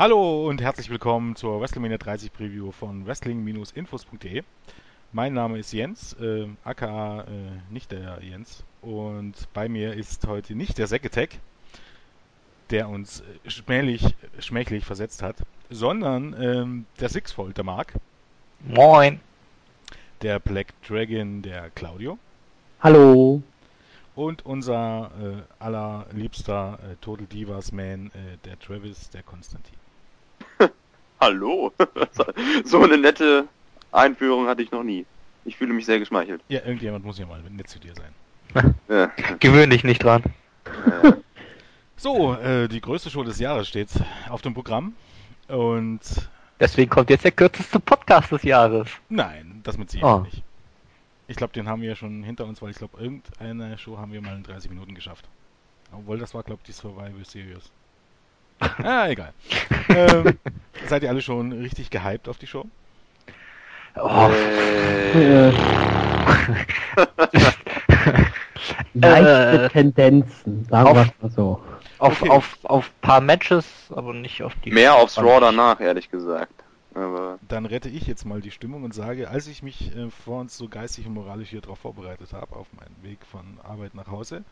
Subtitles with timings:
[0.00, 4.42] Hallo und herzlich willkommen zur WrestleMania 30 Preview von wrestling-infos.de.
[5.12, 7.24] Mein Name ist Jens, äh, aka äh,
[7.70, 8.64] nicht der Jens.
[8.80, 11.38] Und bei mir ist heute nicht der Säcketek,
[12.70, 15.36] der uns äh, schmählich, schmächlich versetzt hat,
[15.68, 17.92] sondern ähm, der Sixfold, der Mark.
[18.60, 19.20] Moin.
[20.22, 22.18] Der Black Dragon, der Claudio.
[22.80, 23.42] Hallo.
[24.14, 29.79] Und unser äh, allerliebster äh, Total Divas Man, äh, der Travis, der Konstantin.
[31.20, 31.72] Hallo.
[32.64, 33.46] so eine nette
[33.92, 35.04] Einführung hatte ich noch nie.
[35.44, 36.42] Ich fühle mich sehr geschmeichelt.
[36.48, 38.74] Ja, irgendjemand muss ja mal nett zu dir sein.
[38.88, 39.10] Ja.
[39.38, 40.22] Gewöhn dich nicht dran.
[40.66, 41.16] Ja.
[41.96, 43.90] So, äh, die größte Show des Jahres steht
[44.28, 44.94] auf dem Programm.
[45.48, 46.00] Und.
[46.58, 48.88] Deswegen kommt jetzt der kürzeste Podcast des Jahres.
[49.08, 50.24] Nein, das mit Sicherheit oh.
[50.24, 50.42] nicht.
[51.26, 54.20] Ich glaube, den haben wir schon hinter uns, weil ich glaube, irgendeine Show haben wir
[54.20, 55.26] mal in 30 Minuten geschafft.
[55.92, 57.70] Obwohl, das war, glaube ich, die Survival Series.
[58.82, 59.32] ah, egal.
[59.88, 60.38] ähm,
[60.88, 62.66] seid ihr alle schon richtig gehypt auf die Show?
[63.96, 64.30] Oh.
[65.14, 65.50] Äh.
[68.94, 71.62] Leichte äh, Tendenzen, sagen wir mal so.
[71.98, 72.30] Auf, okay.
[72.30, 74.70] auf, auf paar Matches, aber nicht auf die.
[74.70, 76.52] Mehr aufs Raw danach, ehrlich gesagt.
[76.94, 80.40] Aber Dann rette ich jetzt mal die Stimmung und sage, als ich mich äh, vor
[80.40, 84.08] uns so geistig und moralisch hier drauf vorbereitet habe, auf meinen Weg von Arbeit nach
[84.08, 84.44] Hause,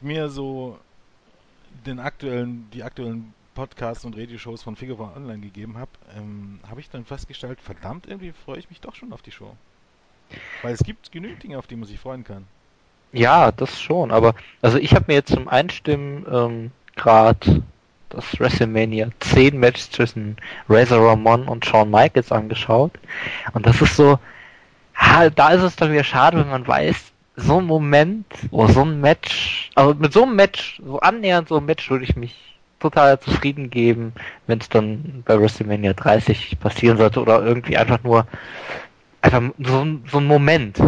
[0.00, 0.78] mir so
[1.86, 6.88] den aktuellen, die aktuellen Podcasts und Radioshows von Figure Online gegeben habe, ähm, habe ich
[6.90, 9.56] dann festgestellt, verdammt, irgendwie freue ich mich doch schon auf die Show.
[10.62, 12.46] Weil es gibt genügend Dinge, auf die man sich freuen kann.
[13.12, 17.62] Ja, das schon, aber also ich habe mir jetzt zum Einstimmen ähm, gerade
[18.08, 20.36] das WrestleMania 10 Match zwischen
[20.68, 22.92] Razor Ramon und Shawn Michaels angeschaut
[23.52, 24.18] und das ist so,
[24.94, 28.82] ha, da ist es dann wieder schade, wenn man weiß, so ein Moment, oder so
[28.82, 32.58] ein Match, also mit so einem Match, so annähernd so ein Match würde ich mich
[32.80, 34.12] total zufrieden geben,
[34.46, 38.26] wenn es dann bei WrestleMania 30 passieren sollte oder irgendwie einfach nur
[39.22, 40.78] einfach so, so ein Moment,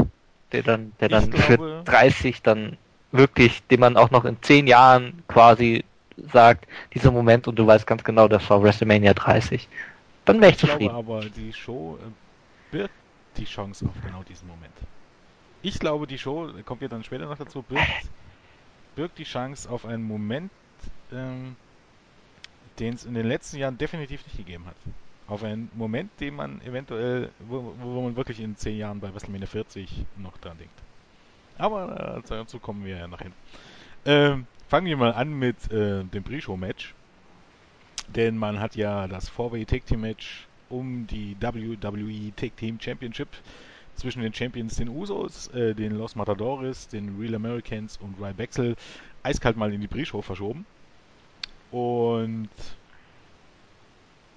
[0.53, 2.77] der dann, der dann glaube, für 30 dann
[3.12, 5.84] wirklich, den man auch noch in 10 Jahren quasi
[6.33, 9.69] sagt, dieser Moment und du weißt ganz genau, das war WrestleMania 30.
[10.25, 10.89] Dann wäre ich, ich zufrieden.
[10.89, 12.95] Glaube aber die Show äh, birgt
[13.37, 14.72] die Chance auf genau diesen Moment.
[15.62, 18.11] Ich glaube, die Show, kommt ja dann später noch dazu, birgt,
[18.97, 20.50] birgt die Chance auf einen Moment,
[21.12, 21.55] ähm,
[22.78, 24.77] den es in den letzten Jahren definitiv nicht gegeben hat.
[25.28, 29.47] Auf einen Moment, den man eventuell, wo, wo man wirklich in 10 Jahren bei WrestleMania
[29.47, 30.83] 40 noch dran denkt.
[31.59, 33.31] Aber äh, dazu kommen wir ja nachher.
[34.05, 36.95] Ähm, fangen wir mal an mit äh, dem Pre-Show-Match.
[38.09, 43.28] Denn man hat ja das 4-Way Tag Team Match um die WWE Tag Team Championship
[43.97, 48.50] zwischen den Champions, den Usos, äh, den Los Matadores, den Real Americans und Ryback
[49.22, 50.66] eiskalt mal in die Pre-Show verschoben.
[51.70, 52.48] Und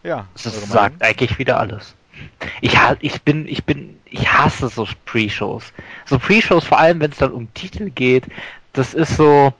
[0.03, 1.95] ja, das sagt eigentlich wieder alles.
[2.61, 5.73] Ich, ich bin, ich bin, ich hasse so Pre-Shows.
[6.05, 8.25] So Pre-Shows, vor allem wenn es dann um Titel geht,
[8.73, 9.53] das ist so,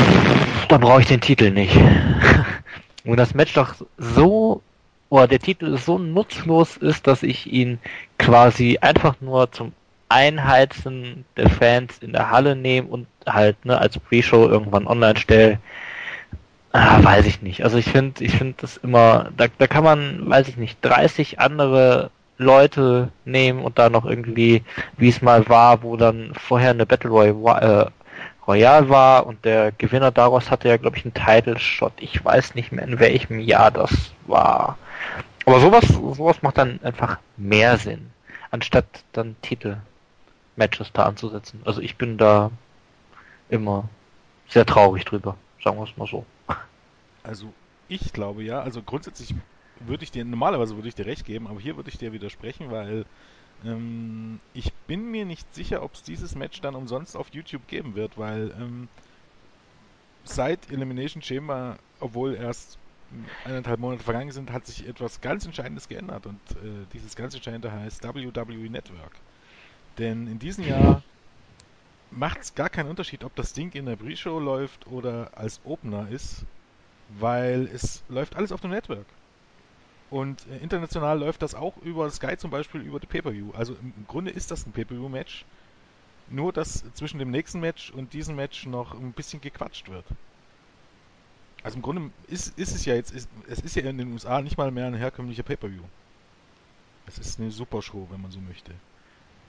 [0.00, 1.76] pff, dann brauche ich den Titel nicht.
[3.04, 4.62] Und das Match doch so
[5.08, 7.78] oder der Titel so nutzlos ist, dass ich ihn
[8.18, 9.72] quasi einfach nur zum
[10.08, 15.58] Einheizen der Fans in der Halle nehme und halt ne, als Pre-Show irgendwann online stelle.
[16.72, 17.64] Ah, weiß ich nicht.
[17.64, 21.40] Also ich finde, ich finde das immer, da, da kann man, weiß ich nicht, 30
[21.40, 24.62] andere Leute nehmen und da noch irgendwie,
[24.96, 27.90] wie es mal war, wo dann vorher eine Battle Royale, äh,
[28.46, 31.94] Royale war und der Gewinner daraus hatte ja, glaube ich, einen Title Shot.
[31.98, 34.78] Ich weiß nicht mehr, in welchem Jahr das war.
[35.44, 38.10] Aber sowas, sowas macht dann einfach mehr Sinn,
[38.50, 41.62] anstatt dann Titel-Matches da anzusetzen.
[41.64, 42.50] Also ich bin da
[43.48, 43.88] immer
[44.48, 46.24] sehr traurig drüber, sagen wir es mal so.
[47.22, 47.52] Also
[47.88, 49.34] ich glaube ja, also grundsätzlich
[49.80, 52.70] würde ich dir, normalerweise würde ich dir recht geben, aber hier würde ich dir widersprechen,
[52.70, 53.04] weil
[53.64, 57.94] ähm, ich bin mir nicht sicher, ob es dieses Match dann umsonst auf YouTube geben
[57.94, 58.88] wird, weil ähm,
[60.24, 62.78] seit Elimination Chamber, obwohl erst
[63.44, 67.72] eineinhalb Monate vergangen sind, hat sich etwas ganz Entscheidendes geändert und äh, dieses ganz Entscheidende
[67.72, 69.12] heißt WWE Network.
[69.98, 71.02] Denn in diesem Jahr
[72.10, 76.08] macht es gar keinen Unterschied, ob das Ding in der Pre-Show läuft oder als Opener
[76.08, 76.44] ist,
[77.18, 79.06] weil es läuft alles auf dem Network.
[80.10, 83.52] Und äh, international läuft das auch über Sky zum Beispiel über die Pay-Per-View.
[83.52, 85.44] Also im, im Grunde ist das ein Pay-Per-View-Match,
[86.28, 90.04] nur dass zwischen dem nächsten Match und diesem Match noch ein bisschen gequatscht wird.
[91.66, 94.40] Also im Grunde ist, ist es ja jetzt, ist, es ist ja in den USA
[94.40, 95.82] nicht mal mehr ein herkömmlicher Pay-Per-View.
[97.08, 98.70] Es ist eine Super-Show, wenn man so möchte.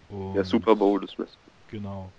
[0.10, 1.38] Und ja, Super Bowl ist Wrestling.
[1.70, 2.12] Genau.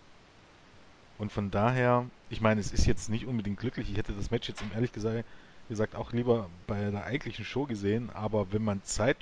[1.18, 3.90] Und von daher, ich meine, es ist jetzt nicht unbedingt glücklich.
[3.90, 8.52] Ich hätte das Match jetzt ehrlich gesagt auch lieber bei der eigentlichen Show gesehen, aber
[8.52, 9.16] wenn man Zeit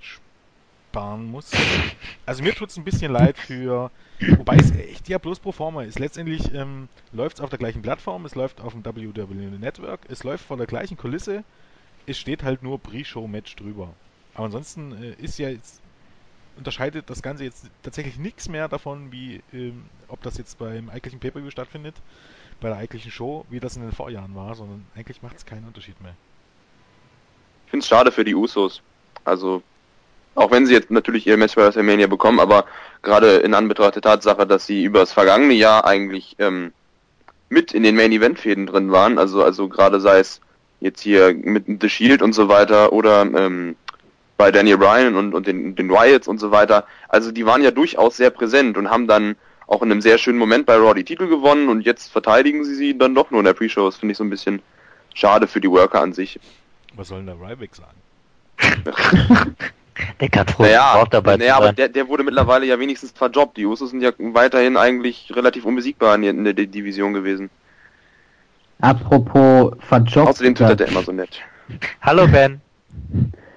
[0.97, 1.51] sparen muss,
[2.25, 3.91] also mir tut es ein bisschen leid für,
[4.39, 5.99] wobei es echt ja bloß pro forma ist.
[5.99, 10.25] Letztendlich ähm, läuft es auf der gleichen Plattform, es läuft auf dem WWE Network, es
[10.25, 11.45] läuft vor der gleichen Kulisse,
[12.07, 13.93] es steht halt nur Pre-Show-Match drüber.
[14.35, 15.83] Aber ansonsten äh, ist ja jetzt
[16.57, 21.21] unterscheidet das Ganze jetzt tatsächlich nichts mehr davon, wie ähm, ob das jetzt beim eigentlichen
[21.21, 21.97] Pay-Per-View stattfindet,
[22.63, 25.67] bei der eigentlichen Show, wie das in den Vorjahren war, sondern eigentlich macht es keinen
[25.67, 26.15] Unterschied mehr.
[27.67, 28.81] Ich finde es schade für die Usos.
[29.25, 29.63] Also,
[30.37, 32.67] auch wenn sie jetzt natürlich ihr Match bei WrestleMania bekommen, aber
[33.03, 36.73] gerade in Anbetracht der Tatsache, dass sie über das vergangene Jahr eigentlich ähm,
[37.49, 40.41] mit in den Main Event Fäden drin waren, also also gerade sei es
[40.81, 43.77] jetzt hier mit The Shield und so weiter oder ähm,
[44.37, 46.87] bei Daniel Bryan und, und den, den Wyatts und so weiter.
[47.09, 49.37] Also die waren ja durchaus sehr präsent und haben dann
[49.67, 52.75] auch in einem sehr schönen Moment bei Raw die Titel gewonnen und jetzt verteidigen sie
[52.75, 53.87] sie dann doch nur in der Pre-Show.
[53.87, 54.61] Das finde ich so ein bisschen
[55.15, 56.39] schade für die Worker an sich.
[56.95, 57.97] Was soll denn der Ryback sagen?
[60.21, 61.77] Der kann froh Naja, überhaupt dabei naja aber sein.
[61.77, 63.57] der, der wurde mittlerweile ja wenigstens verjobbt.
[63.57, 67.51] Die Usos sind ja weiterhin eigentlich relativ unbesiegbar in, in der Division gewesen.
[68.81, 70.29] Apropos verjobbt.
[70.29, 71.41] Außerdem twittert er immer so nett.
[72.03, 72.61] Hallo Ben.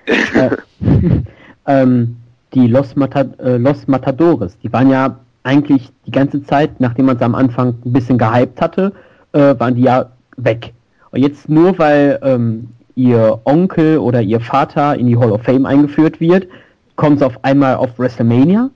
[0.06, 0.50] äh,
[1.68, 2.18] ähm,
[2.54, 7.18] die Los, Mata äh, Los Matadores, die waren ja eigentlich die ganze Zeit, nachdem man
[7.18, 8.94] sie am Anfang ein bisschen gehypt hatte,
[9.34, 10.74] äh, waren die ja weg.
[11.12, 12.70] Und jetzt nur weil ähm,
[13.00, 16.50] ihr Onkel oder ihr Vater in die Hall of Fame eingeführt wird,
[16.98, 18.70] kommt es auf einmal auf WrestleMania.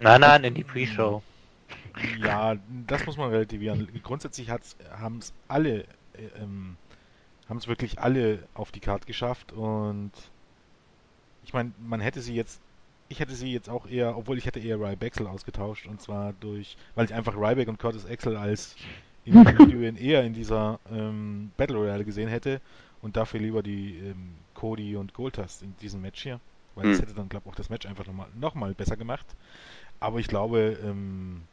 [0.00, 1.22] Nein, nein, in die Pre-Show.
[2.20, 2.56] Ja,
[2.88, 3.86] das muss man relativieren.
[4.02, 5.82] Grundsätzlich haben es alle,
[6.14, 6.76] äh, ähm,
[7.48, 10.10] haben es wirklich alle auf die Karte geschafft und
[11.44, 12.60] ich meine, man hätte sie jetzt,
[13.08, 16.76] ich hätte sie jetzt auch eher, obwohl ich hätte eher Ryback ausgetauscht und zwar durch,
[16.96, 18.74] weil ich einfach Ryback und Curtis Axel als
[19.24, 22.60] Individuen eher in dieser ähm, Battle Royale gesehen hätte
[23.02, 26.40] und dafür lieber die ähm, Cody und Goldust in diesem Match hier,
[26.76, 27.02] weil das Hm.
[27.02, 29.36] hätte dann, glaube ich, auch das Match einfach nochmal noch mal besser gemacht.
[30.00, 31.48] Aber ich glaube, ähm,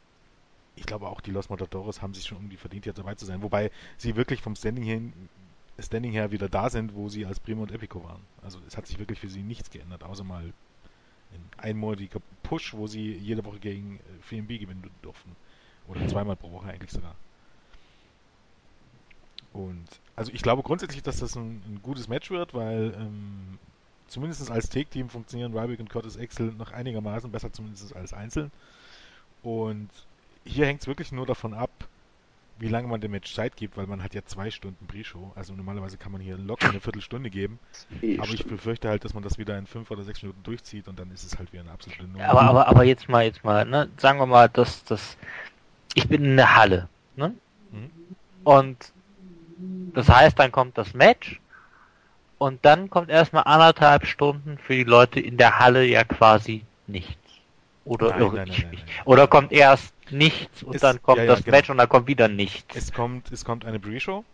[0.76, 3.42] ich glaube auch die Los Matadores haben sich schon irgendwie verdient, jetzt dabei zu sein.
[3.42, 5.00] Wobei sie wirklich vom Standing her,
[5.78, 8.28] Standing her wieder da sind, wo sie als Primo und Epico waren.
[8.42, 10.54] Also es hat sich wirklich für sie nichts geändert, außer mal
[11.32, 15.36] ein einmonatiger Push, wo sie jede Woche gegen äh, FMB gewinnen durften.
[15.84, 17.18] Oder zweimal pro Woche eigentlich sogar.
[19.52, 19.86] Und
[20.16, 23.58] also ich glaube grundsätzlich, dass das ein, ein gutes Match wird, weil ähm,
[24.06, 28.50] zumindest als Take-Team funktionieren Ryback und Curtis Axel noch einigermaßen besser, zumindest als einzeln.
[29.42, 29.88] Und
[30.44, 31.70] hier hängt es wirklich nur davon ab,
[32.58, 35.32] wie lange man dem Match Zeit gibt, weil man hat ja zwei Stunden Pre-Show.
[35.34, 37.58] Also normalerweise kann man hier locker eine Viertelstunde geben.
[38.18, 40.98] Aber ich befürchte halt, dass man das wieder in fünf oder sechs Minuten durchzieht und
[40.98, 42.26] dann ist es halt wieder eine absolute Nummer.
[42.26, 45.16] Aber, aber, aber jetzt mal, jetzt mal, ne, sagen wir mal, dass das,
[45.94, 47.34] ich bin in der Halle, ne?
[47.72, 47.90] Mhm.
[48.44, 48.92] Und
[49.94, 51.40] das heißt, dann kommt das Match
[52.38, 57.16] und dann kommt erstmal anderthalb Stunden für die Leute in der Halle ja quasi nichts.
[57.84, 58.78] Oder Nein, nein, nein.
[59.04, 61.56] Oder kommt erst nichts und Es- dann kommt ja, ja, das genau.
[61.56, 62.76] Match und dann kommt wieder nichts.
[62.76, 64.24] Es kommt, es kommt eine Pre-Show.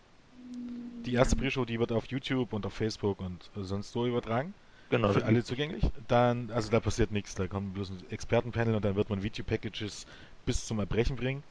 [1.07, 4.53] Die erste Pre-Show, die wird auf YouTube und auf Facebook und sonst so übertragen.
[4.91, 5.13] genau.
[5.13, 5.85] Für alle zugänglich.
[6.09, 7.35] Dann, also da passiert nichts.
[7.37, 10.07] Da kommt bloß ein Expertenpanel und dann wird man Video-Packages
[10.47, 11.43] bis zum Erbrechen bringen.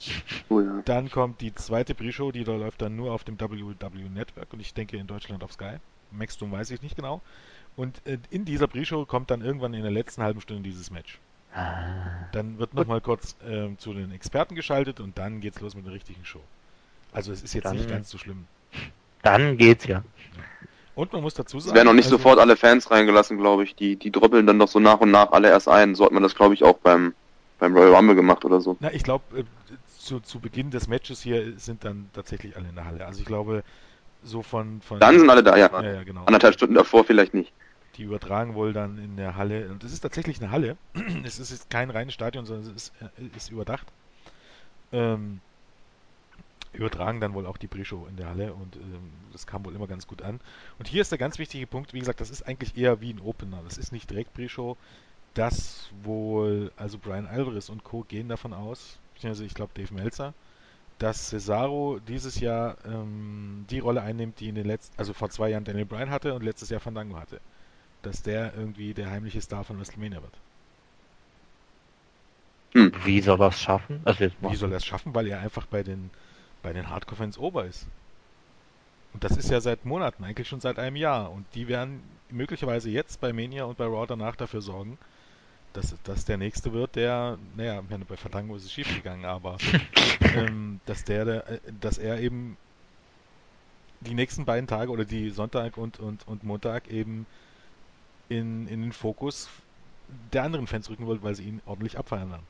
[0.49, 0.81] Oh ja.
[0.85, 3.75] Dann kommt die zweite Pre-Show, die da läuft dann nur auf dem WW
[4.09, 5.75] Network und ich denke in Deutschland auf Sky.
[6.11, 7.21] Maxdome weiß ich nicht genau.
[7.75, 11.19] Und äh, in dieser Pre-Show kommt dann irgendwann in der letzten halben Stunde dieses Match.
[11.53, 12.27] Ah.
[12.31, 15.93] Dann wird nochmal kurz ähm, zu den Experten geschaltet und dann geht's los mit der
[15.93, 16.41] richtigen Show.
[17.11, 18.45] Also es ist jetzt Dann- nicht ganz so schlimm.
[19.21, 20.03] Dann geht's ja.
[20.95, 23.63] Und man muss dazu Es sagen, werden noch nicht also, sofort alle Fans reingelassen, glaube
[23.63, 23.75] ich.
[23.75, 25.95] Die, die drüppeln dann doch so nach und nach alle erst ein.
[25.95, 27.13] So hat man das, glaube ich, auch beim,
[27.59, 28.77] beim Royal Rumble gemacht oder so.
[28.79, 29.43] Na, ich glaube, äh,
[29.97, 33.05] zu, zu Beginn des Matches hier sind dann tatsächlich alle in der Halle.
[33.05, 33.63] Also ich glaube,
[34.23, 34.81] so von...
[34.81, 35.69] von Dann sind alle da, ja.
[35.81, 36.25] ja, ja, genau.
[36.25, 37.51] Anderthalb Stunden davor vielleicht nicht.
[37.97, 39.69] Die übertragen wohl dann in der Halle.
[39.69, 40.77] Und es ist tatsächlich eine Halle.
[41.23, 43.87] es ist jetzt kein reines Stadion, sondern es ist, äh, ist überdacht.
[44.91, 45.39] Ähm,
[46.73, 49.87] übertragen dann wohl auch die Pre-Show in der Halle und ähm, das kam wohl immer
[49.87, 50.39] ganz gut an.
[50.77, 53.21] Und hier ist der ganz wichtige Punkt, wie gesagt, das ist eigentlich eher wie ein
[53.21, 53.61] Opener.
[53.63, 54.77] Das ist nicht direkt Pre-Show.
[55.35, 58.03] Das wohl, also Brian Alvarez und Co.
[58.07, 60.33] gehen davon aus, beziehungsweise ich glaube Dave Meltzer,
[60.97, 65.49] dass Cesaro dieses Jahr ähm, die Rolle einnimmt, die in den letzten, also vor zwei
[65.49, 67.39] Jahren Daniel Bryan hatte und letztes Jahr Fandango hatte
[68.05, 70.33] dass der irgendwie der heimliche Star von WrestleMania wird.
[73.03, 74.01] Wie soll er es schaffen?
[74.05, 74.27] Also.
[74.41, 75.15] Wie soll er es schaffen?
[75.15, 76.11] Weil er einfach bei den,
[76.61, 77.87] bei den Hardcore-Fans ober ist.
[79.13, 81.31] Und das ist ja seit Monaten, eigentlich schon seit einem Jahr.
[81.31, 84.97] Und die werden möglicherweise jetzt bei Mania und bei Raw danach dafür sorgen,
[85.75, 89.57] dass, dass der nächste wird, der, naja, bei Fandango ist es schief gegangen, aber
[90.35, 92.57] ähm, dass der, der, äh, dass er eben
[93.99, 97.25] die nächsten beiden Tage oder die Sonntag und, und, und Montag eben
[98.29, 99.49] in, in den Fokus
[100.31, 102.45] der anderen Fans rücken wollt, weil sie ihn ordentlich abfeiern werden.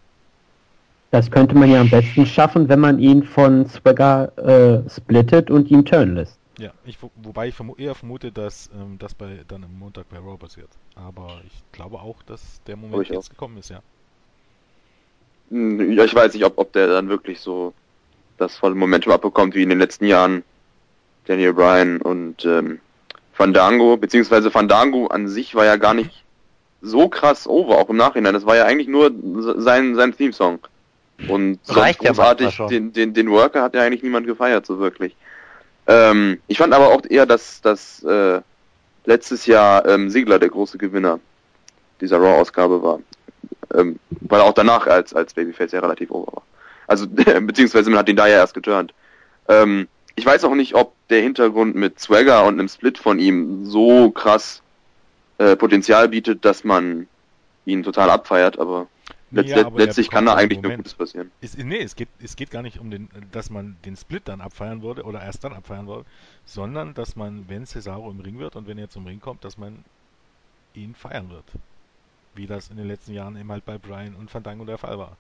[1.12, 5.72] Das könnte man ja am besten schaffen, wenn man ihn von Swagger äh, splittet und
[5.72, 6.38] ihm turn lässt.
[6.58, 10.18] Ja, ich, wobei ich vermu eher vermute, dass ähm, das bei, dann am Montag bei
[10.18, 10.70] Raw passiert.
[10.96, 13.30] Aber ich glaube auch, dass der Moment jetzt auch.
[13.30, 13.82] gekommen ist, ja.
[15.50, 17.74] Hm, ja, ich weiß nicht, ob, ob der dann wirklich so
[18.38, 20.44] das volle Momentum abbekommt wie in den letzten Jahren.
[21.26, 22.80] Daniel Bryan und ähm,
[23.34, 26.24] Fandango, beziehungsweise Fandango an sich war ja gar nicht
[26.82, 28.34] so krass over, auch im Nachhinein.
[28.34, 29.12] Das war ja eigentlich nur
[29.58, 30.60] sein, sein Theme-Song.
[31.28, 35.16] Und sonst großartig, den, den, den Worker hat ja eigentlich niemand gefeiert, so wirklich.
[35.88, 38.42] Ähm, ich fand aber auch eher, dass, dass äh,
[39.06, 41.20] letztes Jahr ähm, Sigler der große Gewinner
[42.01, 43.00] dieser Raw-Ausgabe war.
[43.74, 46.44] Ähm, weil er auch danach als, als Babyface ja relativ over war.
[46.88, 47.08] Also,
[47.42, 48.94] beziehungsweise man hat ihn da ja erst geturnt.
[49.48, 53.65] Ähm, ich weiß auch nicht, ob der Hintergrund mit Swagger und einem Split von ihm
[53.65, 54.62] so krass
[55.38, 57.08] äh, Potenzial bietet, dass man
[57.65, 58.88] ihn total abfeiert, aber,
[59.32, 61.32] letzt, ja, letztlich kann da eigentlich nur Gutes passieren.
[61.41, 64.41] Es, nee, es geht, es geht gar nicht um den, dass man den Split dann
[64.41, 66.05] abfeiern würde oder erst dann abfeiern würde,
[66.46, 69.58] sondern dass man, wenn Cesaro im Ring wird und wenn er zum Ring kommt, dass
[69.58, 69.84] man
[70.74, 71.46] ihn feiern wird.
[72.36, 75.17] Wie das in den letzten Jahren eben halt bei Brian und Fandango der Fall war.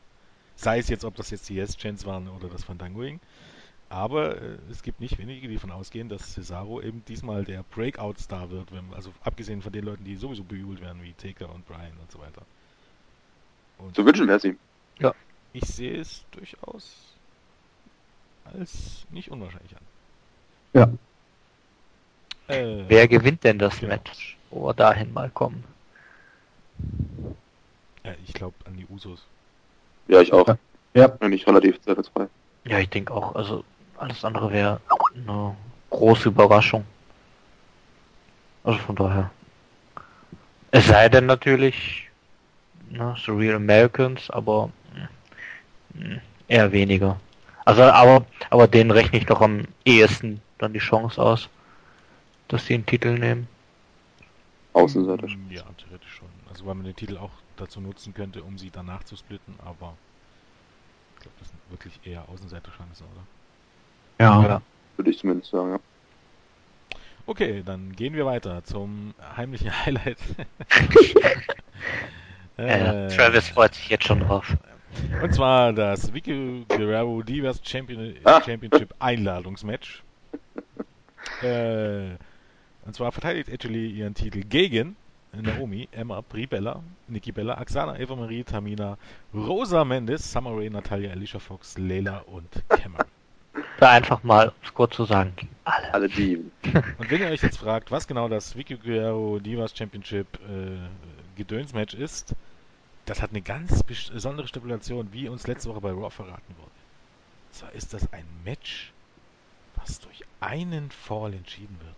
[0.55, 3.19] Sei es jetzt, ob das jetzt die Yes-Chance waren oder das Fandangoing.
[3.89, 8.49] Aber äh, es gibt nicht wenige, die davon ausgehen, dass Cesaro eben diesmal der Breakout-Star
[8.49, 11.97] wird, wenn, also abgesehen von den Leuten, die sowieso bejubelt werden, wie Taker und Brian
[12.01, 12.41] und so weiter.
[13.77, 14.57] Und so wünschen wir es ihm.
[14.99, 15.13] Ja.
[15.53, 17.15] Ich sehe es durchaus
[18.53, 19.81] als nicht unwahrscheinlich an.
[20.73, 20.89] Ja.
[22.53, 23.93] Äh, Wer gewinnt denn das genau.
[23.93, 25.63] Match, wo wir dahin mal kommen?
[28.03, 29.25] Ja, ich glaube an die Usos.
[30.07, 30.55] Ja, ich auch.
[30.93, 31.07] Ja.
[31.07, 32.27] Bin ich relativ zweifelsfrei.
[32.65, 33.35] Ja, ich denke auch.
[33.35, 33.63] Also
[33.97, 34.79] alles andere wäre
[35.15, 35.55] eine
[35.89, 36.85] große Überraschung.
[38.63, 39.31] Also von daher.
[40.71, 42.09] Es sei denn natürlich,
[42.89, 45.09] ne, so Real Americans, aber mh,
[45.99, 47.19] hm, eher weniger.
[47.65, 51.49] Also aber aber denen rechne ich doch am ehesten dann die Chance aus,
[52.47, 53.47] dass sie einen Titel nehmen.
[54.73, 55.27] Außenseiter.
[55.49, 56.29] Ja, theoretisch schon.
[56.49, 59.93] Also weil man den Titel auch dazu nutzen könnte, um sie danach zu splitten, aber
[61.15, 63.25] ich glaube, das sind wirklich eher Außenseiterchancen, oder?
[64.19, 64.61] Ja, ja.
[64.97, 65.79] Würde ich zumindest sagen, ja.
[67.25, 70.19] Okay, dann gehen wir weiter zum heimlichen Highlight.
[72.57, 74.55] äh, Travis freut sich jetzt schon drauf.
[75.21, 78.41] Und zwar das Vicky Guerrero Divas Champion ah.
[78.43, 80.03] Championship Einladungsmatch.
[81.41, 82.11] äh,
[82.85, 84.95] und zwar verteidigt Actually ihren Titel gegen
[85.41, 88.97] Naomi, Emma, Brie Bella, Nikki Bella, Axana, Eva Marie, Tamina,
[89.33, 93.07] Rosa Mendes, Summer Rae, Natalia, Alicia Fox, Leila und Cameron.
[93.79, 95.33] Da einfach mal, um es kurz zu sagen,
[95.65, 95.93] alle.
[95.93, 96.51] Alle Diven.
[96.97, 100.77] Und wenn ihr euch jetzt fragt, was genau das Vicky Guerrero Divas Championship äh,
[101.35, 102.35] Gedönsmatch ist,
[103.05, 106.71] das hat eine ganz besondere Stipulation, wie uns letzte Woche bei Raw verraten wurde.
[107.51, 108.91] Zwar ist das ein Match,
[109.75, 111.95] was durch einen Fall entschieden wird.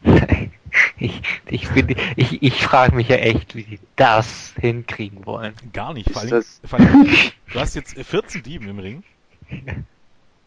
[0.98, 1.68] ich, ich,
[2.16, 5.54] ich, ich frage mich ja echt, wie die das hinkriegen wollen.
[5.72, 6.10] Gar nicht.
[6.10, 7.16] Vor allem, vor allem,
[7.52, 9.02] du hast jetzt 14 Dieben im Ring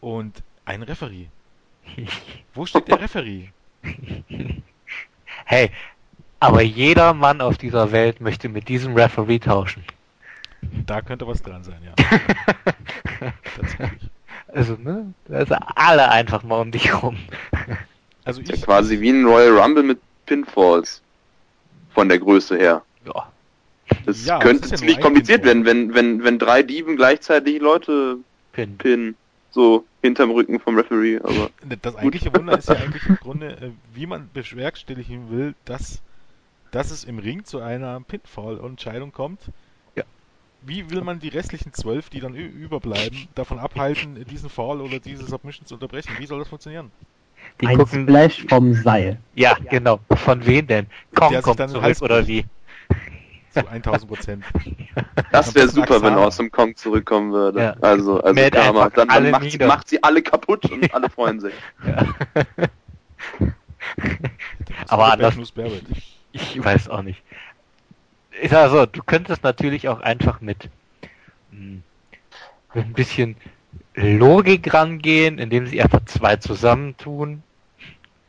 [0.02, 1.28] und ein Referee.
[2.52, 3.48] Wo steht der Referee?
[5.44, 5.70] Hey,
[6.38, 9.82] aber jeder Mann auf dieser Welt möchte mit diesem Referee tauschen.
[10.86, 13.32] Da könnte was dran sein, ja.
[14.48, 15.12] Also, ne?
[15.30, 17.16] Also alle einfach mal um dich rum.
[18.24, 21.00] Also ich, ja quasi wie ein Royal Rumble mit Pinfalls.
[21.94, 22.82] Von der Größe her.
[23.06, 23.32] Ja.
[24.06, 28.18] Das ja, könnte das ziemlich kompliziert werden, wenn, wenn, wenn drei Dieben gleichzeitig Leute
[28.52, 28.76] pinnen.
[28.78, 29.14] Pin.
[29.50, 31.50] So hinterm Rücken vom Referee, aber.
[31.80, 36.02] Das eigentliche Wunder ist ja eigentlich im Grunde, äh, wie man bewerkstelligen will, dass,
[36.70, 39.40] dass es im Ring zu einer Pinfall-Entscheidung kommt.
[39.94, 40.04] Ja.
[40.60, 45.24] Wie will man die restlichen zwölf, die dann überbleiben, davon abhalten, diesen Fall oder diese
[45.24, 46.12] Submission zu unterbrechen?
[46.18, 46.90] Wie soll das funktionieren?
[47.60, 49.18] Die ein gucken, Splash vom Seil.
[49.34, 50.00] Ja, genau.
[50.10, 50.86] Von wem denn?
[51.14, 52.44] Kong kommt zurück Hals oder wie?
[53.52, 54.44] Zu 1000 Prozent.
[55.30, 57.60] Das wäre super, wenn Awesome Kong zurückkommen würde.
[57.60, 57.76] Ja.
[57.80, 58.90] Also, also Mad Karma.
[58.90, 61.54] Dann, dann macht, sie, macht, sie alle kaputt und alle freuen sich.
[61.86, 62.06] Ja.
[64.88, 65.36] Aber anders.
[66.32, 67.22] Ich weiß auch nicht.
[68.40, 70.70] Ich sag so, du könntest natürlich auch einfach mit,
[71.50, 71.82] hm,
[72.74, 73.36] mit ein bisschen
[73.94, 77.42] Logik rangehen, indem sie einfach zwei zusammentun,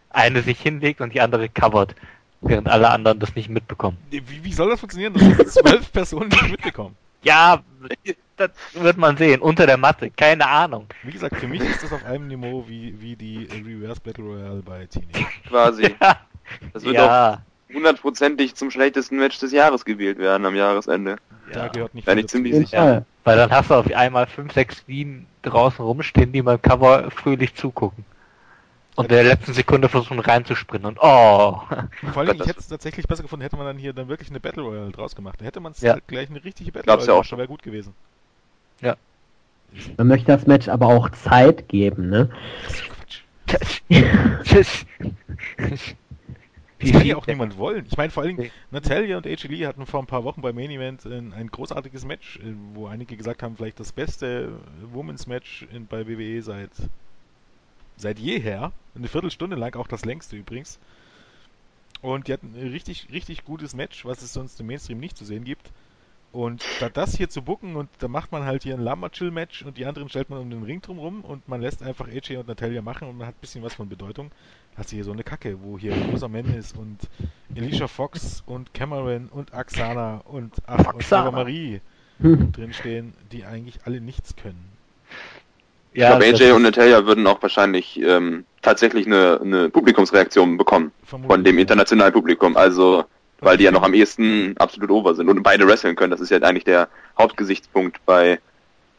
[0.09, 1.95] eine sich hinlegt und die andere covert,
[2.43, 3.97] während alle anderen das nicht mitbekommen.
[4.09, 6.95] Wie, wie soll das funktionieren, dass zwölf Personen nicht mitbekommen?
[7.23, 7.63] Ja,
[8.38, 9.41] das wird man sehen.
[9.41, 10.88] Unter der Matte, keine Ahnung.
[11.03, 14.62] Wie gesagt, für mich ist das auf einem Niveau wie, wie die Reverse Battle Royale
[14.62, 15.25] bei TNA.
[15.47, 15.95] Quasi.
[16.01, 16.19] Ja,
[16.73, 17.31] Das wird ja.
[17.35, 21.17] doch hundertprozentig zum schlechtesten Match des Jahres gewählt werden am Jahresende.
[21.51, 21.67] Da ja.
[21.69, 22.77] gehört nicht viel ich ziemlich sicher.
[22.77, 23.05] Fall.
[23.23, 27.55] Weil dann hast du auf einmal 5, 6 Wien draußen rumstehen, die beim Cover fröhlich
[27.55, 28.05] zugucken.
[28.95, 31.62] Und in der letzten Sekunde versuchen reinzuspringen und oh.
[32.13, 34.39] Vor allem, ich hätte es tatsächlich besser gefunden, hätte man dann hier dann wirklich eine
[34.39, 35.41] Battle Royale draus gemacht.
[35.41, 35.97] Da hätte man es Ja.
[36.05, 37.93] gleich eine richtige Battle Glaub's Royale ja auch gemacht, wäre gut gewesen.
[39.97, 42.29] Man möchte das Match aber auch Zeit geben, ne?
[42.65, 43.83] Das ist Quatsch.
[44.53, 44.85] Das,
[46.79, 47.85] Das kann ja auch niemand wollen.
[47.88, 48.51] Ich meine, vor allem, Nee.
[48.71, 52.05] Natalia und AJ Lee hatten vor ein paar Wochen beim Main Event ein, ein großartiges
[52.05, 54.51] Match, äh, wo einige gesagt haben, vielleicht das beste
[54.91, 56.71] Women's Match in, bei WWE seit,
[57.97, 58.73] seit jeher.
[58.95, 60.79] Eine Viertelstunde lang, auch das längste übrigens.
[62.01, 65.25] Und die hatten ein richtig, richtig gutes Match, was es sonst im Mainstream nicht zu
[65.25, 65.71] sehen gibt.
[66.31, 69.77] Und da das hier zu bucken und da macht man halt hier ein Lumberchill-Match und
[69.77, 72.47] die anderen stellt man um den Ring drum rum und man lässt einfach AJ und
[72.47, 74.31] Natalia machen und man hat ein bisschen was von Bedeutung.
[74.75, 77.09] Hast du hier so eine Kacke, wo hier Rosa Mendes und
[77.55, 81.13] Alicia Fox und Cameron und Axana und ach, und.
[81.13, 81.81] Eva Marie
[82.19, 82.51] Hm.
[82.51, 84.72] drinstehen, die eigentlich alle nichts können.
[85.93, 91.31] Ich glaube, AJ und Natalia würden auch wahrscheinlich ähm, tatsächlich eine, eine Publikumsreaktion bekommen Vermutlich.
[91.35, 92.57] von dem internationalen Publikum.
[92.57, 93.05] Also,
[93.39, 96.12] weil die ja noch am ehesten absolut over sind und beide wresteln können.
[96.12, 96.88] Das ist ja eigentlich der
[97.19, 98.39] Hauptgesichtspunkt bei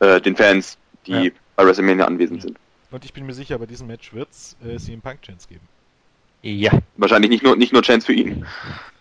[0.00, 1.30] äh, den Fans, die Ja.
[1.56, 2.58] bei WrestleMania anwesend sind.
[2.90, 5.66] Und ich bin mir sicher, bei diesem Match wird es äh, CM Punk Chance geben.
[6.42, 6.72] Ja.
[6.96, 8.44] Wahrscheinlich nicht nur nicht nur Chance für ihn.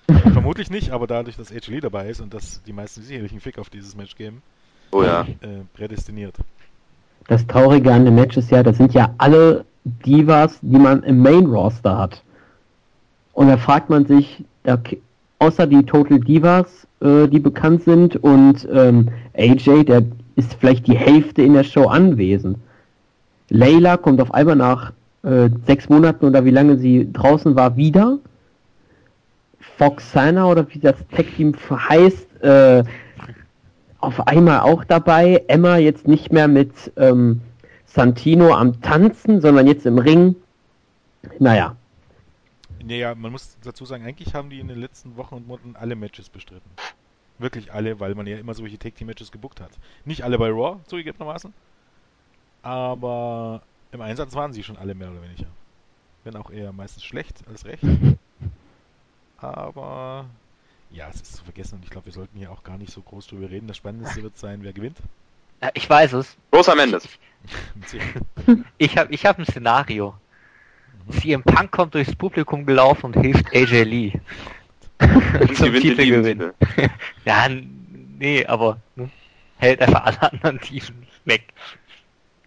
[0.33, 3.41] Vermutlich nicht, aber dadurch, dass AJ Lee dabei ist und dass die meisten sicherlich einen
[3.41, 4.41] Fick auf dieses Match geben,
[4.91, 5.21] Oh ja.
[5.41, 6.35] äh, prädestiniert.
[7.27, 9.65] Das Traurige an dem Match ist ja, das sind ja alle
[10.05, 12.21] Divas, die man im Main Roster hat.
[13.33, 15.01] Und da fragt man sich, okay,
[15.39, 20.03] außer die Total Divas, äh, die bekannt sind, und ähm, AJ, der
[20.35, 22.57] ist vielleicht die Hälfte in der Show anwesend.
[23.49, 28.17] Layla kommt auf einmal nach äh, sechs Monaten oder wie lange sie draußen war wieder.
[29.77, 32.83] Foxana oder wie das Tag-Team heißt, äh,
[34.03, 35.43] auf einmal auch dabei.
[35.47, 37.41] Emma jetzt nicht mehr mit ähm,
[37.85, 40.35] Santino am Tanzen, sondern jetzt im Ring.
[41.39, 41.75] Naja,
[42.83, 45.95] Naja, man muss dazu sagen, eigentlich haben die in den letzten Wochen und Monaten alle
[45.95, 46.69] Matches bestritten.
[47.39, 49.71] Wirklich alle, weil man ja immer solche Take Team Matches gebuckt hat.
[50.05, 51.53] Nicht alle bei Raw, zugegebenermaßen.
[52.61, 53.61] Aber
[53.91, 55.47] im Einsatz waren sie schon alle mehr oder weniger.
[56.23, 57.83] Wenn auch eher meistens schlecht als recht.
[59.37, 60.25] Aber
[60.93, 63.01] ja, es ist zu vergessen und ich glaube, wir sollten hier auch gar nicht so
[63.01, 63.67] groß drüber reden.
[63.67, 64.97] Das Spannendste wird sein, wer gewinnt.
[65.73, 66.37] Ich weiß es.
[66.75, 67.07] Mendes.
[67.75, 68.23] Mit Sicherheit.
[68.77, 70.15] Ich habe ich hab ein Szenario.
[71.09, 74.13] CM Punk kommt durchs Publikum gelaufen und hilft AJ Lee.
[74.99, 76.39] Und Zum Titelgewinn.
[76.39, 76.89] Titel.
[77.25, 79.09] Ja, nee, aber ne,
[79.57, 80.93] hält einfach alle anderen Teams
[81.25, 81.53] weg.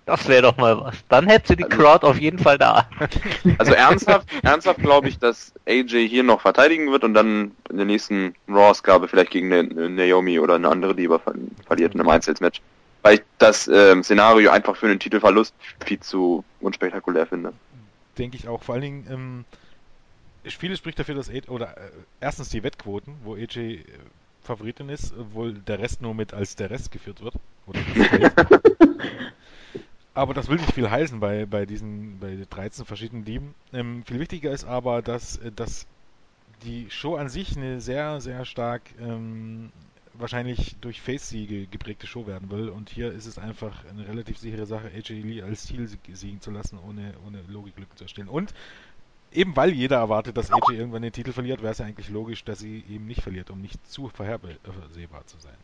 [0.06, 0.94] Das wäre doch mal was.
[1.08, 2.88] Dann hätte sie die Also- Crowd auf jeden Fall da.
[3.58, 7.86] Also ernsthaft, ernsthaft glaube ich, dass AJ hier noch verteidigen wird und dann in der
[7.86, 11.34] nächsten Raw-Ausgabe vielleicht gegen eine, Naomi oder eine andere Diva ver
[11.66, 12.62] verliert in einem Einzelmatch.
[13.02, 17.52] Weil ich das ähm, Szenario einfach für einen Titelverlust viel zu unspektakulär finde.
[18.16, 18.62] denke ich auch.
[18.62, 19.44] Vor allen Dingen, ähm,
[20.44, 21.90] vieles spricht dafür, dass AJ, oder äh,
[22.20, 23.84] erstens die Wettquoten, wo AJ äh,
[24.44, 27.34] Favoritin ist, obwohl der Rest nur mit als der Rest geführt wird.
[30.16, 33.54] Aber das will nicht viel heißen bei, bei diesen, bei 13 verschiedenen Dieben.
[33.74, 35.86] Ähm, viel wichtiger ist aber, dass, äh, dass
[36.62, 39.70] die Show an sich eine sehr, sehr stark ähm,
[40.14, 42.70] wahrscheinlich durch Face-Siege geprägte Show werden will.
[42.70, 46.50] Und hier ist es einfach eine relativ sichere Sache, AJ Lee als Ziel siegen zu
[46.50, 48.28] lassen, ohne, ohne Logiklücke zu erstellen.
[48.28, 48.54] Und
[49.32, 52.42] eben weil jeder erwartet, dass AJ irgendwann den Titel verliert, wäre es ja eigentlich logisch,
[52.42, 55.58] dass sie eben nicht verliert, um nicht zu vorhersehbar zu sein.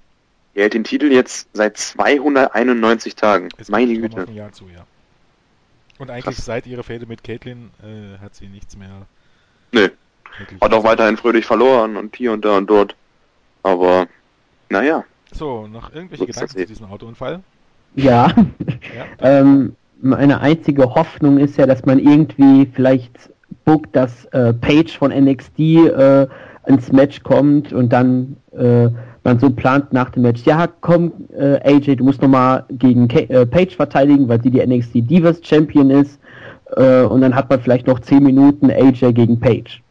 [0.54, 3.48] Er hält den Titel jetzt seit 291 Tagen.
[3.56, 4.26] Es Meine Güte.
[4.28, 4.84] ein Jahr zu, ja.
[5.98, 6.44] Und eigentlich Krass.
[6.44, 9.06] seit ihrer Fehde mit Caitlyn äh, hat sie nichts mehr.
[9.72, 9.88] Nö.
[10.60, 12.96] Hat auch weiterhin fröhlich verloren und hier und da und dort.
[13.62, 14.06] Aber,
[14.68, 15.04] naja.
[15.32, 16.68] So, noch irgendwelche So Gedanken zu eben.
[16.68, 17.40] diesem Autounfall?
[17.94, 18.28] ja.
[18.28, 23.30] Ja, ähm, meine einzige Hoffnung ist ja, dass man irgendwie vielleicht
[23.64, 26.26] bookt, dass äh, Page von NXT äh,
[26.66, 28.88] ins Match kommt und dann äh,
[29.24, 33.20] man so plant nach dem Match, ja komm äh, AJ, du musst nochmal gegen Ka
[33.20, 36.18] äh, Page verteidigen, weil sie die NXT Divas Champion ist
[36.76, 39.82] äh, und dann hat man vielleicht noch 10 Minuten AJ gegen Page.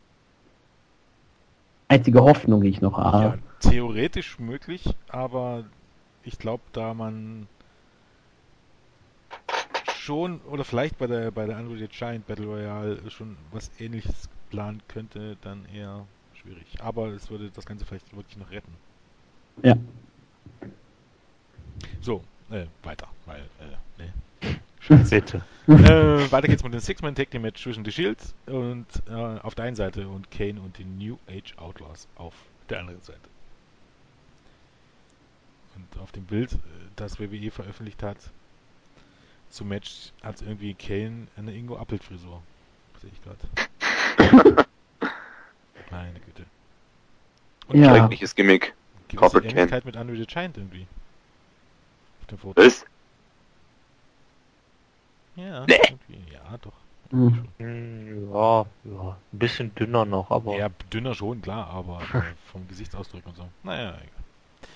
[1.88, 3.24] Einzige Hoffnung, die ich noch habe.
[3.24, 5.66] ja, theoretisch möglich, aber
[6.24, 7.48] ich glaube, da man
[9.98, 14.82] schon oder vielleicht bei der bei der Unreal Giant Battle Royale schon was ähnliches planen
[14.88, 16.66] könnte, dann eher schwierig.
[16.82, 18.74] Aber es würde das Ganze vielleicht wirklich noch retten.
[19.64, 19.76] Ja.
[22.02, 24.14] So, äh, weiter, weil, äh, ne.
[25.10, 25.42] Bitte.
[25.68, 29.54] äh, weiter geht's mit dem Six-Man Tag Team Match zwischen The Shields und äh, auf
[29.56, 32.34] der einen Seite und Kane und den New Age Outlaws auf
[32.70, 33.20] der anderen Seite.
[35.76, 36.58] Und auf dem Bild, äh,
[36.96, 38.18] das WWE veröffentlicht hat,
[39.50, 42.42] zum Match hat irgendwie Kane eine Ingo Appelt Frisur.
[43.02, 44.66] Sehe ich gerade.
[45.92, 46.46] Meine Güte.
[47.68, 47.96] Und Ja.
[47.96, 48.74] Schreckliches Gimmick.
[49.12, 49.48] Gewisse Corporate.
[49.48, 50.88] Ähnlichkeit mit the Giant irgendwie.
[52.22, 52.62] Auf dem Foto.
[52.62, 52.86] Was?
[55.36, 55.80] Ja, Nee.
[56.34, 56.74] ja, doch.
[57.12, 57.46] Hm.
[57.58, 62.22] Hm, Ja, ja, ein bisschen dünner noch, aber Ja, dünner schon, klar, aber äh,
[62.52, 63.48] vom Gesichtsausdruck und so.
[63.64, 63.96] Naja,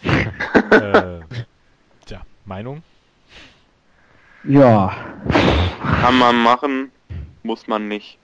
[0.04, 1.22] egal.
[1.22, 1.46] äh,
[2.06, 2.84] tja, Meinung?
[4.44, 4.96] Ja,
[6.02, 6.92] Kann man machen,
[7.44, 8.18] muss man nicht.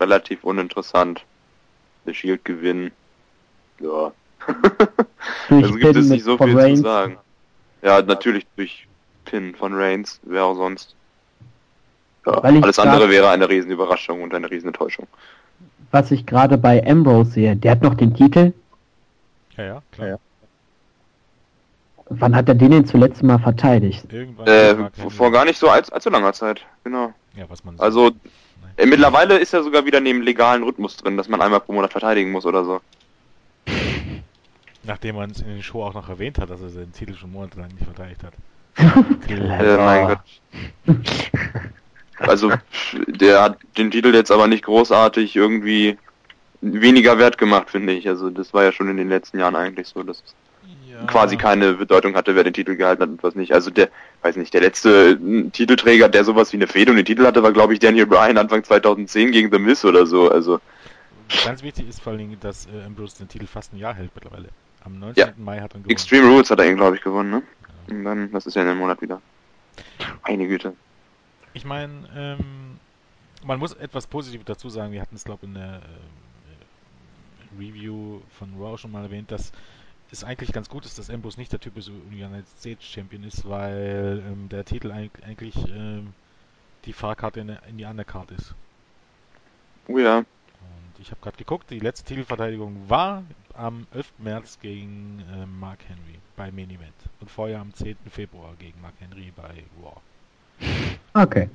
[0.00, 1.24] Relativ uninteressant.
[2.06, 2.90] The Shield gewinnen.
[3.80, 4.12] Ja.
[5.48, 6.80] Durch also gibt es nicht so viel Reigns.
[6.80, 7.18] zu sagen.
[7.82, 8.86] Ja, natürlich durch
[9.24, 10.94] Pin von Reigns, wer auch sonst.
[12.26, 15.06] Ja, Weil ich alles andere wäre eine Riesenüberraschung und eine Riesenenttäuschung.
[15.90, 18.52] Was ich gerade bei Ambrose sehe, der hat noch den Titel.
[19.56, 20.08] Ja, ja, klar.
[20.08, 20.18] Ja.
[22.10, 24.04] Wann hat er den denn zuletzt mal verteidigt?
[24.12, 24.76] Irgendwann Äh,
[25.10, 27.12] vor gar nicht so allzu, allzu langer Zeit, genau.
[27.34, 28.10] Ja, was man so- Also,
[28.76, 31.72] äh, mittlerweile ist er sogar wieder in dem legalen Rhythmus drin, dass man einmal pro
[31.72, 32.80] Monat verteidigen muss oder so.
[34.86, 37.32] Nachdem man es in den Show auch noch erwähnt hat, dass er seinen Titel schon
[37.32, 38.34] monatelang nicht verteidigt hat.
[39.28, 40.20] Äh, mein Gott.
[42.18, 42.52] Also,
[43.08, 45.98] der hat den Titel jetzt aber nicht großartig irgendwie
[46.60, 48.08] weniger wert gemacht, finde ich.
[48.08, 50.34] Also, das war ja schon in den letzten Jahren eigentlich so, dass es
[50.88, 51.04] Ja.
[51.06, 53.52] quasi keine Bedeutung hatte, wer den Titel gehalten hat und was nicht.
[53.52, 53.88] Also, der,
[54.22, 55.18] weiß nicht, der letzte
[55.52, 58.38] Titelträger, der sowas wie eine Fehde und den Titel hatte, war, glaube ich, Daniel Bryan
[58.38, 60.30] Anfang 2010 gegen The Miz oder so.
[60.30, 60.60] Also,
[61.44, 64.10] Ganz wichtig ist vor allen Dingen, dass äh, Ambrose den Titel fast ein Jahr hält
[64.14, 64.50] mittlerweile.
[64.84, 65.32] Am 19.
[65.42, 65.90] Mai hat er gewonnen.
[65.90, 67.42] Extreme Rules hat er ihn, glaube ich, gewonnen, ne?
[67.88, 69.20] Und dann, das ist ja in einem Monat wieder.
[70.26, 70.74] Meine Güte.
[71.52, 72.78] Ich meine, ähm,
[73.44, 74.92] man muss etwas Positives dazu sagen.
[74.92, 79.52] Wir hatten es, glaube ich, in der ähm, Review von Raw schon mal erwähnt, dass
[80.10, 84.22] es eigentlich ganz gut ist, dass Ambrose nicht der typische United States Champion ist, weil
[84.26, 86.12] ähm, der Titel eig- eigentlich ähm,
[86.84, 88.54] die Fahrkarte in, in die Undercard ist.
[89.88, 90.18] Oh ja.
[90.18, 90.26] Und
[91.00, 93.22] ich habe gerade geguckt, die letzte Titelverteidigung war
[93.56, 94.12] am 11.
[94.18, 97.96] März gegen ähm, Mark Henry bei Main Event und vorher am 10.
[98.10, 99.96] Februar gegen Mark Henry bei Raw.
[101.14, 101.48] Okay.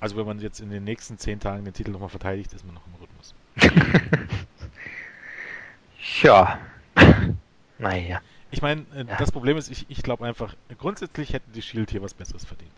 [0.00, 2.74] Also wenn man jetzt in den nächsten 10 Tagen den Titel nochmal verteidigt, ist man
[2.74, 3.34] noch im Rhythmus.
[6.22, 6.58] ja.
[7.78, 8.20] naja.
[8.50, 9.16] Ich meine, äh, Ja.
[9.16, 12.72] das Problem ist, ich, ich glaube einfach, grundsätzlich hätte die Shield hier was Besseres verdient.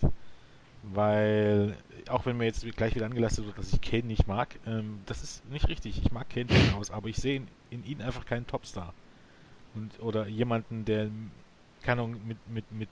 [0.82, 1.76] Weil,
[2.08, 5.22] auch wenn mir jetzt gleich wieder angelastet wird, dass ich Kane nicht mag, ähm, das
[5.22, 6.00] ist nicht richtig.
[6.02, 8.94] Ich mag Kane durchaus, aber ich sehe in, in ihm einfach keinen Topstar.
[9.74, 11.10] Und, oder jemanden, der,
[11.86, 12.88] Ahnung, mit, mit, mit,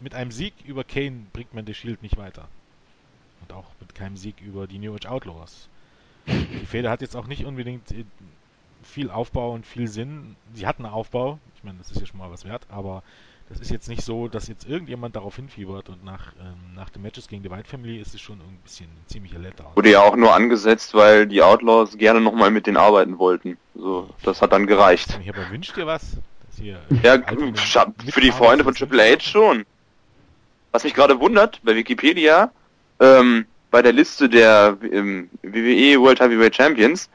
[0.00, 2.48] mit einem Sieg über Kane bringt man die Shield nicht weiter.
[3.42, 5.68] Und auch mit keinem Sieg über die New Age Outlaws.
[6.26, 8.04] Die Fehde hat jetzt auch nicht unbedingt äh,
[8.82, 10.36] viel Aufbau und viel Sinn.
[10.54, 13.02] Sie hatten Aufbau, ich meine, das ist ja schon mal was wert, aber
[13.52, 17.02] das ist jetzt nicht so, dass jetzt irgendjemand darauf hinfiebert und nach, ähm, nach den
[17.02, 19.74] Matches gegen die White Family ist es schon ein bisschen ein ziemlicher Letdown.
[19.76, 23.58] Wurde ja auch nur angesetzt, weil die Outlaws gerne nochmal mit denen arbeiten wollten.
[23.74, 25.18] So, das hat dann gereicht.
[25.22, 26.16] Hier, aber wünscht dir was?
[26.58, 27.20] Hier, Ja, äh,
[27.56, 28.74] scha- für die Freunde von?
[28.74, 29.64] Triple H schon.
[30.70, 32.50] Was mich gerade wundert, bei Wikipedia,
[33.00, 37.08] ähm, bei der Liste der ähm, WWE World Heavyweight Champions,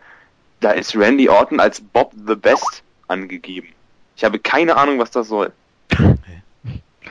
[0.60, 3.70] da ist Randy Orton als Bob the Best angegeben.
[4.16, 5.52] Ich habe keine Ahnung, was das soll.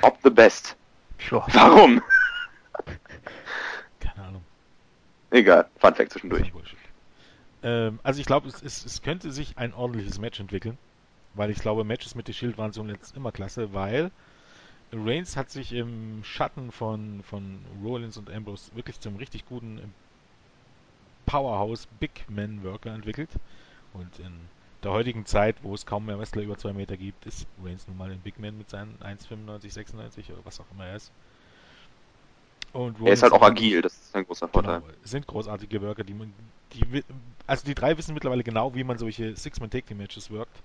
[0.01, 0.77] Bob the Best.
[1.31, 1.45] Ja.
[1.53, 2.03] Warum?
[4.01, 4.45] Keine Ahnung.
[5.31, 6.53] Egal, Fun Fact zwischendurch.
[7.63, 10.79] Ähm, also ich glaube, es, es, es könnte sich ein ordentliches Match entwickeln,
[11.35, 14.11] weil ich glaube, Matches mit The Shield waren zuletzt immer klasse, weil
[14.93, 19.93] Reigns hat sich im Schatten von, von Rollins und Ambrose wirklich zum richtig guten
[21.27, 23.31] Powerhouse Big Man Worker entwickelt.
[23.93, 24.33] Und in
[24.83, 27.97] der heutigen Zeit, wo es kaum mehr Wrestler über 2 Meter gibt, ist Reigns nun
[27.97, 31.11] mal ein Big Man mit seinen 1,95, 96 oder was auch immer er ist.
[32.73, 34.81] Und Er ist halt auch agil, das ist ein großer Vorteil.
[34.81, 36.33] Genau, sind großartige Worker, die man,
[36.75, 37.03] die,
[37.47, 40.63] also die drei wissen mittlerweile genau, wie man solche Six-Man-Take-Team-Matches wirkt.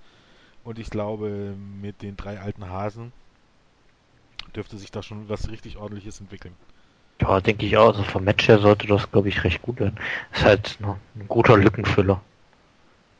[0.63, 3.13] Und ich glaube, mit den drei alten Hasen
[4.55, 6.53] dürfte sich da schon was richtig ordentliches entwickeln.
[7.21, 7.87] Ja, denke ich auch.
[7.87, 9.97] Also vom Match her sollte das, glaube ich, recht gut werden.
[10.33, 12.21] Ist halt ein guter Lückenfüller.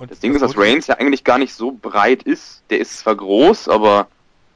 [0.02, 2.64] Und Das Ding ist, dass Reigns ja eigentlich gar nicht so breit ist.
[2.72, 4.08] Der ist zwar groß, aber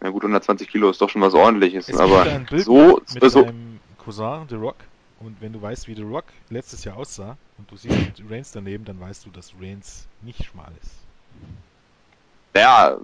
[0.01, 1.87] na gut, 120 Kilo ist doch schon was ordentliches.
[1.87, 4.77] es aber gibt ein Bild so, mit, so, seinem Cousin, The Rock.
[5.19, 8.85] Und wenn du weißt, wie The Rock letztes Jahr aussah und du siehst Reigns daneben,
[8.85, 10.91] dann weißt du, dass Reigns nicht schmal ist.
[12.55, 12.97] ja,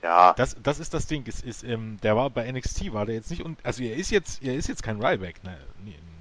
[0.00, 1.24] Ja, Das, das ist das Ding.
[1.26, 4.12] Es ist, ähm, der war bei NXT, war der jetzt nicht, un also er ist
[4.12, 5.58] jetzt, er ist jetzt kein Ryback, ne,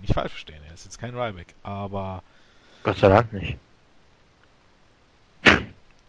[0.02, 2.24] nicht falsch verstehen, er ist jetzt kein Ryback, aber
[2.82, 3.60] Gott sei Dank nicht.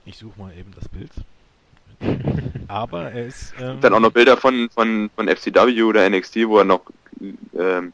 [0.05, 1.11] Ich suche mal eben das Bild.
[2.69, 6.59] Aber er ist, ähm, dann auch noch Bilder von, von, von FCW oder NXT, wo
[6.59, 6.83] er noch,
[7.59, 7.93] ähm,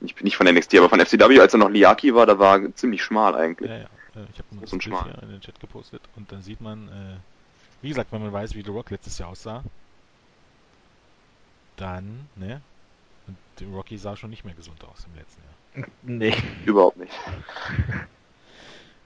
[0.00, 2.74] nicht, nicht von NXT, aber von FCW, als er noch Liaki war, da war er
[2.76, 3.70] ziemlich schmal eigentlich.
[3.70, 3.84] Ja, ja.
[3.84, 5.04] Äh, Ich habe mal Bild schmal.
[5.04, 7.16] hier in den Chat gepostet und dann sieht man, äh,
[7.82, 9.64] wie gesagt, wenn man weiß, wie The Rock letztes Jahr aussah,
[11.76, 12.60] dann, ne?
[13.26, 15.88] Und der Rocky sah schon nicht mehr gesund aus im letzten Jahr.
[16.02, 16.34] Nee.
[16.66, 17.12] Überhaupt nicht.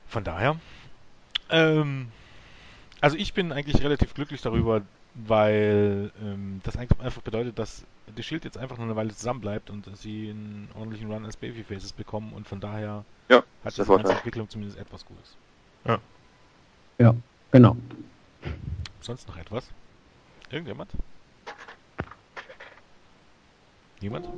[0.08, 0.56] Von daher,
[1.50, 2.08] ähm,
[3.00, 4.82] also ich bin eigentlich relativ glücklich darüber,
[5.14, 7.84] weil ähm, das eigentlich einfach bedeutet, dass
[8.16, 11.36] The Shield jetzt einfach nur eine Weile zusammen bleibt und sie einen ordentlichen Run als
[11.36, 14.12] Babyfaces bekommen und von daher Ja, hat ganze Vorteil.
[14.16, 15.36] Entwicklung zumindest etwas Gutes.
[16.98, 17.14] Ja,
[17.52, 17.76] genau.
[19.00, 19.70] Sonst noch etwas?
[20.50, 20.90] Irgendjemand?
[24.00, 24.28] Niemand?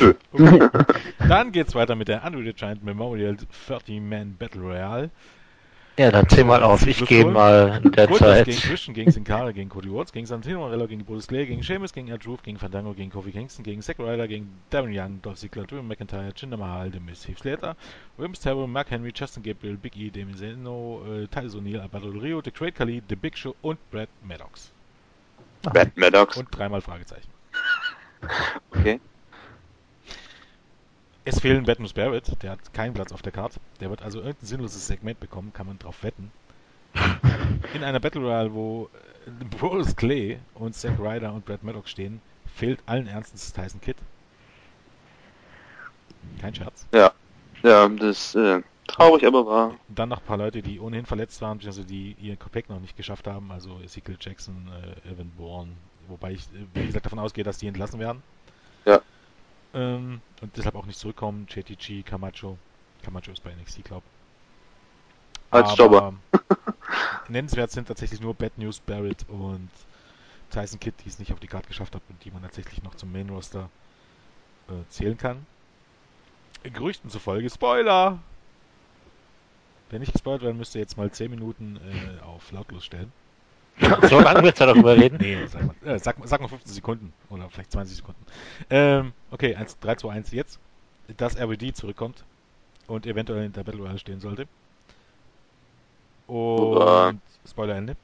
[0.00, 0.14] Nö.
[0.32, 0.68] Okay.
[1.28, 3.36] Dann geht's weiter mit der Unreal Giant Memorial
[3.68, 5.10] 30-Man Battle Royale.
[5.98, 6.86] Ja, dann zähl mal auf.
[6.86, 8.46] Ich gehe mal Goldust derzeit.
[8.46, 11.62] gegen Christian, gegen Sin Cara, gegen Cody Rhodes, gegen Santino Morello, gegen Bruce Clay, gegen
[11.62, 15.22] Sheamus, gegen Ed Roof, gegen Fandango, gegen Kofi Kingston, gegen Zack Ryder, gegen Darren Young,
[15.22, 17.76] Dolph Ziggler, Drew McIntyre, Jinder Mahal, The Miz, Heath Slater,
[18.18, 22.42] Rey Mysterio, Mark Henry, Justin Gabriel, Big E, Damien Zeno, äh, Titus O'Neil, Alberto Rio,
[22.44, 24.72] The Great Khali, The Big Show und Brad Maddox.
[25.62, 26.36] Bad Maddox.
[26.36, 27.30] Und dreimal Fragezeichen.
[28.70, 29.00] Okay.
[31.28, 33.58] Es fehlen Batmus Barrett, der hat keinen Platz auf der Karte.
[33.80, 36.30] Der wird also irgendein sinnloses Segment bekommen, kann man drauf wetten.
[37.74, 38.88] In einer Battle Royale, wo
[39.26, 42.20] äh, Bruce Clay und Zack Ryder und Brad Maddox stehen,
[42.54, 43.98] fehlt allen Ernstes Tyson Kidd.
[46.40, 46.86] Kein Scherz.
[47.64, 49.74] Ja, das äh, traurig, aber wahr.
[49.88, 52.96] Dann noch ein paar Leute, die ohnehin verletzt waren, also die ihr Gepäck noch nicht
[52.96, 54.68] geschafft haben, also Ezekiel Jackson,
[55.04, 55.72] äh, Evan Bourne,
[56.06, 58.22] wobei ich, äh, wie gesagt, davon ausgehe, dass die entlassen werden.
[58.84, 59.00] Ja.
[59.76, 61.46] Ähm, und deshalb auch nicht zurückkommen.
[61.48, 62.58] JTG, Camacho.
[63.02, 64.02] Camacho ist bei NXT, glaub.
[65.50, 66.14] Als Jobber.
[67.28, 69.70] nennenswert sind tatsächlich nur Bad News Barrett und
[70.50, 72.94] Tyson Kidd, die es nicht auf die Karte geschafft hat und die man tatsächlich noch
[72.94, 73.68] zum Main Roster
[74.68, 75.46] äh, zählen kann.
[76.62, 78.18] Gerüchten zufolge Spoiler!
[79.90, 83.12] Wer nicht gespoilert werden müsste, jetzt mal 10 Minuten äh, auf lautlos stellen.
[84.08, 85.18] So lange willst du darüber reden?
[85.20, 88.24] Nee, sag mal, äh, sag, sag mal 15 Sekunden oder vielleicht 20 Sekunden.
[88.70, 90.58] Ähm, okay, 1, 3, 2, 1 jetzt.
[91.16, 92.24] Dass RBD zurückkommt
[92.88, 94.46] und eventuell in der Battle Royale stehen sollte.
[96.26, 97.96] Und Spoiler Ende.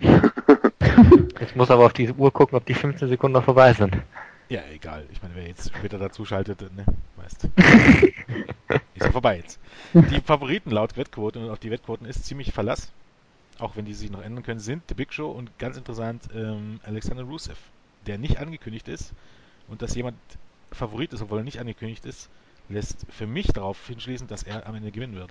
[1.40, 3.96] Jetzt muss aber auf die Uhr gucken, ob die 15 Sekunden noch vorbei sind.
[4.48, 5.04] Ja, egal.
[5.12, 6.84] Ich meine, wer jetzt später dazu schaltet, ne,
[7.16, 7.44] weißt.
[8.94, 9.58] ist ja vorbei jetzt.
[9.92, 12.92] Die Favoriten laut Wettquote und auf die Wettquoten ist ziemlich Verlass,
[13.58, 16.80] auch wenn die sich noch ändern können, sind The Big Show und ganz interessant ähm,
[16.84, 17.56] Alexander Rusev,
[18.06, 19.12] der nicht angekündigt ist
[19.68, 20.16] und dass jemand
[20.72, 22.28] Favorit ist, obwohl er nicht angekündigt ist,
[22.68, 25.30] lässt für mich darauf hinschließen, dass er am Ende gewinnen wird.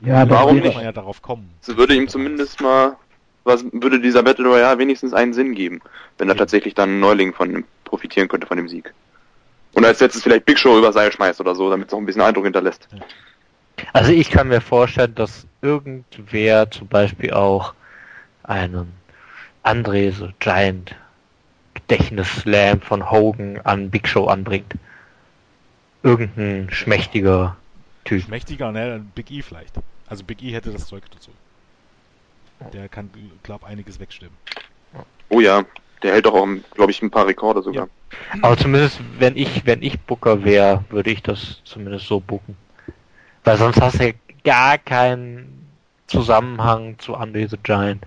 [0.00, 1.50] Ja, Warum Muss wäre- man ja darauf kommen.
[1.60, 2.96] So würde ihm zumindest mal,
[3.44, 5.80] was würde dieser Battle Royale wenigstens einen Sinn geben,
[6.18, 6.38] wenn er Ja.
[6.38, 8.92] tatsächlich dann ein Neuling von dem profitieren könnte von dem Sieg.
[9.74, 12.06] Und als letztes vielleicht Big Show über Seil schmeißt oder so, damit es auch ein
[12.06, 12.88] bisschen Eindruck hinterlässt.
[13.92, 17.74] Also ich kann mir vorstellen, dass irgendwer zum Beispiel auch
[18.42, 18.92] einen
[19.64, 20.94] André so Giant
[21.74, 24.74] Gedächtnis-Slam von Hogan an Big Show anbringt.
[26.02, 27.56] Irgendein schmächtiger
[28.04, 28.28] Typ.
[28.28, 29.04] Mächtiger, ne?
[29.14, 29.74] Big E vielleicht.
[30.06, 31.30] Also Big E hätte das Zeug dazu.
[32.72, 33.10] Der kann,
[33.42, 34.36] glaub, einiges wegstimmen.
[35.28, 35.64] Oh ja,
[36.02, 37.88] der hält doch auch, glaube ich, ein paar Rekorde sogar.
[38.42, 42.56] Aber zumindest, wenn ich, wenn ich Booker wäre, würde ich das zumindest so booken.
[43.44, 44.12] Weil sonst hast du ja
[44.44, 45.68] gar keinen
[46.06, 48.04] Zusammenhang zu Andre the Giant.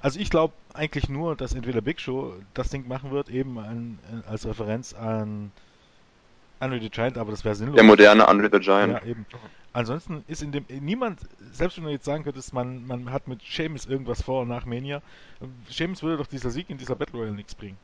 [0.00, 3.98] Also ich glaube eigentlich nur, dass entweder Big Show das Ding machen wird, eben an,
[4.28, 5.50] als Referenz an
[6.60, 7.76] Andre the Giant, aber das wäre sinnlos.
[7.76, 8.92] Der moderne Andre the Giant.
[8.92, 9.26] Ja, eben.
[9.72, 11.20] Ansonsten ist in dem niemand,
[11.52, 15.02] selbst wenn du jetzt sagen könntest, man, man hat mit Sheamus irgendwas vor nach Mania,
[15.68, 17.76] Sheamus würde doch dieser Sieg in dieser Battle Royale nichts bringen.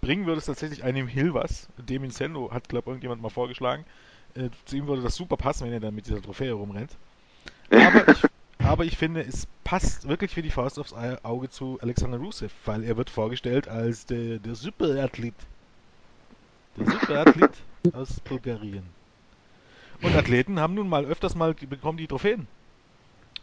[0.00, 3.84] Bringen würde es tatsächlich einem Hill was, dem Incendo hat, glaube irgendjemand mal vorgeschlagen.
[4.36, 6.90] Äh, zu ihm würde das super passen, wenn er dann mit dieser Trophäe rumrennt.
[7.70, 8.22] Aber ich,
[8.58, 12.84] aber ich finde, es passt wirklich wie die Faust aufs Auge zu Alexander Rusev, weil
[12.84, 15.34] er wird vorgestellt als der, der Superathlet.
[16.76, 17.52] Der Superathlet
[17.92, 18.84] aus Bulgarien.
[20.02, 22.46] Und Athleten haben nun mal öfters mal bekommen die Trophäen.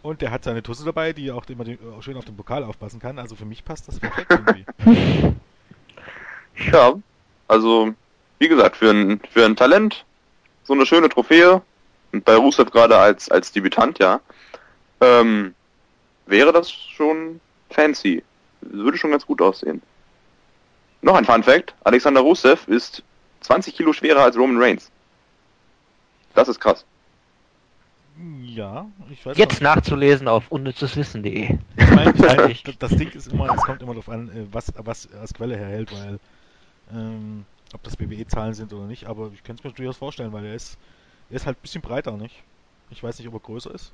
[0.03, 2.63] Und der hat seine Tusse dabei, die auch immer den, auch schön auf den Pokal
[2.63, 3.17] aufpassen kann.
[3.17, 5.35] Also für mich passt das perfekt irgendwie.
[6.71, 6.93] Ja,
[7.47, 7.93] also,
[8.39, 10.05] wie gesagt, für ein, für ein Talent,
[10.63, 11.61] so eine schöne Trophäe,
[12.11, 14.19] und bei Rusev gerade als, als Debütant, ja,
[15.01, 15.53] ähm,
[16.27, 18.23] wäre das schon fancy.
[18.61, 19.81] Würde schon ganz gut aussehen.
[21.01, 21.73] Noch ein Fun Fact.
[21.83, 23.03] Alexander Rusev ist
[23.41, 24.89] 20 Kilo schwerer als Roman Reigns.
[26.33, 26.85] Das ist krass.
[28.43, 31.57] Ja, ich weiß Jetzt nachzulesen auf unnützeswissen.de.
[31.77, 34.45] Ich meine, ich meine, das- das Ding ist immer, es kommt immer darauf an, äh,
[34.51, 36.19] was, was als Quelle herhält, weil
[36.93, 40.45] ähm, ob das BWE-Zahlen sind oder nicht, aber ich kann es mir durchaus vorstellen, weil
[40.45, 40.77] er ist,
[41.29, 42.43] er ist halt ein bisschen breiter, nicht?
[42.91, 43.91] Ich weiß nicht, ob er größer ist.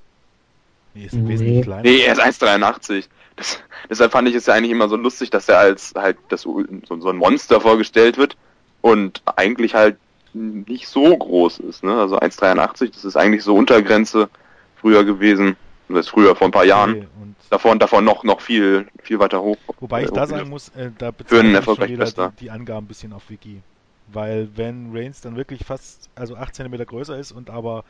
[0.93, 1.29] Nee, ist Nee.
[1.29, 1.83] wesentlich kleiner.
[1.83, 3.07] Nee, er ist 1,83.
[3.35, 6.41] Das, deshalb fand ich es ja eigentlich immer so lustig, dass er als halt das,
[6.41, 8.35] so, so ein Monster vorgestellt wird
[8.81, 9.97] und eigentlich halt
[10.33, 11.83] nicht so groß ist.
[11.83, 11.95] Ne?
[11.95, 14.29] Also 1,83, das ist eigentlich so Untergrenze
[14.75, 15.55] früher gewesen.
[15.89, 17.07] Das ist früher vor ein paar Jahren.
[17.21, 19.57] Und Davor und davor noch, noch viel, viel weiter hoch.
[19.79, 22.35] Wobei ich Äh, da sagen muss, äh, da Für beziehe einen ich schon wieder die,
[22.41, 23.61] die Angaben ein bisschen auf Wiki.
[24.07, 27.83] Weil wenn Reigns dann wirklich fast, also 8 cm größer ist und aber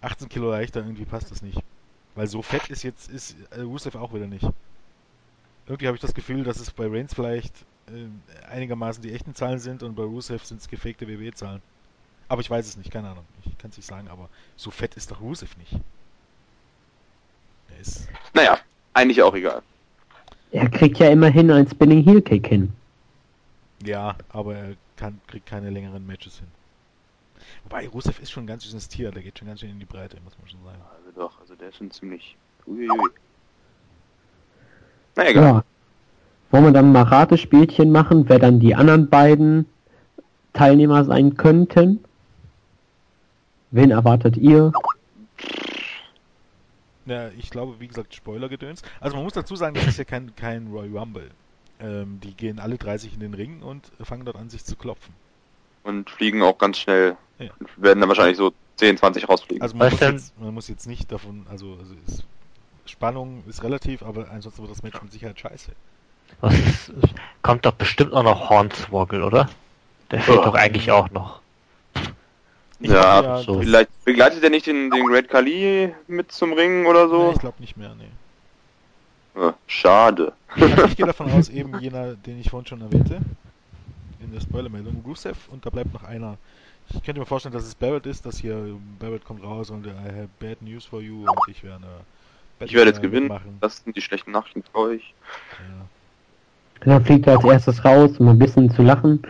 [0.00, 1.60] 18 Kilo leichter, irgendwie passt das nicht.
[2.16, 4.46] Weil so fett ist jetzt, ist äh, Rusev auch wieder nicht.
[5.66, 7.54] Irgendwie habe ich das Gefühl, dass es bei Reigns vielleicht
[7.86, 11.62] äh, einigermaßen die echten Zahlen sind und bei Rusev sind es gefakte WWE-Zahlen.
[12.28, 13.24] Aber ich weiß es nicht, keine Ahnung.
[13.44, 15.72] Ich kann es nicht sagen, aber so fett ist doch Rusev nicht.
[17.80, 18.58] Ist Naja,
[18.92, 19.62] eigentlich auch egal.
[20.52, 22.72] Er kriegt ja immerhin ein Spinning Heel Kick hin.
[23.84, 26.48] Ja, aber er kann, kriegt keine längeren Matches hin.
[27.64, 29.84] Wobei, Rusev ist schon ein ganz schönes Tier, der geht schon ganz schön in die
[29.84, 30.78] Breite, muss man schon sagen.
[30.96, 32.36] Also doch, also der ist schon ziemlich.
[32.66, 33.10] Uiuiui.
[35.16, 35.44] Na egal.
[35.44, 35.64] Ja.
[36.50, 39.66] Wollen wir dann mal Ratespielchen machen, wer dann die anderen beiden
[40.52, 42.04] Teilnehmer sein könnten?
[43.72, 44.72] Wen erwartet ihr?
[47.06, 48.82] Ja, ich glaube, wie gesagt, Spoiler-Gedöns.
[49.00, 51.30] Also man muss dazu sagen, das ist ja kein, kein Royal Rumble.
[51.80, 55.14] Ähm, die gehen alle 30 in den Ring und fangen dort an, sich zu klopfen.
[55.82, 57.16] Und fliegen auch ganz schnell.
[57.38, 57.50] Ja.
[57.76, 59.62] Werden dann wahrscheinlich so 10, 20 rausfliegen.
[59.62, 62.24] Also man muss, jetzt, man muss jetzt nicht davon, also, also ist,
[62.86, 65.72] Spannung ist relativ, aber ansonsten wird das Match mit Sicherheit scheiße.
[66.40, 66.92] Was ist,
[67.42, 69.50] kommt doch bestimmt auch noch Hornswoggle, oder?
[70.10, 70.44] Der fehlt Oh.
[70.44, 71.40] doch eigentlich auch noch.
[72.84, 73.60] Ich Ja, ja so.
[73.60, 77.32] Vielleicht begleitet er nicht den, den Great Khali mit zum Ring oder Nee, so?
[77.32, 78.10] ich glaube nicht mehr, nee.
[79.40, 80.32] Ja, schade.
[80.48, 83.20] Also ich gehe davon aus, eben jener, den ich vorhin schon erwähnte,
[84.20, 86.36] in der Spoilermeldung, Rusev, und da bleibt noch einer.
[86.90, 89.90] Ich könnte mir vorstellen, dass es Barrett ist, dass hier Barrett kommt raus und I
[89.90, 91.84] have bad news for you und ich werde
[92.60, 93.24] Ich werde jetzt äh, gewinnen.
[93.28, 93.56] mitmachen.
[93.60, 95.14] Das sind die schlechten Nachrichten für euch.
[96.84, 96.92] Ja.
[96.92, 99.22] Dann fliegt er als erstes raus, um ein bisschen zu lachen.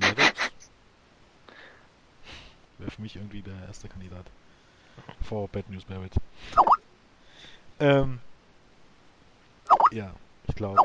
[0.00, 0.16] Ja,
[2.71, 4.26] das wäre für mich irgendwie der erste Kandidat.
[5.22, 6.12] Vor Bad News Barrett.
[7.80, 8.18] Ähm,
[9.92, 10.12] ja,
[10.48, 10.80] ich glaube.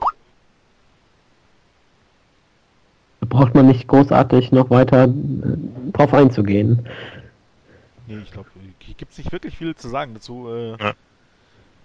[3.20, 6.88] Da braucht man nicht großartig noch weiter äh, drauf einzugehen.
[8.08, 10.50] Nee, ich glaube, hier gibt es nicht wirklich viel zu sagen dazu.
[10.50, 10.94] Äh, Ja.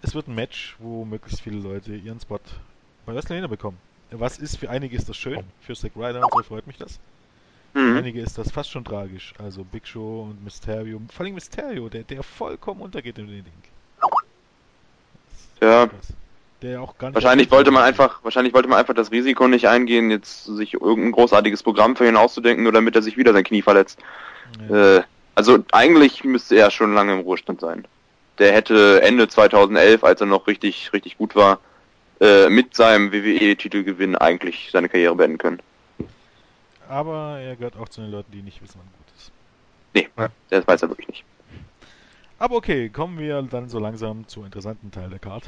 [0.05, 2.41] Es wird ein Match, wo möglichst viele Leute ihren Spot
[3.07, 3.79] bei WrestleMania bekommen.
[4.11, 6.99] Was ist, für einige ist das schön, für Zack Ryder und so freut mich das.
[7.75, 7.97] Mhm.
[7.97, 9.33] einige ist das fast schon tragisch.
[9.39, 13.53] Also Big Show und Mysterio, vor allem Mysterio, der, der vollkommen untergeht in den Ding.
[15.61, 15.89] Ja,
[16.61, 20.11] Der auch gar wahrscheinlich wollte man einfach, wahrscheinlich wollte man einfach das Risiko nicht eingehen,
[20.11, 23.63] jetzt sich irgendein großartiges Programm für ihn auszudenken, nur damit er sich wieder sein Knie
[23.63, 24.01] verletzt.
[24.69, 24.97] Ja.
[24.99, 25.03] Äh,
[25.37, 27.87] also eigentlich müsste er schon lange im Ruhestand sein.
[28.39, 31.61] Der hätte Ende 2011, als er noch richtig, richtig gut war,
[32.21, 35.61] äh, mit seinem WWE-Titelgewinn eigentlich seine Karriere beenden können.
[36.89, 39.33] Aber er gehört auch zu den Leuten, die nicht wissen, wann gut ist.
[39.95, 40.09] Nee,
[40.51, 41.25] das weiß er wirklich nicht.
[42.39, 45.45] Aber okay, kommen wir dann so langsam zum interessanten Teil der Card.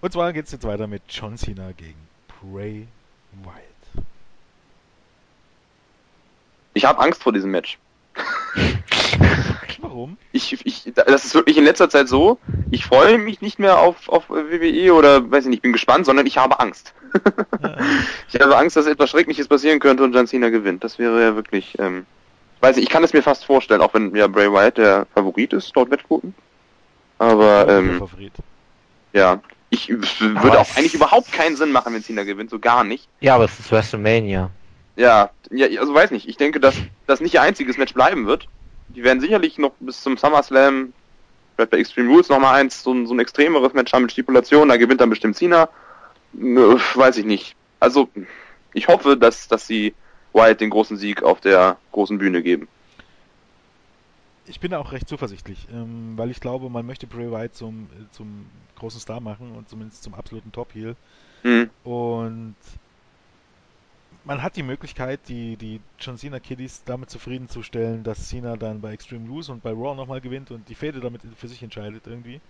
[0.00, 2.86] Und zwar geht es jetzt weiter mit John Cena gegen Bray
[3.42, 4.04] Wyatt.
[6.74, 7.78] Ich habe Angst vor diesem Match.
[9.96, 10.18] Warum?
[10.32, 12.38] Ich, ich, das ist wirklich in letzter Zeit so,
[12.70, 16.26] ich freue mich nicht mehr auf, auf WWE oder weiß ich nicht, bin gespannt, sondern
[16.26, 16.92] ich habe Angst.
[17.62, 17.76] Ja,
[18.30, 20.84] Ich habe Angst, dass etwas Schreckliches passieren könnte und John Cena gewinnt.
[20.84, 22.04] Das wäre ja wirklich, ähm,
[22.60, 25.54] weiß nicht, ich kann es mir fast vorstellen, auch wenn ja Bray Wyatt der Favorit
[25.54, 26.34] ist, laut Wettquoten.
[27.18, 28.34] Aber, ähm, Favorit.
[29.14, 29.40] ja,
[29.70, 33.08] ich würde Aber auch eigentlich überhaupt keinen Sinn machen, wenn Cena gewinnt, so gar nicht.
[33.20, 34.50] Ja, aber es ist WrestleMania.
[34.96, 36.28] Ja, ja, also weiß nicht.
[36.28, 36.74] Ich denke, dass
[37.06, 38.46] das nicht ihr einziges Match bleiben wird.
[38.88, 40.92] Die werden sicherlich noch bis zum SummerSlam,
[41.54, 44.12] vielleicht bei Extreme Rules noch mal eins, so, ein- so ein extremeres Match haben mit
[44.12, 45.68] Stipulation, da gewinnt dann bestimmt Cena.
[46.32, 47.56] Weiß ich nicht.
[47.80, 48.08] Also,
[48.74, 49.94] ich hoffe, dass, dass sie
[50.32, 52.68] Wyatt den großen Sieg auf der großen Bühne geben.
[54.46, 58.46] Ich bin auch recht zuversichtlich, ähm, weil ich glaube, man möchte Bray Wyatt zum, zum
[58.78, 60.94] großen Star machen und zumindest zum absoluten Top-Heel.
[61.42, 61.70] Hm.
[61.82, 62.54] Und
[64.26, 68.92] man hat die Möglichkeit, die, die John Cena Kiddies damit zufriedenzustellen, dass Cena dann bei
[68.92, 72.40] Extreme Lose und bei Raw nochmal gewinnt und die Fäde damit für sich entscheidet irgendwie.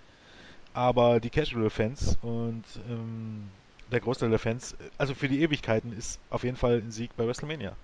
[0.72, 3.50] Aber die Casual-Fans und ähm,
[3.92, 7.26] der Großteil der Fans, also für die Ewigkeiten ist auf jeden Fall ein Sieg bei
[7.26, 7.76] WrestleMania.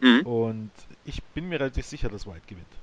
[0.00, 0.26] Mhm.
[0.26, 0.72] Und
[1.04, 2.82] ich bin mir relativ sicher, dass White gewinnt.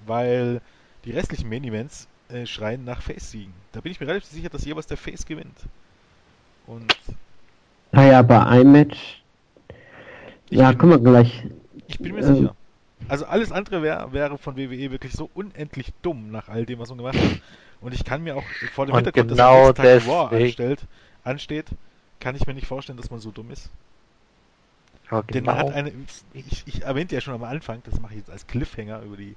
[0.00, 0.60] Weil
[1.04, 3.54] die restlichen Main Events äh, schreien nach Face-Siegen.
[3.72, 5.68] Da bin ich mir relativ sicher, dass jeweils der Face gewinnt.
[6.66, 6.94] Und
[7.92, 9.21] Naja, bei einem Match.
[10.52, 11.44] Ich Ja, kommen wir gleich.
[11.86, 12.24] ich bin mir Ähm.
[12.24, 12.56] sicher.
[13.08, 16.88] Also alles andere wär, wäre von WWE wirklich so unendlich dumm nach all dem, was
[16.90, 17.40] man gemacht hat.
[17.80, 20.88] Und ich kann mir auch vor dem Und Hintergrund, genau dass nächsten Tag War anstellt,
[21.24, 21.76] ansteht,
[22.20, 23.70] kann ich mir nicht vorstellen, dass man so dumm ist.
[25.10, 25.68] Ja, Denn man genau.
[25.68, 25.92] hat eine,
[26.32, 29.36] ich, ich erwähnte ja schon am Anfang, das mache ich jetzt als Cliffhanger über die,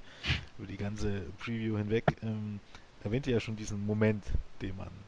[0.58, 2.60] über die ganze Preview hinweg, ähm,
[3.00, 4.24] erwähnte ja schon diesen Moment,
[4.62, 5.06] den man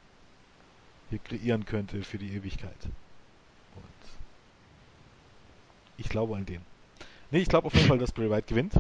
[1.11, 2.88] hier kreieren könnte für die Ewigkeit.
[5.99, 6.62] Ich glaube an den.
[7.30, 8.72] Nee, ich glaube auf jeden Fall, dass Bray Wyatt gewinnt.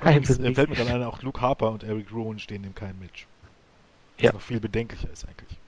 [0.00, 2.98] Übrigens, äh, fällt mir dann ein, auch Luke Harper und Eric Rowan stehen in keinem
[3.00, 3.26] Match.
[4.16, 4.32] Was Ja.
[4.32, 5.58] noch viel bedenklicher ist eigentlich.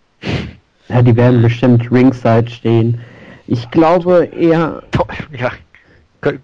[0.89, 3.01] Ja, die werden bestimmt ringside stehen.
[3.47, 4.83] Ich glaube eher.
[5.33, 5.53] Ja,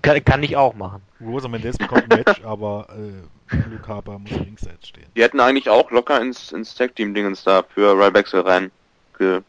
[0.02, 1.02] kann, kann- ich auch machen.
[1.20, 5.06] Rosa Mendes bekommt ein Match, aber äh, Luke Harper muss ringside stehen.
[5.16, 8.70] Die hätten eigentlich auch locker ins, ins Tag-Team-Dingens da für Ryback rein.
[9.18, 9.40] Ge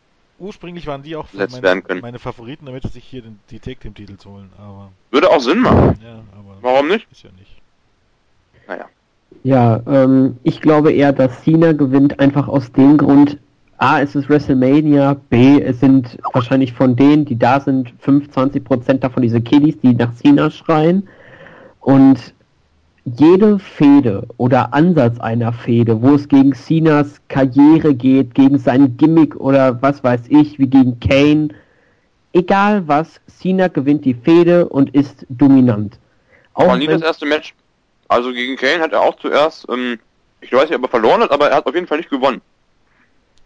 [0.43, 2.01] Ursprünglich waren die auch meine, werden können.
[2.01, 5.39] meine Favoriten, damit sie sich hier den, die Tag Team Titel holen, aber würde auch
[5.39, 5.97] Sinn machen.
[6.03, 7.07] ja, aber Warum nicht?
[7.11, 7.61] ist ja nicht.
[8.67, 8.85] Naja.
[9.43, 13.37] Ja, ähm, ich glaube eher, dass Cena gewinnt, einfach aus dem Grund,
[13.77, 19.23] A, es ist WrestleMania, B, es sind wahrscheinlich von denen, die da sind, 25% davon
[19.23, 21.07] diese Kiddies, die nach Cena schreien.
[21.79, 22.33] Und
[23.05, 29.35] jede Fehde oder Ansatz einer Fehde, wo es gegen Cenas Karriere geht, gegen sein Gimmick
[29.35, 31.49] oder was weiß ich, wie gegen Kane,
[32.31, 35.99] egal was, Cena gewinnt die Fehde und ist dominant.
[36.53, 37.53] Auch War nie das erste Match.
[38.07, 39.99] Also gegen Kane hat er auch zuerst, ähm,
[40.39, 42.41] ich weiß nicht, ob er verloren hat, aber er hat auf jeden Fall nicht gewonnen.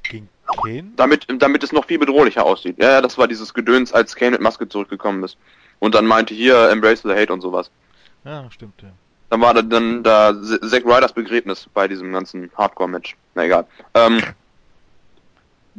[0.03, 0.30] Gegen
[0.62, 0.91] Kane?
[0.95, 2.78] Damit, damit es noch viel bedrohlicher aussieht.
[2.78, 5.38] Ja, ja, das war dieses Gedöns, als Kane mit Maske zurückgekommen ist.
[5.80, 7.72] Und dann meinte hier, embrace the hate und sowas.
[8.24, 8.89] Ja, stimmt, ja.
[9.30, 13.15] Dann war da dann da Zack Ryders Begräbnis bei diesem ganzen Hardcore-Match.
[13.36, 13.65] Na egal.
[13.93, 14.21] Ähm,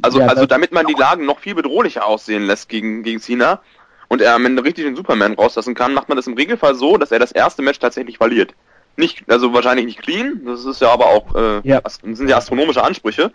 [0.01, 3.59] also, Ja, also damit man die Lagen noch viel bedrohlicher aussehen lässt gegen, gegen Cena
[4.07, 6.97] und er am Ende richtig den Superman rauslassen kann, macht man das im Regelfall so,
[6.97, 8.53] dass er das erste Match tatsächlich verliert.
[8.97, 11.81] Nicht, also wahrscheinlich nicht clean, das ist ja aber auch, äh, Ja.
[12.03, 13.31] sind ja astronomische Ansprüche.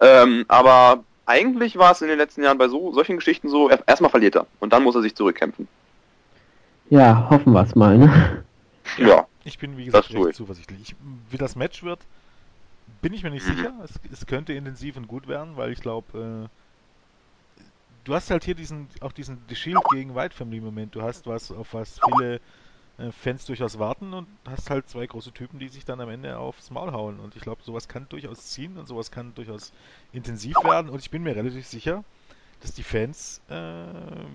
[0.00, 3.82] Ähm, aber eigentlich war es in den letzten Jahren bei so solchen Geschichten so, er-
[3.86, 5.66] erstmal verliert er und dann muss er sich zurückkämpfen.
[6.90, 8.44] Ja, hoffen wir es mal, ne?
[8.96, 9.26] Ja.
[9.48, 10.36] Ich bin, wie gesagt, recht ich.
[10.36, 10.80] zuversichtlich.
[10.80, 10.96] Ich,
[11.30, 12.00] wie das Match wird,
[13.00, 13.56] bin ich mir nicht Mhm.
[13.56, 13.72] sicher.
[13.82, 16.48] Es, es könnte intensiv und gut werden, weil ich glaube,
[17.58, 17.62] äh,
[18.04, 20.94] du hast halt hier diesen, auch diesen The Shield gegen White Family Moment.
[20.94, 22.40] Du hast was, auf was viele
[22.98, 26.38] äh, Fans durchaus warten und hast halt zwei große Typen, die sich dann am Ende
[26.38, 27.18] aufs Maul hauen.
[27.20, 29.72] Und ich glaube, sowas kann durchaus ziehen und sowas kann durchaus
[30.12, 30.90] intensiv werden.
[30.90, 32.04] Und ich bin mir relativ sicher,
[32.60, 33.54] dass die Fans, äh,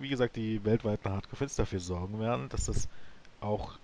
[0.01, 2.87] wie gesagt, die weltweiten Hardcore-Fans dafür sorgen werden, dass das
[3.41, 3.77] auch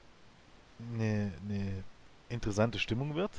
[0.94, 1.84] eine, eine
[2.30, 3.32] interessante Stimmung wird.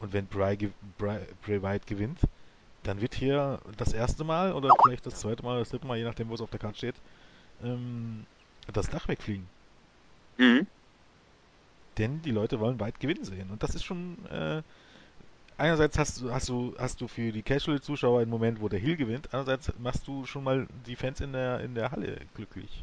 [0.00, 2.18] Und wenn Bray, Bray, Bray Wyatt gewinnt,
[2.82, 6.04] dann wird hier das erste Mal oder vielleicht das zweite Mal, das dritte Mal, je
[6.04, 6.96] nachdem, wo es auf der Karte steht,
[7.62, 8.26] ähm,
[8.72, 9.46] das Dach wegfliegen.
[10.38, 10.66] Mhm.
[11.98, 13.50] Denn die Leute wollen weit gewinnen sehen.
[13.50, 14.16] Und das ist schon.
[14.30, 14.62] Äh,
[15.58, 18.96] einerseits hast du, hast du, hast du für die Casual-Zuschauer einen Moment, wo der Hill
[18.96, 19.28] gewinnt.
[19.32, 22.82] Andererseits machst du schon mal die Fans in der, in der Halle glücklich.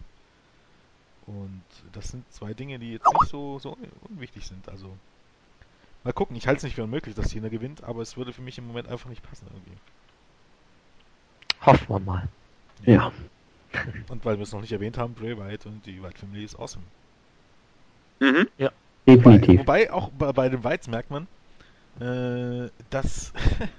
[1.30, 1.62] Und
[1.92, 3.78] das sind zwei Dinge, die jetzt nicht so, so
[4.10, 4.68] unwichtig sind.
[4.68, 4.98] Also.
[6.04, 8.42] Mal gucken, ich halte es nicht für unmöglich, dass Cena gewinnt, aber es würde für
[8.42, 9.78] mich im Moment einfach nicht passen irgendwie.
[11.62, 12.28] Hoffen wir mal.
[12.86, 13.12] Ja.
[14.10, 16.58] Und weil wir es noch nicht erwähnt haben, Bray Wyatt und die White Family ist
[16.58, 16.84] awesome.
[18.20, 18.48] Mhm.
[18.58, 19.60] Wobei, Definitiv.
[19.60, 21.28] wobei auch bei, bei den Whites merkt man,
[22.00, 23.32] äh, dass,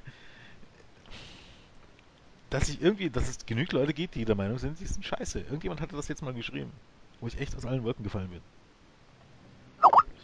[2.50, 5.40] dass ich irgendwie, dass es genügend Leute gibt, die der Meinung sind, sie sind scheiße.
[5.40, 6.70] Irgendjemand hatte das jetzt mal geschrieben,
[7.20, 8.40] wo ich echt aus allen Wolken gefallen bin.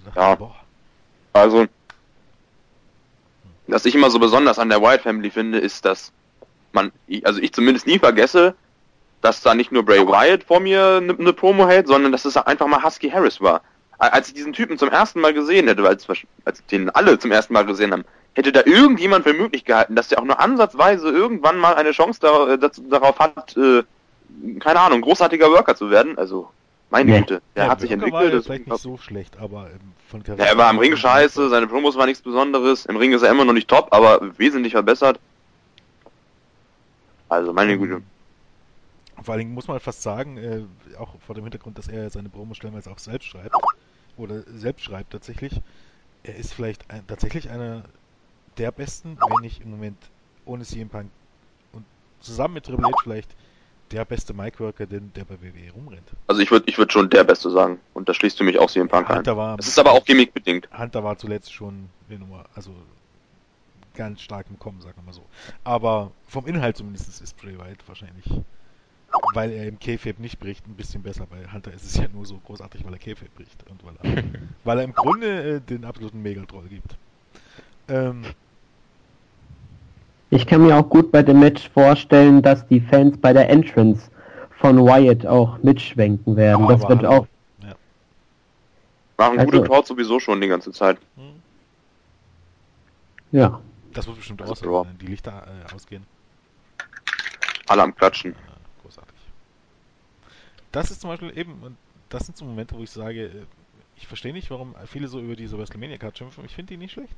[0.05, 0.35] Dachte, Ja.
[0.35, 0.55] boah,
[1.33, 1.67] Also,
[3.67, 6.13] was ich immer so besonders an der Wyatt Family finde, ist, dass
[6.73, 6.93] man,
[7.25, 8.55] also ich zumindest nie vergesse,
[9.21, 12.37] dass da nicht nur Bray Wyatt vor mir eine ne Promo hält, sondern dass es
[12.37, 13.63] einfach mal Husky Harris war.
[13.99, 16.07] Als ich diesen Typen zum ersten Mal gesehen hätte, als,
[16.45, 20.09] als den alle zum ersten Mal gesehen haben, hätte da irgendjemand für möglich gehalten, dass
[20.09, 23.83] der auch nur ansatzweise irgendwann mal eine Chance da, äh, dazu, darauf hat, äh,
[24.61, 26.19] keine Ahnung, großartiger Worker zu werden.
[26.19, 26.51] Also,
[26.91, 27.19] meine Nee.
[27.21, 28.15] Güte, der ja, hat sich entwickelt.
[28.15, 30.79] War ja das ist vielleicht nicht so schlecht, aber ähm, von ja, er war im
[30.79, 33.89] Ring scheiße, seine Promos waren nichts Besonderes, im Ring ist er immer noch nicht top,
[33.91, 35.19] aber wesentlich verbessert.
[37.29, 38.03] Also meine Güte.
[39.23, 40.63] Vor allen Dingen muss man fast sagen, äh,
[40.99, 43.55] auch vor dem Hintergrund, dass er seine Promos stellenweise auch selbst schreibt,
[44.17, 45.61] oder selbst schreibt tatsächlich,
[46.23, 47.85] er ist vielleicht ein, tatsächlich einer
[48.59, 49.99] der besten, wenn nicht im Moment
[50.45, 51.11] ohne CM Punk
[51.73, 51.85] und
[52.21, 53.35] zusammen mit Triple H vielleicht
[53.93, 56.11] der beste Mic-Worker, den der bei WWE rumrennt.
[56.27, 57.79] Also ich würde ich würd schon der Beste sagen.
[57.95, 59.19] Und da schließt du mich auch CM Punk ein.
[59.19, 60.69] Hunter war, Es ist aber auch gimmickbedingt.
[60.77, 62.73] Hunter war zuletzt schon eine Nummer, also
[63.95, 65.25] ganz stark im Kommen, sagen wir mal so.
[65.65, 68.27] Aber vom Inhalt zumindest ist Bray Wyatt wahrscheinlich,
[69.35, 71.27] weil er im K-Fape nicht bricht, ein bisschen besser.
[71.27, 74.23] Bei Hunter ist es ja nur so großartig, weil er K-Fape bricht und weil er,
[74.65, 76.97] weil er im Grunde äh, den absoluten Megatroll gibt.
[77.89, 78.25] Ähm,
[80.31, 84.11] Ich kann mir auch gut bei dem Match vorstellen, dass die Fans bei der Entrance
[84.59, 86.65] von Wyatt auch mitschwenken werden.
[86.65, 87.11] aber das wird hallo.
[87.11, 87.27] auch,
[89.19, 90.99] Machen Also- gute Crowd sowieso schon die ganze Zeit.
[91.17, 91.41] Hm,
[93.33, 93.61] ja.
[93.95, 94.87] Das wird bestimmt Raw.
[94.87, 96.07] wenn die Lichter äh, ausgehen.
[97.67, 98.33] Alle am Klatschen.
[98.33, 99.15] Ja, großartig.
[100.71, 101.77] Das ist zum Beispiel eben, und
[102.11, 103.31] das sind so Momente, wo ich sage, äh,
[103.97, 106.45] ich verstehe nicht, warum viele so über diese WrestleMania-Card schimpfen.
[106.45, 107.17] Ich finde die nicht schlecht.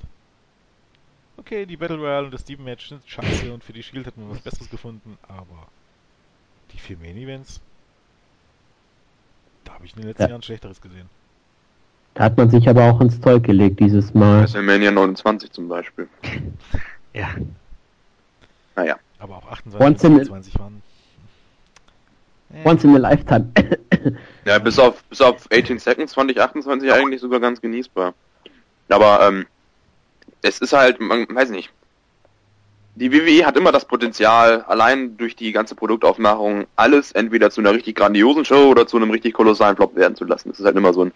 [1.38, 4.22] Okay, die Battle Royale und das Steven Match sind scheiße und für die Shield hätten
[4.26, 5.68] wir was Besseres gefunden, aber
[6.72, 7.60] die vier Main Events,
[9.64, 10.28] da habe ich in den letzten Ja.
[10.30, 11.08] Jahren Schlechteres gesehen.
[12.14, 14.42] Da hat man sich aber auch ins Zeug gelegt dieses Mal.
[14.42, 16.08] WrestleMania 29 zum Beispiel.
[17.14, 17.34] Ja.
[18.76, 18.96] Naja.
[19.18, 20.82] Aber auch 28 Once und in a- 27 waren.
[22.52, 23.50] Äh, Once in a lifetime.
[24.44, 28.14] Ja, bis auf, bis auf 18 Seconds fand ich 28 eigentlich sogar ganz genießbar.
[28.88, 29.46] Aber, ähm,
[30.42, 31.70] es ist halt, man weiß nicht.
[32.94, 37.72] Die WWE hat immer das Potenzial, allein durch die ganze Produktaufmachung, alles entweder zu einer
[37.72, 40.48] richtig grandiosen Show oder zu einem richtig kolossalen Flop werden zu lassen.
[40.48, 41.12] Das ist halt immer so ein,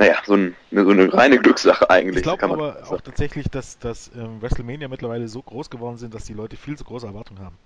[0.00, 2.16] naja, so, ein, so eine reine Glückssache eigentlich.
[2.16, 2.86] Ich glaube aber sagen.
[2.96, 6.76] auch tatsächlich, dass, dass ähm, WrestleMania mittlerweile so groß geworden sind, dass die Leute viel
[6.76, 7.56] zu große Erwartungen haben.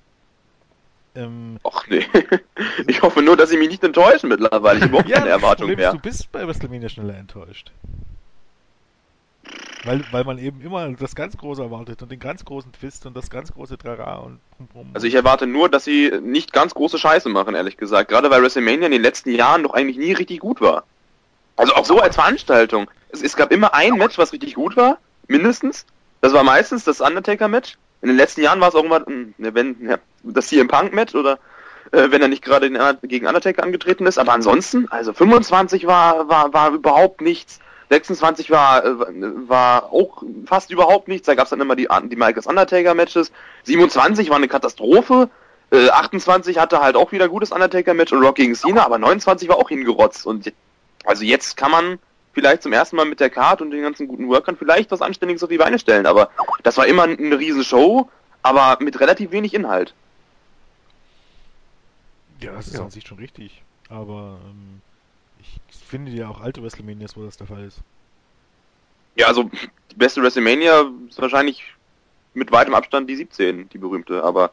[1.14, 2.04] Ähm, Och nee.
[2.86, 4.78] Ich hoffe nur, dass sie mich nicht enttäuschen mittlerweile.
[4.78, 5.92] Ich habe überhaupt keine das Erwartung Problem mehr.
[5.92, 7.72] du bist bei WrestleMania schneller enttäuscht.
[9.88, 13.16] Weil, weil man eben immer das ganz Große erwartet und den ganz großen Twist und
[13.16, 14.38] das ganz große Trara und
[14.70, 14.90] Pum.
[14.92, 18.10] Also ich erwarte nur, dass sie nicht ganz große Scheiße machen, ehrlich gesagt.
[18.10, 20.84] Gerade weil WrestleMania in den letzten Jahren doch eigentlich nie richtig gut war.
[21.56, 22.90] Also auch so als Veranstaltung.
[23.08, 25.86] Es, es gab immer ein Match, was richtig gut war, mindestens.
[26.20, 27.78] Das war meistens das Undertaker-Match.
[28.02, 31.14] In den letzten Jahren war es auch immer, mh, ne, wenn, ja, das CM Punk-Match
[31.14, 31.38] oder
[31.92, 32.70] äh, wenn er nicht gerade
[33.04, 34.18] gegen Undertaker angetreten ist.
[34.18, 37.60] Aber ansonsten, also 25 war, war, war überhaupt nichts.
[37.90, 38.94] 26 war, äh,
[39.48, 41.26] war auch fast überhaupt nichts.
[41.26, 43.32] Da gab es dann immer die, die Michaels Undertaker-Matches.
[43.64, 45.30] 27 war eine Katastrophe.
[45.70, 49.56] Äh, 28 hatte halt auch wieder gutes Undertaker-Match und Rock gegen Cena, aber 29 war
[49.56, 50.26] auch hingerotzt.
[50.26, 50.52] Und
[51.04, 51.98] also jetzt kann man
[52.34, 55.42] vielleicht zum ersten Mal mit der Card und den ganzen guten Workern vielleicht was Anständiges
[55.42, 56.06] auf die Beine stellen.
[56.06, 56.30] Aber
[56.62, 58.08] das war immer eine riesen Show,
[58.42, 59.94] aber mit relativ wenig Inhalt.
[62.40, 62.82] ja, das ist Ja.
[62.84, 63.62] an sich schon richtig.
[63.90, 64.80] Aber ähm,
[65.40, 67.78] ich finde ja auch alte WrestleManias, wo das der Fall ist.
[69.16, 69.50] Ja, also
[69.90, 71.62] die beste WrestleMania ist wahrscheinlich
[72.34, 74.22] mit weitem Abstand die 17, die berühmte.
[74.22, 74.52] Aber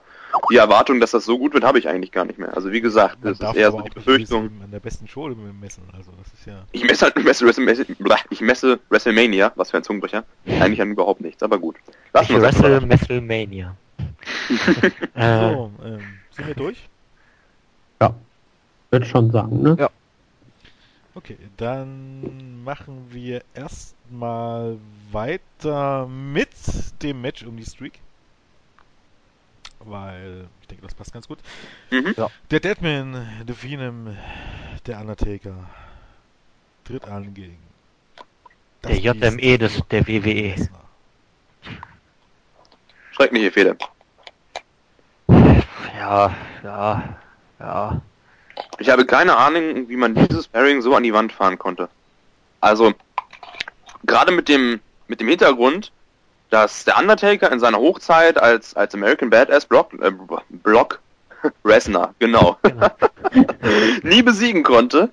[0.50, 2.56] die Erwartung, dass das so gut wird, habe ich eigentlich gar nicht mehr.
[2.56, 4.46] Also wie gesagt, Man das darf ist eher aber so die Befürchtung.
[4.64, 5.84] an der besten Show messen.
[5.96, 6.64] Also das ist ja.
[6.72, 7.86] Ich messe halt messe WrestleMania,
[8.30, 11.76] ich messe WrestleMania, was für ein Zungenbrecher, eigentlich an überhaupt nichts, aber gut.
[12.22, 12.60] Ich wir uns.
[12.62, 13.76] WrestleMania.
[15.14, 16.90] äh, So, ähm, sind wir durch?
[18.96, 19.76] Würde schon sagen, ne?
[19.78, 19.90] Ja.
[21.16, 24.78] Okay, dann machen wir erstmal
[25.12, 26.50] weiter mit
[27.02, 28.00] dem Match um die Streak.
[29.80, 31.40] Weil ich denke, das passt ganz gut.
[31.90, 32.14] Mhm.
[32.52, 34.18] Der Deadman, The Phenom,
[34.86, 35.70] der Undertaker
[36.84, 37.58] tritt an gegen
[38.82, 40.50] das Der JME des, der WWE.
[40.50, 40.90] Lesnar.
[43.12, 43.78] Schreckliche Fehler.
[45.98, 47.18] Ja, ja,
[47.60, 48.02] ja.
[48.80, 51.90] Ich habe keine Ahnung, wie man dieses Pairing so an die Wand fahren konnte.
[52.62, 52.94] Also,
[54.06, 55.92] gerade mit dem, mit dem Hintergrund,
[56.50, 60.12] dass der Undertaker in seiner Hochzeit als, als American Badass Brock, äh,
[60.50, 61.00] Brock
[61.64, 62.88] Lesnar, genau, Genau.
[64.04, 65.10] nie besiegen konnte.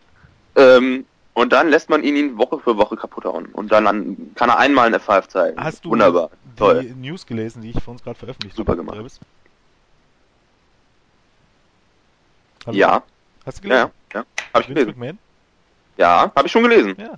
[0.57, 3.47] Ähm, und dann lässt man ihn, ihn Woche für Woche kaputt hauen.
[3.47, 5.63] Und dann an, kann er einmal eine F5 zeigen.
[5.63, 6.31] Hast du Wunderbar.
[6.45, 6.83] die Toll.
[6.97, 8.83] News gelesen, die ich für uns gerade veröffentlicht Super habe?
[8.83, 8.97] gemacht.
[8.97, 9.21] Travis?
[12.67, 12.77] Hallo?
[12.77, 13.03] Ja,
[13.45, 13.93] Hast du ja, gelesen?
[14.15, 14.25] ja.
[14.53, 14.99] Habe ich Vince gelesen.
[14.99, 15.19] McMahon?
[15.97, 16.95] Ja, habe ich schon gelesen.
[16.99, 17.15] Ja.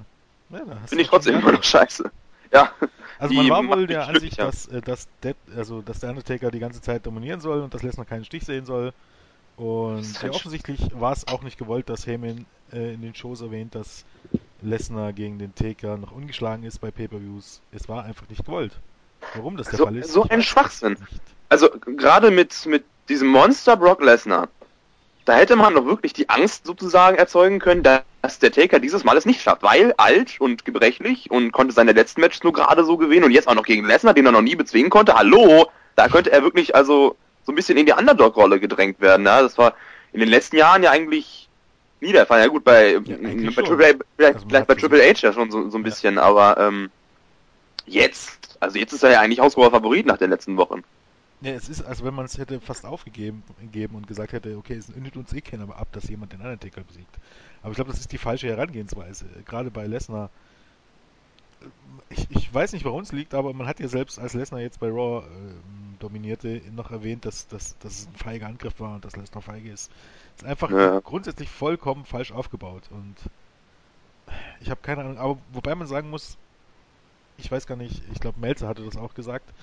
[0.51, 2.11] ja Finde ich trotzdem immer noch scheiße.
[2.53, 2.71] Ja.
[3.19, 6.59] Also man war wohl der Ansicht, dass, äh, dass, Dead, also, dass der Undertaker die
[6.59, 8.93] ganze Zeit dominieren soll und dass Lesnar keinen Stich sehen soll.
[9.57, 13.75] Und ja, offensichtlich war es auch nicht gewollt, dass Heyman äh, in den Shows erwähnt,
[13.75, 14.05] dass
[14.63, 17.61] Lesnar gegen den Taker noch ungeschlagen ist bei Pay-Per-Views.
[17.73, 18.73] Es war einfach nicht gewollt.
[19.35, 20.13] Warum das der So- Fall ist?
[20.13, 20.93] so ein Schwachsinn.
[20.93, 21.23] Nicht.
[21.49, 24.49] Also gerade mit, mit diesem Monster Brock Lesnar,
[25.25, 29.17] da hätte man doch wirklich die Angst sozusagen erzeugen können, dass der Taker dieses Mal
[29.17, 32.97] es nicht schafft, weil alt und gebrechlich und konnte seine letzten Matches nur gerade so
[32.97, 35.15] gewinnen und jetzt auch noch gegen Lesnar, den er noch nie bezwingen konnte.
[35.15, 39.25] Hallo, da könnte er wirklich also so ein bisschen in die Underdog-Rolle gedrängt werden.
[39.27, 39.43] Ja?
[39.43, 39.75] Das war
[40.13, 41.49] in den letzten Jahren ja eigentlich
[42.01, 42.41] nie der Fall.
[42.41, 43.65] Ja gut, bei, Ja, bei Triple.
[43.65, 44.75] A, vielleicht, Also vielleicht bei.
[44.75, 45.85] Triple H ja schon so, so ein Ja.
[45.85, 46.91] bisschen, aber ähm,
[47.87, 50.83] jetzt, also jetzt ist er ja eigentlich haushoher Favorit nach den letzten Wochen.
[51.45, 54.75] Ja, es ist, als wenn man es hätte fast aufgegeben gegeben und gesagt hätte, okay,
[54.77, 57.19] es nimmt uns eh keiner ab, dass jemand den Undertaker besiegt.
[57.63, 59.27] Aber ich glaube, das ist die falsche Herangehensweise.
[59.45, 60.31] Gerade bei Lesnar.
[62.09, 64.79] Ich, ich weiß nicht, warum es liegt, aber man hat ja selbst, als Lesnar jetzt
[64.81, 69.05] bei Raw ähm, dominierte, noch erwähnt, dass, dass, dass es ein feiger Angriff war und
[69.05, 69.91] dass Lesnar feige ist.
[70.37, 71.01] Es ist einfach Ja.
[71.03, 73.31] grundsätzlich vollkommen falsch aufgebaut und
[74.61, 76.39] ich habe keine Ahnung, aber wobei man sagen muss,
[77.37, 79.55] ich weiß gar nicht, ich glaube Melzer hatte das auch gesagt,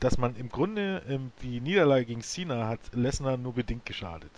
[0.00, 4.30] dass man im Grunde ähm, die Niederlage gegen Cena hat Lesnar nur bedingt geschadet.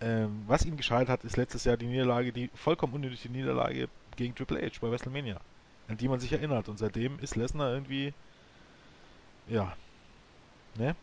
[0.00, 4.34] Ähm, was ihm geschadet hat, ist letztes Jahr die Niederlage, die vollkommen unnötige Niederlage gegen
[4.34, 5.40] Triple H bei WrestleMania,
[5.88, 6.68] an die man sich erinnert.
[6.68, 8.12] Und seitdem ist Lesnar irgendwie,
[9.48, 9.74] ja,
[10.76, 10.94] ne?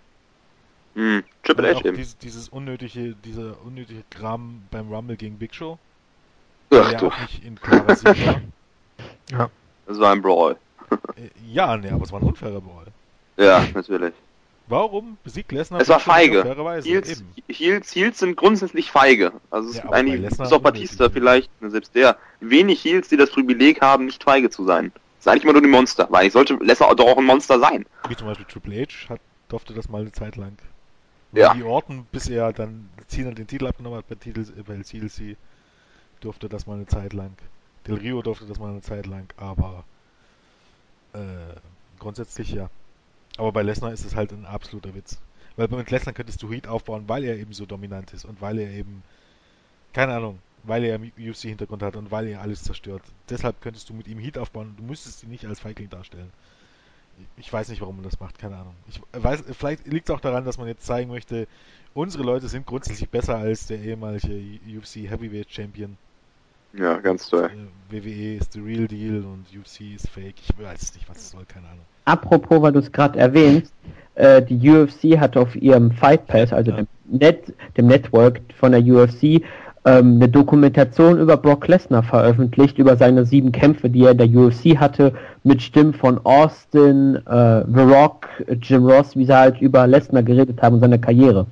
[0.93, 1.97] Hm, Triple H eben.
[1.97, 5.77] Dieses, dieses unnötige, dieser unnötige Kram beim Rumble gegen Big Show,
[6.69, 9.49] Ach der ja du, auch nicht in klarer Sicht war.
[9.87, 10.55] das war ein Brawl.
[11.17, 12.87] Äh, ja, ne, aber es war ein unfairer Brawl.
[13.37, 14.13] Ja, natürlich.
[14.67, 16.43] Warum besiegt Lesnar Es war feige.
[16.83, 17.23] Heels.
[17.47, 19.33] Heels, Heels sind grundsätzlich feige.
[19.51, 23.29] Also es Ja, ist eigentlich, bis auf Batista vielleicht, selbst der, wenig Heels, die das
[23.29, 24.91] Privileg haben, nicht feige zu sein.
[24.93, 26.07] Das ist eigentlich immer nur die Monster.
[26.09, 27.85] Weil ich sollte Lesnar doch auch ein Monster sein.
[28.07, 29.19] Wie zum Beispiel Triple H hat,
[29.49, 30.57] durfte das mal eine Zeit lang.
[31.31, 31.53] Ja.
[31.53, 35.37] Die Orten, bis er dann Cena den Titel abgenommen hat bei, Titel, bei CLC,
[36.21, 37.35] durfte das mal eine Zeit lang.
[37.85, 39.83] Del Rio durfte das mal eine Zeit lang, aber
[41.13, 41.19] äh,
[41.99, 42.69] grundsätzlich ja.
[43.37, 45.19] Aber bei Lesnar ist es halt ein absoluter Witz.
[45.55, 48.59] Weil mit Lesnar könntest du Heat aufbauen, weil er eben so dominant ist und weil
[48.59, 49.03] er eben,
[49.93, 53.03] keine Ahnung, weil er UFC-Hintergrund hat und weil er alles zerstört.
[53.29, 54.73] Deshalb könntest du mit ihm Heat aufbauen.
[54.77, 56.31] Du müsstest ihn nicht als Feigling darstellen.
[57.37, 58.75] Ich weiß nicht, warum man das macht, keine Ahnung.
[58.89, 61.47] Ich weiß, vielleicht liegt es auch daran, dass man jetzt zeigen möchte,
[61.93, 65.97] unsere Leute sind grundsätzlich besser als der ehemalige UFC Heavyweight Champion.
[66.73, 67.49] Ja, ganz toll.
[67.89, 70.35] Äh, WWE ist the real deal und UFC ist fake.
[70.41, 71.85] Ich weiß nicht, was es soll, keine Ahnung.
[72.05, 73.73] Apropos, weil du es gerade erwähnst,
[74.15, 76.77] äh, die UFC hat auf ihrem Fight Pass, also Ja.
[76.77, 79.43] dem, Net, dem Network von der UFC,
[79.87, 84.29] ähm, eine Dokumentation über Brock Lesnar veröffentlicht, über seine sieben Kämpfe, die er in der
[84.29, 88.27] UFC hatte, mit Stimmen von Austin, äh, The Rock,
[88.61, 91.45] Jim Ross, wie sie halt über Lesnar geredet haben und seine Karriere.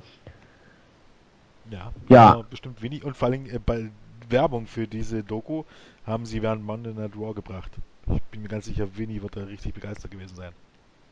[1.70, 2.42] Ja, Ja.
[2.50, 3.04] bestimmt wenig.
[3.04, 3.90] Und vor allem äh, bei
[4.28, 5.64] Werbung für diese Doku
[6.06, 7.70] haben sie während Monday Night Raw gebracht.
[8.12, 10.52] Ich bin mir ganz sicher, Winnie wird da richtig begeistert gewesen sein.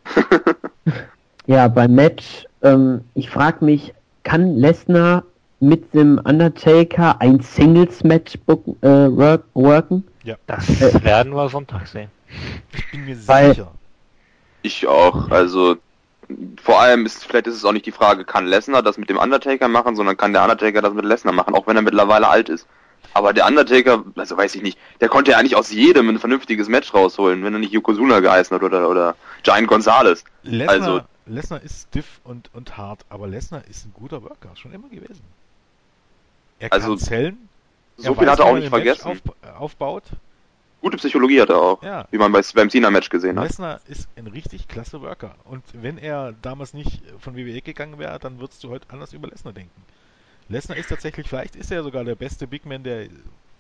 [1.47, 5.25] Ja, beim Match, ähm, ich frage mich, kann Lesnar
[5.59, 10.05] mit dem Undertaker ein Singles-Match book- äh, work worken?
[10.47, 11.03] Das Äh.
[11.03, 12.11] werden wir Sonntag sehen.
[12.73, 13.73] Ich bin mir Weil- sicher.
[14.63, 15.31] Ich auch.
[15.33, 15.79] Also
[16.63, 19.19] vor allem ist vielleicht ist es auch nicht die Frage, kann Lesnar das mit dem
[19.19, 22.49] Undertaker machen, sondern kann der Undertaker das mit Lesnar machen, auch wenn er mittlerweile alt
[22.51, 22.69] ist.
[23.15, 26.69] Aber der Undertaker, also weiß ich nicht, der konnte ja eigentlich aus jedem ein vernünftiges
[26.69, 30.25] Match rausholen, wenn er nicht Yokozuna geheißen hat oder oder Giant Gonzalez.
[30.43, 34.73] Lesnar, Also- Lesnar ist stiff und, und hart, aber Lesnar ist ein guter Worker, schon
[34.73, 35.21] immer gewesen.
[36.59, 37.49] Er Also, kann zählen.
[37.97, 39.07] So viel weiß, hat er auch nicht vergessen.
[39.09, 39.19] Auf,
[39.61, 40.05] aufbaut.
[40.81, 42.07] Gute Psychologie hat er auch, Ja.
[42.11, 43.47] wie man bei, beim Cena-Match gesehen hat.
[43.47, 45.37] Lesnar ist ein richtig klasse Worker.
[45.45, 49.29] Und wenn er damals nicht von WWE gegangen wäre, dann würdest du heute anders über
[49.29, 49.71] Lesnar denken.
[50.53, 53.07] Lesnar ist tatsächlich, vielleicht ist er sogar der beste Big Man, der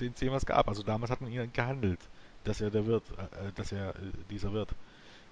[0.00, 0.68] den es jemals gab.
[0.68, 2.00] Also damals hat man ihn gehandelt,
[2.44, 3.92] dass er der wird, äh, dass er äh,
[4.30, 4.70] dieser wird.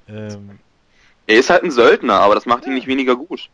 [0.08, 0.58] Ähm,
[1.26, 2.74] Er ist halt ein Söldner, aber das macht ihn Ja.
[2.76, 3.48] nicht weniger gut.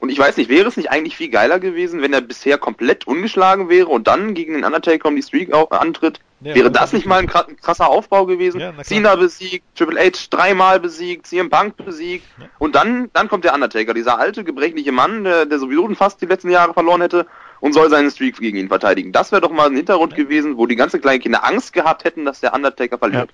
[0.00, 3.06] Und ich weiß nicht, wäre es nicht eigentlich viel geiler gewesen, wenn er bisher komplett
[3.08, 6.20] ungeschlagen wäre und dann gegen den Undertaker um die Streak auch antritt?
[6.40, 8.60] ja, wäre das nicht mal ein kra- krasser Aufbau gewesen?
[8.60, 8.72] Ja.
[8.84, 12.24] Cena besiegt, Triple H dreimal besiegt, CM Punk besiegt
[12.60, 16.26] und dann, dann kommt der Undertaker, dieser alte, gebrechliche Mann, der, der sowieso fast die
[16.26, 17.26] letzten Jahre verloren hätte
[17.60, 19.12] und soll seinen Streak gegen ihn verteidigen.
[19.12, 20.24] Das wäre doch mal ein Hintergrund Ja.
[20.24, 23.32] gewesen, wo die ganzen kleinen Kinder Angst gehabt hätten, dass der Undertaker verliert.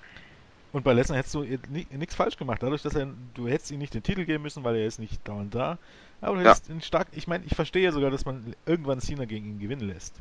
[0.71, 2.61] Und bei Lesnar hättest du nichts falsch gemacht.
[2.61, 5.25] Dadurch, dass er, du hättest ihm nicht den Titel geben müssen, weil er ist nicht
[5.27, 5.77] dauernd da.
[6.21, 6.49] Aber du Ja.
[6.49, 9.59] hättest ihn stark, ich meine, ich verstehe ja sogar, dass man irgendwann Cena gegen ihn
[9.59, 10.15] gewinnen lässt.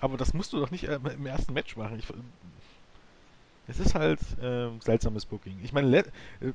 [0.00, 1.98] Aber das musst du doch nicht äh, im ersten Match machen.
[2.00, 2.06] Ich,
[3.66, 5.60] es ist halt äh, seltsames Booking.
[5.62, 5.98] Ich meine, Le
[6.40, 6.52] äh,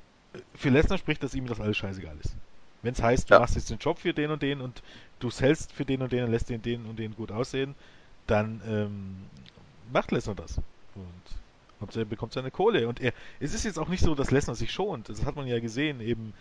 [0.56, 2.36] für Lesnar spricht, dass ihm das alles scheißegal ist.
[2.82, 3.40] Wenn es heißt, du Ja.
[3.40, 4.82] machst jetzt den Job für den und den und
[5.20, 7.76] du hältst für den und den und lässt den, den und den gut aussehen,
[8.28, 9.18] dann ähm,
[9.92, 10.60] macht Lesnar das.
[11.80, 12.88] Und er bekommt seine Kohle.
[12.88, 15.08] Und er, es ist jetzt auch nicht so, dass Lesnar sich schont.
[15.10, 16.34] Das hat man ja gesehen, eben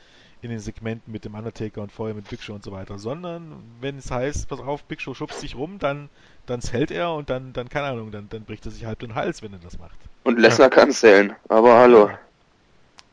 [0.43, 2.99] in den Segmenten mit dem Undertaker und vorher mit Big Show und so weiter.
[2.99, 6.09] Sondern wenn es heißt, pass auf, Big Show schubst sich rum, dann,
[6.47, 9.14] dann hält er und dann, dann, keine Ahnung, dann, dann bricht er sich halb den
[9.14, 9.99] Hals, wenn er das macht.
[10.24, 12.11] Und Lesnar kann zählen, aber hallo.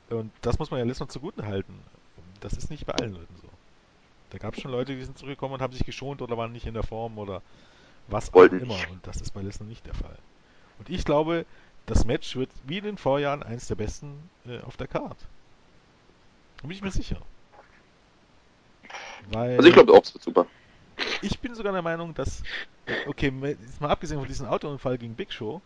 [0.10, 1.74] Und das muss man ja Lesnar zugute halten.
[2.40, 3.60] Das ist nicht bei allen Leuten so.
[4.30, 6.68] Da gab es schon Leute, die sind zurückgekommen und haben sich geschont oder waren nicht
[6.68, 7.44] in der Form oder
[8.08, 8.88] was Wollten auch immer.
[8.88, 10.24] Und das ist bei Lesnar nicht der Fall.
[10.78, 11.48] Und ich glaube,
[11.86, 15.30] das Match wird wie in den Vorjahren eins der besten äh, auf der Card.
[16.58, 17.26] Da bin ich mir sicher.
[19.20, 20.48] Weil Also ich glaube auch, es wird super.
[21.22, 22.46] ich bin sogar der Meinung, dass,
[23.06, 25.64] okay, jetzt mal abgesehen von diesem Autounfall gegen Big Show,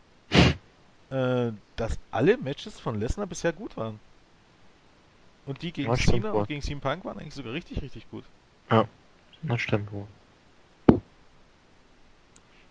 [1.09, 4.01] äh, dass alle Matches von Lesnar bisher gut waren.
[5.45, 6.25] Und die gegen Das wohl.
[6.25, 8.23] und gegen CM Punk waren eigentlich sogar richtig, richtig gut.
[9.41, 10.05] Das stimmt wohl.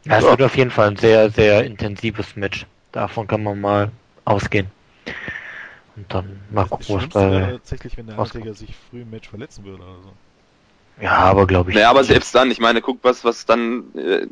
[0.04, 2.66] Ja, es wird auf jeden Fall ein sehr, sehr intensives Match.
[2.92, 3.90] Davon kann man mal
[4.24, 4.70] ausgehen.
[5.96, 7.52] Und dann mal gucken, was Schlimmste wäre bei.
[7.52, 8.18] tatsächlich, wenn der.
[8.18, 10.12] Undertaker sich früh im Match verletzen würde oder so.
[11.02, 11.74] Ja, aber glaube ich.
[11.74, 14.26] Naja, aber selbst dann, ich meine, guck, was, was dann äh,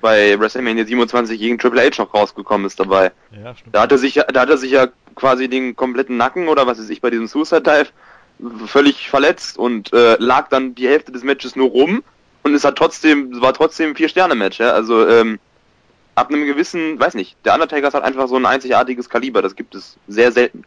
[0.00, 3.12] bei WrestleMania 27 gegen Triple H noch rausgekommen ist dabei.
[3.32, 3.74] Ja, stimmt.
[3.74, 6.66] Da hat er sich ja, da hat er sich ja quasi den kompletten Nacken oder
[6.66, 7.88] was weiß ich bei diesem Suicide Dive
[8.66, 12.02] völlig verletzt und äh, lag dann die Hälfte des Matches nur rum
[12.42, 14.72] und es hat trotzdem, war trotzdem ein Vier-Sterne-Match, ja.
[14.72, 15.38] Also ähm,
[16.14, 19.74] ab einem gewissen, weiß nicht, der Undertaker halt einfach so ein einzigartiges Kaliber, das gibt
[19.74, 20.64] es sehr selten.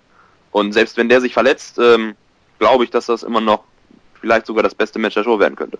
[0.51, 2.15] Und selbst wenn der sich verletzt, ähm,
[2.57, 3.63] glaube ich, dass das immer noch
[4.19, 5.77] vielleicht sogar das beste Match der Show werden könnte.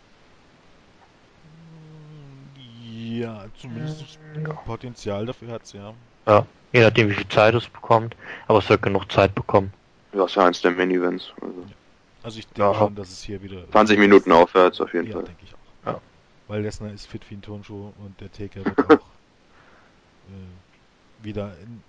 [3.18, 4.53] Ja, zumindest Ja.
[4.65, 5.93] Potenzial dafür hat's ja.
[6.28, 8.15] Ja, je nachdem, wie viel Zeit es bekommt.
[8.47, 9.74] Aber es wird genug Zeit bekommen.
[10.13, 11.32] Ja, ist ja eins der Main-Events.
[11.41, 11.65] Also
[12.24, 12.74] Also ich denke Ja.
[12.78, 15.24] schon, dass es hier wieder 20 Minuten aufwärts auf jeden Ja, Fall.
[15.24, 15.88] denke ich auch.
[15.93, 16.01] Ja.
[16.47, 19.09] Weil Lesnar ist fit wie ein Turnschuh und der Taker wird auch
[20.30, 21.84] äh, wieder in,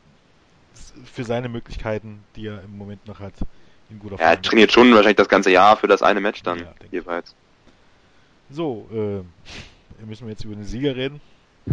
[1.04, 3.34] für seine Möglichkeiten, die er im Moment noch hat,
[3.90, 6.66] in guter Ja, er trainiert schon wahrscheinlich das ganze Jahr für das eine Match dann
[6.90, 7.34] jeweils.
[8.50, 9.22] So, äh,
[10.06, 11.20] müssen wir jetzt über den Sieger reden.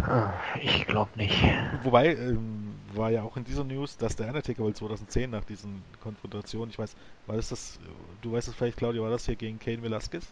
[0.02, 1.42] Ah, Ich glaube nicht.
[1.82, 5.82] Wobei, ähm, war ja auch in dieser News, dass der Undertaker wohl 2010 nach diesen
[6.00, 6.94] Konfrontationen, ich weiß,
[7.26, 7.78] war das das,
[8.22, 10.26] du weißt es vielleicht, Claudia, war das hier gegen Kane Velasquez?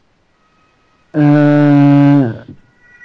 [1.14, 2.42] Äh,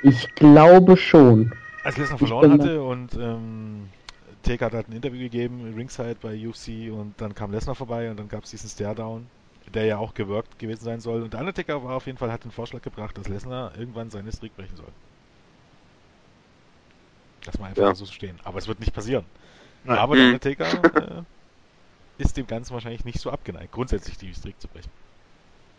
[0.02, 1.52] ich glaube schon.
[1.84, 3.88] Als Lesnar verloren hatte und ähm,
[4.44, 8.20] Taker hat halt ein Interview gegeben, Ringside bei UFC und dann kam Lesnar vorbei und
[8.20, 9.28] dann gab es diesen Stare-Down,
[9.74, 11.22] der ja auch gewirkt gewesen sein soll.
[11.24, 14.32] Und der Undertaker war auf jeden Fall, hat den Vorschlag gebracht, dass Lesnar irgendwann seine
[14.32, 14.88] Streak brechen soll.
[17.46, 17.96] Lass mal einfach Ja.
[17.96, 18.38] so stehen.
[18.44, 19.26] Aber es wird nicht passieren.
[19.84, 19.98] Nein.
[19.98, 20.34] Aber der Mhm.
[20.34, 20.66] Undertaker
[21.22, 24.90] äh, ist dem Ganzen wahrscheinlich nicht so abgeneigt, grundsätzlich die Streak zu brechen.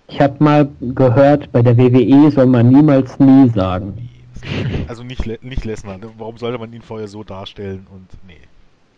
[0.08, 4.08] Ich habe mal gehört, bei der WWE soll man niemals nie sagen.
[4.88, 5.98] Also nicht, nicht Lesnar.
[6.16, 8.40] Warum sollte man ihn vorher so darstellen und nee.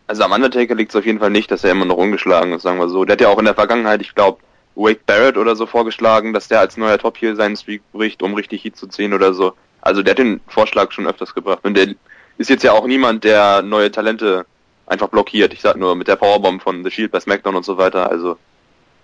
[0.06, 2.62] Also am Undertaker liegt es auf jeden Fall nicht, dass er immer noch ungeschlagen ist,
[2.62, 3.04] sagen wir so.
[3.04, 4.38] Der hat ja auch in der Vergangenheit, ich glaube,
[4.74, 8.34] Wade Barrett oder so vorgeschlagen, dass der als neuer Top hier seinen Streak bricht, um
[8.34, 9.54] richtig Heat zu ziehen oder so.
[9.80, 11.60] Also der hat den Vorschlag schon öfters gebracht.
[11.64, 11.94] Und der
[12.38, 14.46] ist jetzt ja auch niemand, der neue Talente
[14.86, 15.52] einfach blockiert.
[15.52, 18.08] Ich sag nur mit der Powerbomb von The Shield bei SmackDown und so weiter.
[18.10, 18.36] Also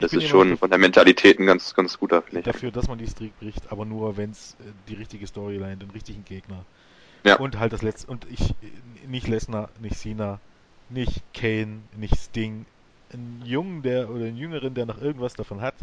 [0.00, 2.44] das ist schon von der Mentalität ein ganz, ganz guter, finde ich.
[2.44, 5.90] dafür, dass man die Streak bricht, aber nur wenn es äh, die richtige Storyline, den
[5.90, 6.64] richtigen Gegner
[7.24, 7.36] Ja.
[7.38, 8.54] und halt das letzte und ich äh,
[9.08, 10.38] nicht Lesnar, nicht Cena,
[10.88, 12.64] nicht Kane, nicht Sting,
[13.12, 15.74] einen Jungen, der oder einen Jüngeren, der noch irgendwas davon hat.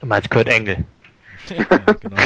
[0.00, 0.84] Du meinst Kurt Engel.
[1.48, 2.16] ja, genau.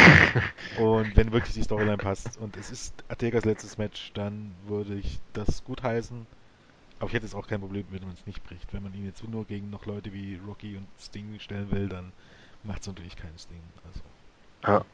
[0.79, 5.19] Und wenn wirklich die Storyline passt und es ist Ategas letztes Match, dann würde ich
[5.33, 6.27] das gut heißen.
[6.99, 8.73] Aber ich hätte jetzt auch kein Problem, wenn man es nicht bricht.
[8.73, 12.13] Wenn man ihn jetzt nur gegen noch Leute wie Rocky und Sting stellen will, dann
[12.65, 13.63] macht es natürlich keinen Sting.
[13.87, 14.01] Also.
[14.73, 14.85] Ja.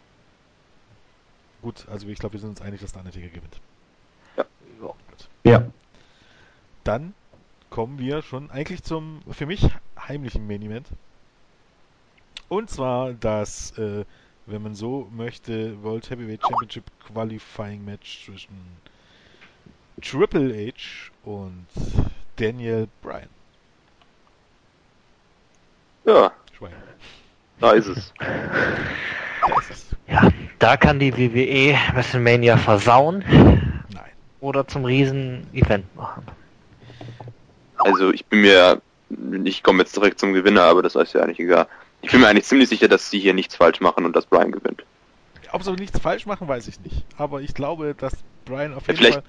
[1.62, 3.60] Gut, also ich glaube, wir sind uns einig, dass der Undertaker gewinnt.
[4.80, 5.28] Gut.
[5.44, 5.66] Ja.
[6.84, 7.14] Dann
[7.74, 9.68] kommen wir schon eigentlich zum, für mich,
[9.98, 10.86] heimlichen Main Event.
[12.48, 14.04] Und zwar das, äh,
[14.46, 18.56] wenn man so möchte, World Heavyweight Championship Qualifying Match zwischen
[20.00, 21.66] Triple H und
[22.36, 23.28] Daniel Bryan.
[26.04, 26.74] Ja, Schwein.
[27.58, 28.14] da ist es.
[29.46, 29.86] Da ist es.
[30.06, 33.18] Ja, da kann die WWE WrestleMania versauen
[33.92, 34.12] Nein.
[34.40, 36.24] oder zum Riesen-Event machen.
[37.84, 38.80] Also ich bin mir,
[39.44, 41.66] ich komme jetzt direkt zum Gewinner, aber das ist ja eigentlich egal.
[42.02, 44.52] Ich bin mir eigentlich ziemlich sicher, dass sie hier nichts falsch machen und dass Brian
[44.52, 44.84] gewinnt.
[45.52, 47.04] Ob sie nichts falsch machen, weiß ich nicht.
[47.16, 48.12] Aber ich glaube, dass
[48.44, 49.24] Bryan auf jeden vielleicht- Fall.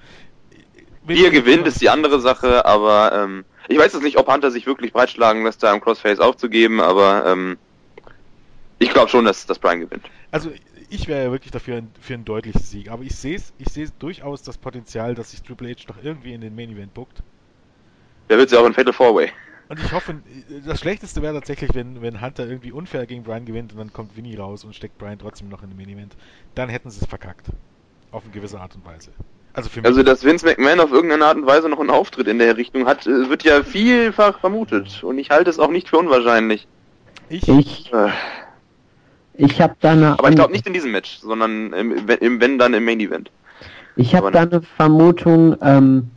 [1.08, 4.50] Wie er gewinnt, ist die andere Sache, aber ähm, ich weiß jetzt nicht, ob Hunter
[4.50, 7.58] sich wirklich breitschlagen lässt, da im Crossface aufzugeben, aber ähm,
[8.80, 10.04] ich glaube schon, dass, dass Brian gewinnt.
[10.32, 10.50] Also
[10.90, 13.68] ich wäre ja wirklich dafür ein, für einen deutlichen Sieg, aber ich sehe es ich
[13.68, 17.22] sehe durchaus das Potenzial, dass sich Triple H doch irgendwie in den Main Event buckt.
[18.28, 19.30] Der wird ja auch in Fatal 4-Way.
[19.68, 20.14] Und ich hoffe,
[20.64, 24.16] das Schlechteste wäre tatsächlich, wenn, wenn Hunter irgendwie unfair gegen Brian gewinnt und dann kommt
[24.16, 26.16] Winnie raus und steckt Brian trotzdem noch in den Main Event.
[26.54, 27.46] Dann hätten sie es verkackt.
[28.12, 29.10] Auf eine gewisse Art und Weise.
[29.52, 29.86] Also für mich.
[29.86, 32.86] Also, dass Vince McMahon auf irgendeine Art und Weise noch einen Auftritt in der Richtung
[32.86, 35.02] hat, äh, wird ja vielfach vermutet.
[35.02, 36.68] Und ich halte es auch nicht für unwahrscheinlich.
[37.28, 38.10] ich, Ich, Äh,
[39.34, 40.18] Ich habe da eine.
[40.18, 43.30] Aber ich glaube nicht in diesem Match, sondern im, im, wenn dann im Main Event.
[43.96, 46.10] Ich habe da eine Vermutung, ähm,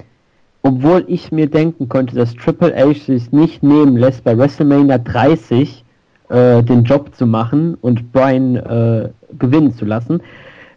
[0.61, 5.85] obwohl ich mir denken konnte, dass Triple H sich nicht nehmen lässt, bei WrestleMania 30
[6.29, 10.21] äh, den Job zu machen und Brian äh, gewinnen zu lassen.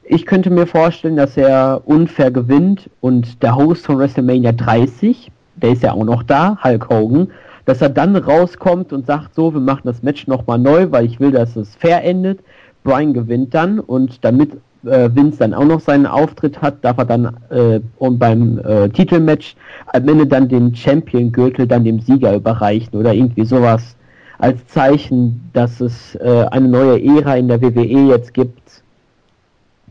[0.04, 5.72] Ich könnte mir vorstellen, dass er unfair gewinnt und der Host von WrestleMania 30, der
[5.72, 7.28] ist ja auch noch da, Hulk Hogan,
[7.64, 11.20] dass er dann rauskommt und sagt, so, wir machen das Match nochmal neu, weil ich
[11.20, 12.40] will, dass es fair endet.
[12.82, 17.04] Brian gewinnt dann und damit äh, Vince dann auch noch seinen Auftritt hat, darf er
[17.04, 19.56] dann äh, und beim äh, Titelmatch
[19.86, 23.96] am Ende dann den Champion-Gürtel dann dem Sieger überreichen oder irgendwie sowas
[24.38, 28.82] als Zeichen, dass es äh, eine neue Ära in der WWE jetzt gibt.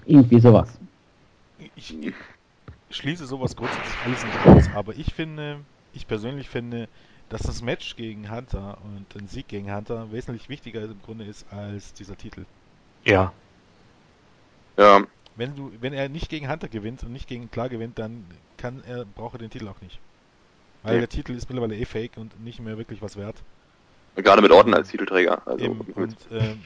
[0.05, 0.77] Irgendwie sowas.
[1.75, 1.95] Ich
[2.89, 5.57] schließe sowas grundsätzlich alles nicht aus, aber ich finde,
[5.93, 6.89] ich persönlich finde,
[7.29, 11.45] dass das Match gegen Hunter und ein Sieg gegen Hunter wesentlich wichtiger im Grunde ist
[11.51, 12.45] als dieser Titel.
[13.05, 13.31] Ja.
[14.81, 15.01] Ja.
[15.35, 18.25] Wenn du, wenn er nicht gegen Hunter gewinnt und nicht gegen Klar gewinnt, dann
[18.57, 19.99] kann er, braucht er den Titel auch nicht.
[20.83, 20.99] Weil Nee.
[20.99, 23.35] der Titel ist mittlerweile eh fake und nicht mehr wirklich was wert.
[24.15, 25.41] Gerade mit Orton als Titelträger.
[25.47, 25.79] Also, Eben.
[25.95, 26.59] Und ähm,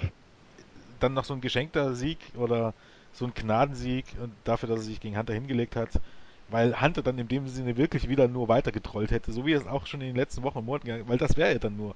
[0.99, 2.73] dann noch so ein geschenkter Sieg oder
[3.13, 5.89] so ein Gnadensieg und dafür, dass er sich gegen Hunter hingelegt hat,
[6.49, 9.61] weil Hunter dann in dem Sinne wirklich wieder nur weiter getrollt hätte, so wie er
[9.61, 11.75] es auch schon in den letzten Wochen und Monaten gegangen weil das wäre ja dann
[11.75, 11.95] nur.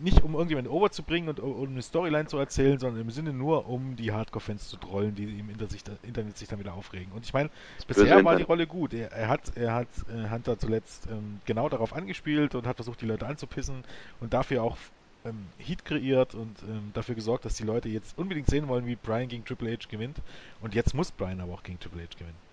[0.00, 3.96] Nicht um irgendjemanden overzubringen und um eine Storyline zu erzählen, sondern im Sinne nur, um
[3.96, 7.10] die Hardcore-Fans zu trollen, die im Inter sich, Internet sich dann wieder aufregen.
[7.12, 7.50] Und ich meine,
[7.88, 8.48] bisher war die Internet.
[8.48, 8.94] Rolle gut.
[8.94, 13.00] Er, er hat, er hat äh, Hunter zuletzt ähm, genau darauf angespielt und hat versucht,
[13.00, 13.82] die Leute anzupissen
[14.20, 14.76] und dafür auch
[15.24, 18.94] ähm, Heat kreiert und ähm, dafür gesorgt, dass die Leute jetzt unbedingt sehen wollen, wie
[18.94, 20.18] Brian gegen Triple H gewinnt.
[20.60, 22.47] Und jetzt muss Brian aber auch gegen Triple H gewinnen.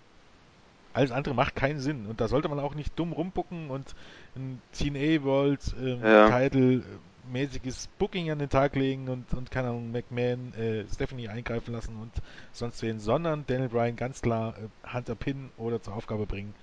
[0.96, 2.06] Alles andere macht keinen Sinn.
[2.06, 3.94] Und da sollte man auch nicht dumm rumbucken und
[4.34, 6.28] ein TNA World ähm, Ja.
[6.30, 6.82] Title
[7.28, 11.96] mäßiges Booking an den Tag legen und, und keine Ahnung, McMahon, äh, Stephanie eingreifen lassen
[11.96, 12.12] und
[12.52, 16.54] sonst wen, sondern Daniel Bryan ganz klar äh, Hunter Pin oder zur Aufgabe bringen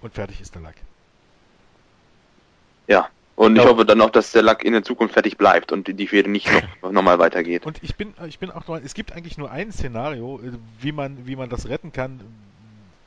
[0.00, 0.76] und fertig ist der Lack.
[2.86, 3.08] ja.
[3.36, 3.68] Und ich Ja.
[3.68, 6.48] hoffe dann auch, dass der Lack in der Zukunft fertig bleibt und die Fehde nicht
[6.52, 6.62] noch,
[6.92, 7.66] noch mal weitergeht.
[7.66, 10.92] Und ich bin, ich bin auch noch, es gibt eigentlich nur ein Szenario, äh, wie
[10.92, 12.20] man, wie man das retten kann,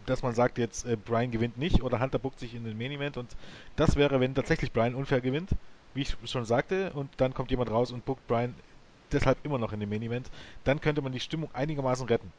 [0.08, 2.92] dass man sagt jetzt, äh, Brian gewinnt nicht oder Hunter buckt sich in den Main
[2.92, 3.36] Event und
[3.76, 5.52] das wäre, wenn tatsächlich Brian unfair gewinnt,
[5.94, 8.56] wie ich schon sagte, und dann kommt jemand raus und buckt Brian
[9.12, 10.30] deshalb immer noch in den Main Event,
[10.64, 12.32] dann könnte man die Stimmung einigermaßen retten.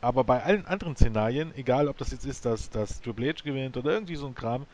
[0.00, 3.76] Aber bei allen anderen Szenarien, egal ob das jetzt ist, dass, dass Triple H gewinnt
[3.76, 4.66] oder irgendwie so ein Kram,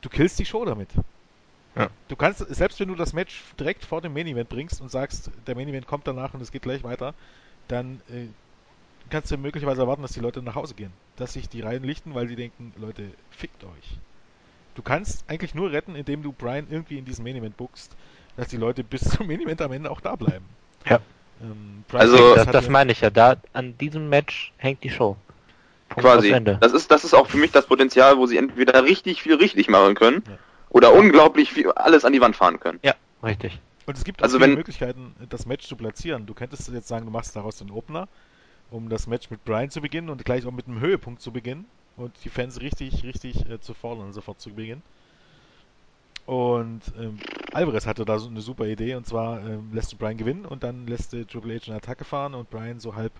[0.00, 0.90] du killst die Show damit.
[1.74, 1.88] Ja.
[2.08, 5.30] Du kannst, selbst wenn du das Match direkt vor dem Main Event bringst und sagst,
[5.46, 7.14] der Main Event kommt danach und es geht gleich weiter,
[7.68, 8.26] dann äh,
[9.10, 10.92] kannst du möglicherweise erwarten, dass die Leute nach Hause gehen.
[11.16, 13.98] Dass sich die Reihen lichten, weil sie denken, Leute, fickt euch.
[14.74, 17.94] Du kannst eigentlich nur retten, indem du Brian irgendwie in diesen Main Event buchst,
[18.36, 20.44] dass die Leute bis zum Main Event am Ende auch da bleiben.
[20.88, 21.00] Ja.
[21.42, 23.10] Ähm, Brian Also- Das, das ja- meine ich ja.
[23.10, 25.16] Da an diesem Match hängt die Show.
[25.88, 26.30] Punkt Quasi.
[26.60, 29.68] Das ist, das ist auch für mich das Potenzial, wo sie entweder richtig viel richtig
[29.68, 30.38] machen können Ja.
[30.70, 32.80] oder unglaublich viel alles an die Wand fahren können.
[32.82, 33.60] Ja, richtig.
[33.84, 36.24] Und es gibt Also auch viele wenn- Möglichkeiten, das Match zu platzieren.
[36.24, 38.08] Du könntest jetzt sagen, du machst daraus den Opener,
[38.72, 41.66] um das Match mit Brian zu beginnen und gleich auch mit einem Höhepunkt zu beginnen
[41.96, 44.82] und die Fans richtig, richtig äh, zu fordern, sofort zu beginnen.
[46.24, 47.18] Und ähm,
[47.52, 50.62] Alvarez hatte da so eine super Idee und zwar ähm, lässt du Brian gewinnen und
[50.62, 53.12] dann lässt du Triple H eine Attacke fahren und Brian so halb,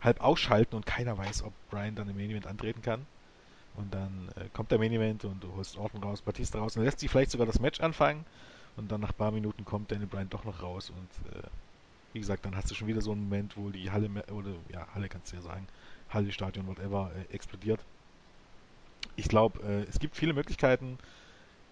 [0.00, 3.06] halb ausschalten und keiner weiß, ob Brian dann im Main Event antreten kann.
[3.76, 6.84] Und dann äh, kommt der Main Event und du holst Orton raus, Batista raus und
[6.84, 8.24] lässt sie vielleicht sogar das Match anfangen.
[8.76, 11.48] Und dann nach ein paar Minuten kommt Daniel Bryan doch noch raus und äh,
[12.14, 14.86] wie gesagt, dann hast du schon wieder so einen Moment, wo die Halle, oder ja,
[14.94, 15.66] Halle kannst du ja sagen,
[16.08, 17.80] Halle, Stadion, whatever, äh, explodiert.
[19.16, 20.98] Ich glaube, äh, es gibt viele Möglichkeiten,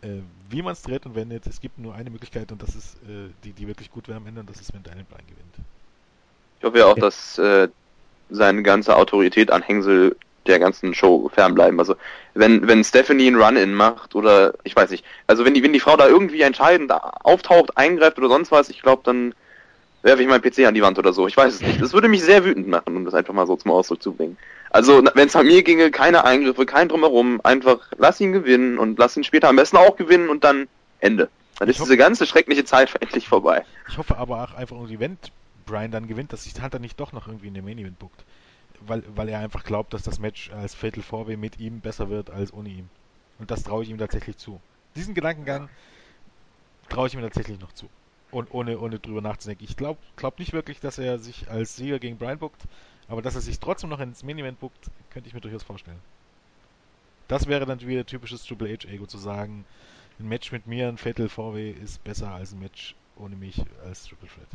[0.03, 0.19] äh,
[0.51, 1.47] wie man es dreht und wendet.
[1.47, 4.27] Es gibt nur eine Möglichkeit und das ist äh, die, die wirklich gut wäre am
[4.27, 5.55] Ende und das ist, wenn Daniel Bryan gewinnt.
[6.59, 7.69] Ich hoffe ja auch, dass äh,
[8.31, 10.17] seine ganze Autorität an Hängsel
[10.49, 11.79] der ganzen Show fernbleiben.
[11.79, 11.95] Also
[12.35, 15.79] wenn wenn Stephanie einen Run-In macht oder ich weiß nicht, also wenn die wenn die
[15.79, 19.35] Frau da irgendwie entscheidend auftaucht, eingreift oder sonst was, ich glaube dann
[20.03, 21.27] werfe ich meinen PC an die Wand oder so.
[21.29, 21.81] Ich weiß es nicht.
[21.81, 24.37] Das würde mich sehr wütend machen, um das einfach mal so zum Ausdruck zu bringen.
[24.71, 28.99] Also wenn es an mir ginge, keine Eingriffe, kein drumherum, einfach lass ihn gewinnen und
[28.99, 30.67] lass ihn später am besten auch gewinnen und dann
[31.01, 31.29] Ende.
[31.59, 33.65] Dann Ich ist hoffe- diese ganze schreckliche Zeit endlich vorbei.
[33.89, 35.19] Ich hoffe aber auch einfach irgendwie, wenn
[35.67, 38.25] Bryan dann gewinnt, dass sich Hunter nicht doch noch irgendwie in den Main Event buckt.
[38.85, 42.31] Weil, weil er einfach glaubt, dass das Match als Fatal 4 mit ihm besser wird
[42.31, 42.89] als ohne ihn.
[43.39, 44.61] Und das traue ich ihm tatsächlich zu.
[44.97, 45.69] Diesen Gedankengang
[46.89, 47.89] traue ich ihm tatsächlich noch zu.
[48.33, 49.65] Und ohne, ohne drüber nachzudenken.
[49.65, 52.63] Ich glaube glaub nicht wirklich, dass er sich als Sieger gegen Bryan buckt,
[53.07, 56.01] aber dass er sich trotzdem noch ins Main Event buckt, könnte ich mir durchaus vorstellen.
[57.29, 59.65] Das wäre dann wieder typisches Triple H-Ego zu sagen,
[60.19, 64.05] ein Match mit mir, ein Fatal 4 ist besser als ein Match ohne mich als
[64.05, 64.49] Triple Threat.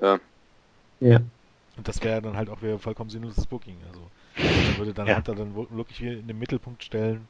[0.00, 0.20] Ja.
[1.00, 1.20] Ja.
[1.76, 3.76] Und das wäre dann halt auch wieder vollkommen sinnloses Booking.
[3.88, 4.00] Also
[4.36, 5.16] man würde dann Ja.
[5.16, 7.26] Hunter dann wirklich wieder in den Mittelpunkt stellen.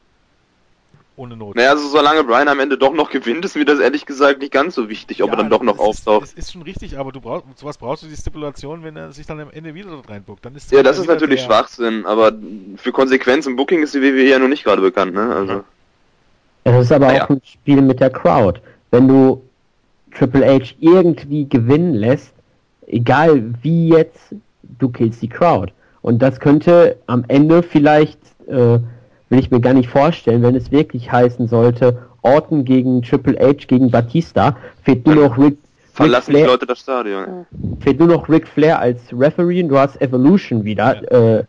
[1.19, 1.57] Ohne Not.
[1.57, 4.53] Naja, also solange Brian am Ende doch noch gewinnt, ist mir das ehrlich gesagt nicht
[4.53, 6.25] ganz so wichtig, ob er dann doch noch auftaucht.
[6.25, 9.13] Ist, es ist schon richtig, aber du brauchst sowas brauchst du die Stipulation, wenn er
[9.13, 10.45] sich dann am Ende wieder dort reinbuckt.
[10.45, 12.33] Dann ist Ja, das ist natürlich der- Schwachsinn, aber
[12.77, 15.35] für Konsequenz im Booking ist die WWE ja noch nicht gerade bekannt, ne?
[15.35, 15.65] Also,
[16.65, 17.25] Es ist aber Naja.
[17.25, 18.61] auch ein Spiel mit der Crowd.
[18.91, 19.43] Wenn du
[20.15, 22.33] Triple H irgendwie gewinnen lässt,
[22.89, 24.35] egal wie jetzt,
[24.79, 25.73] du killst die Crowd.
[26.03, 28.79] Und das könnte am Ende vielleicht, äh,
[29.29, 33.67] will ich mir gar nicht vorstellen, wenn es wirklich heißen sollte, Orton gegen Triple H
[33.67, 35.59] gegen Batista, fehlt nur noch Rick, Ric
[35.93, 37.47] verlassen die Flair, Leute das Stadion.
[37.81, 41.39] fehlt nur noch Ric Flair als Referee und du hast Evolution wieder.
[41.39, 41.45] Äh,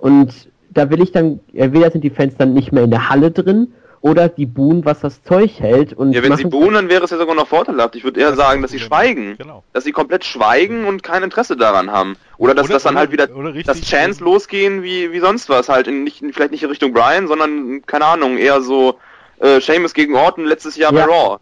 [0.00, 3.30] und da will ich dann, entweder sind die Fans dann nicht mehr in der Halle
[3.30, 3.68] drin
[4.02, 5.92] oder die buhen, was das Zeug hält.
[5.92, 7.96] Und Ja, wenn sie buhen, dann wäre es ja sogar noch vorteilhaft.
[7.96, 9.36] Ich würde eher Das sagen, das dass sie schweigen.
[9.36, 9.62] Genau.
[9.74, 12.16] Dass sie komplett schweigen und kein Interesse daran haben.
[12.38, 15.68] Oder dass Oder- das dann halt wieder, dass Chance losgehen wie, wie sonst was.
[15.68, 18.98] Halt in, nicht, vielleicht nicht in Richtung Brian, sondern, keine Ahnung, eher so
[19.38, 21.06] äh, Seamus gegen Orton letztes Jahr Ja.
[21.06, 21.36] bei Raw.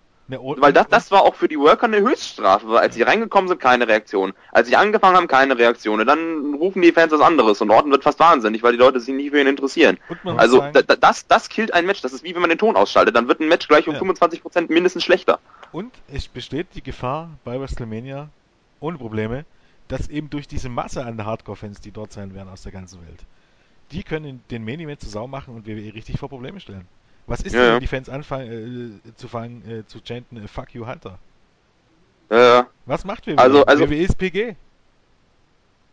[0.61, 3.61] Weil das, das war auch für die Worker eine Höchststrafe, weil als sie reingekommen sind,
[3.61, 4.35] keine Reaktion.
[4.53, 6.01] Als sie angefangen haben, keine Reaktion.
[6.01, 9.01] Und dann rufen die Fans was anderes und Orton wird fast wahnsinnig, weil die Leute
[9.01, 9.99] sich nicht für ihn interessieren.
[10.37, 12.03] Also sagen, da, da- das, das killt ein Match.
[12.03, 13.17] Das ist wie wenn man den Ton ausschaltet.
[13.17, 14.01] Dann wird ein Match gleich um Ja.
[14.03, 15.39] 25% mindestens schlechter.
[15.73, 18.29] Und es besteht die Gefahr bei WrestleMania,
[18.81, 19.47] ohne Probleme,
[19.89, 23.21] dass eben durch diese Masse an Hardcore-Fans, die dort sein werden aus der ganzen Welt,
[23.93, 26.87] die können den Main Event zu Sau machen und WWE richtig vor Probleme stellen.
[27.29, 27.75] Was ist Ja, denn, ja.
[27.75, 31.19] wenn die Fans anfangen äh, zu fangen, äh, zu chanten, äh, fuck you Hunter?
[32.31, 33.39] Äh, Was macht WWE?
[33.39, 34.57] Also- also- WWE ist PG.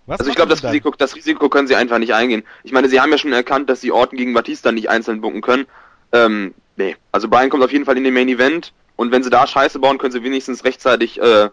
[0.07, 0.69] Was also ich glaube, das dann?
[0.71, 2.43] Risiko, das Risiko können sie einfach nicht eingehen.
[2.63, 5.41] Ich meine, sie haben ja schon erkannt, dass sie Orton gegen Batista nicht einzeln bunken
[5.41, 5.65] können.
[6.11, 6.95] Ähm, nee.
[7.11, 9.79] Also Brian kommt auf jeden Fall in den Main Event und wenn sie da Scheiße
[9.79, 11.49] bauen, können sie wenigstens rechtzeitig äh,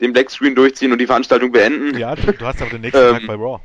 [0.00, 1.96] den Black Screen durchziehen und die Veranstaltung beenden.
[1.96, 3.60] Ja, du, du hast aber den nächsten Ähm, Tag bei Raw.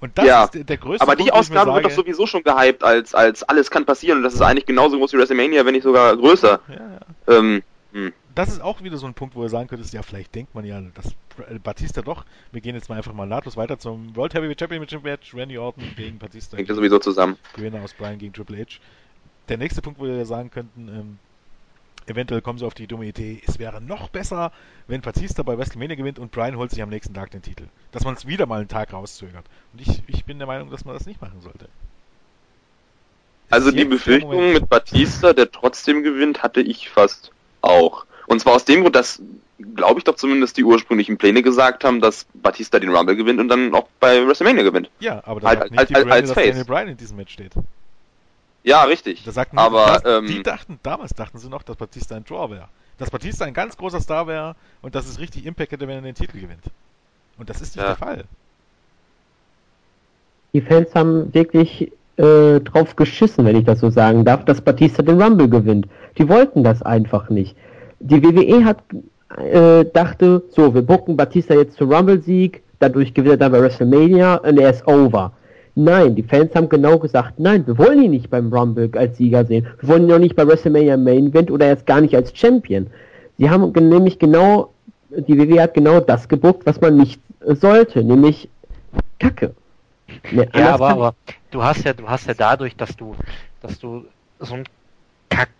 [0.00, 0.44] Und das ja.
[0.44, 3.70] ist der, größte Aber die Ausgabe wird doch sage- sowieso schon gehypt als, als alles
[3.70, 6.60] kann passieren und das ist eigentlich genauso groß wie WrestleMania, wenn nicht sogar größer.
[6.68, 7.38] Ja, ja.
[7.38, 8.12] Ähm, hm.
[8.34, 10.66] das ist auch wieder so ein Punkt, wo ihr sagen könntest, ja, vielleicht denkt man
[10.66, 11.14] ja, dass
[11.62, 15.34] Batista doch, wir gehen jetzt mal einfach mal nahtlos weiter zum World Heavyweight Championship Match,
[15.34, 17.38] Randy Orton gegen Batista, Hängt ja sowieso zusammen.
[17.54, 18.78] Gewinner aus Bryan gegen Triple H.
[19.48, 21.18] Der nächste Punkt, wo wir sagen könnten, ähm,
[22.06, 24.52] eventuell kommen sie auf die dumme Idee, es wäre noch besser,
[24.86, 27.64] wenn Batista bei WrestleMania gewinnt und Bryan holt sich am nächsten Tag den Titel.
[27.92, 29.44] Dass man es wieder mal einen Tag rauszögert.
[29.72, 31.68] Und ich, ich bin der Meinung, dass man das nicht machen sollte.
[33.50, 37.30] Also die Befürchtung mit Batista, der trotzdem gewinnt, hatte ich fast
[37.62, 38.04] auch.
[38.26, 39.22] Und zwar aus dem Grund, dass,
[39.76, 43.48] glaube ich doch zumindest die ursprünglichen Pläne gesagt haben, dass Batista den Rumble gewinnt und
[43.48, 44.90] dann auch bei WrestleMania gewinnt.
[44.98, 46.46] Ja, aber da Als- sagt nicht als- die als- Pläne, als dass Face.
[46.48, 47.52] Daniel Bryan in diesem Match steht.
[48.66, 49.22] Ja, richtig.
[49.24, 52.24] Da sagt nur, Aber, das, ähm, die dachten, damals dachten sie noch, dass Batista ein
[52.24, 52.68] Draw wäre.
[52.98, 56.02] Dass Batista ein ganz großer Star wäre und dass es richtig Impact hätte, wenn er
[56.02, 56.64] den Titel gewinnt.
[57.38, 57.94] Und das ist nicht Ja.
[57.94, 58.24] der Fall.
[60.52, 65.02] Die Fans haben wirklich äh, drauf geschissen, wenn ich das so sagen darf, dass Batista
[65.02, 65.86] den Rumble gewinnt.
[66.18, 67.54] Die wollten das einfach nicht.
[68.00, 68.78] Die WWE hat
[69.38, 74.36] äh, dachte, so, wir bucken Batista jetzt zum Rumble-Sieg, dadurch gewinnt er dann bei WrestleMania
[74.36, 75.32] und er ist over.
[75.78, 79.44] Nein, die Fans haben genau gesagt, nein, wir wollen ihn nicht beim Rumble als Sieger
[79.44, 79.66] sehen.
[79.80, 82.86] Wir wollen ihn auch nicht bei WrestleMania Main Event oder erst gar nicht als Champion.
[83.36, 84.72] Sie haben nämlich genau,
[85.10, 88.48] die WWE hat genau das gebuckt, was man nicht sollte, nämlich
[89.18, 89.54] Kacke.
[90.32, 91.14] Ne, Ja, aber, aber
[91.50, 93.14] du hast ja, du hast ja dadurch, dass du,
[93.60, 94.06] dass du
[94.40, 94.64] so ein
[95.28, 95.50] Kack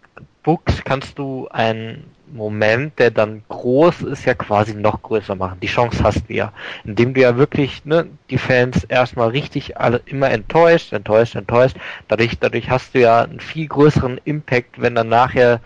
[0.42, 5.58] buchst, kannst du einen Moment, der dann groß ist, ja quasi noch größer machen.
[5.60, 6.52] Die Chance hast du ja,
[6.84, 11.76] indem du ja wirklich ne, die Fans erstmal richtig alle immer enttäuscht, enttäuscht, enttäuscht.
[12.08, 15.60] Dadurch, dadurch hast du ja einen viel größeren Impact, wenn dann nachher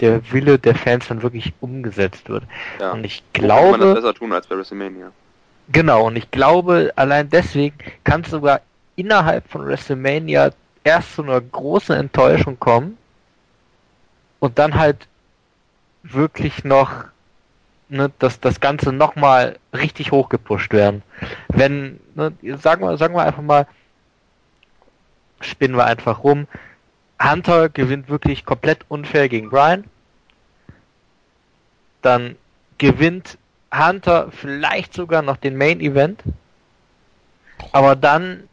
[0.00, 2.44] der Wille der Fans dann wirklich umgesetzt wird.
[2.80, 2.92] Ja.
[2.92, 5.12] Und ich kann man das glaube, besser tun als bei WrestleMania.
[5.72, 8.60] Genau, und ich glaube, allein deswegen kann es sogar
[8.96, 10.50] innerhalb von WrestleMania
[10.84, 12.98] erst zu einer großen Enttäuschung kommen
[14.40, 15.08] und dann halt
[16.04, 17.04] wirklich noch
[17.88, 21.02] ne, dass das Ganze nochmal richtig hochgepusht werden.
[21.48, 23.66] Wenn, ne, sagen wir, sagen wir einfach mal,
[25.40, 26.46] spinnen wir einfach rum,
[27.22, 29.84] Hunter gewinnt wirklich komplett unfair gegen Brian,
[32.02, 32.36] dann
[32.78, 33.38] gewinnt
[33.72, 36.22] Hunter vielleicht sogar noch den Main Event.
[37.72, 38.48] Aber dann,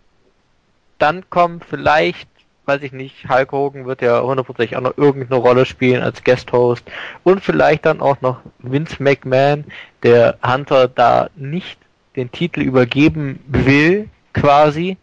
[0.99, 2.30] dann kommen vielleicht,
[2.66, 6.51] weiß ich nicht, Hulk Hogan wird ja hundertprozentig auch noch irgendeine Rolle spielen als Guest
[6.51, 6.84] Host
[7.24, 9.66] und vielleicht dann auch noch Vince McMahon,
[10.03, 11.80] der Hunter da nicht
[12.16, 14.97] den Titel übergeben will, quasi,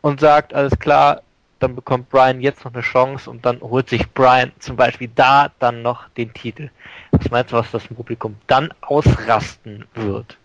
[0.00, 1.22] und sagt, alles klar,
[1.58, 5.50] dann bekommt Brian jetzt noch eine Chance und dann holt sich Brian zum Beispiel da
[5.58, 6.70] dann noch den Titel.
[7.12, 10.36] Was meinst du, was das Publikum dann ausrasten wird?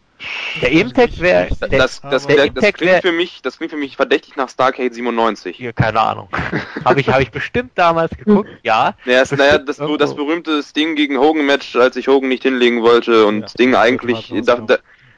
[0.61, 3.95] Der Impact wäre, Das, das, der der, das, klingt für mich, das klingt für mich
[3.95, 5.55] verdächtig nach Starcade 97.
[5.55, 6.29] hier, keine Ahnung.
[6.85, 8.95] habe ich, habe ich bestimmt damals geguckt, ja.
[9.05, 9.97] Naja, es, naja das, irgendwo.
[9.97, 14.33] das berühmte Sting gegen Hogan-Match, als ich Hogan nicht hinlegen wollte und Ja, Sting eigentlich,
[14.45, 14.77] da, da,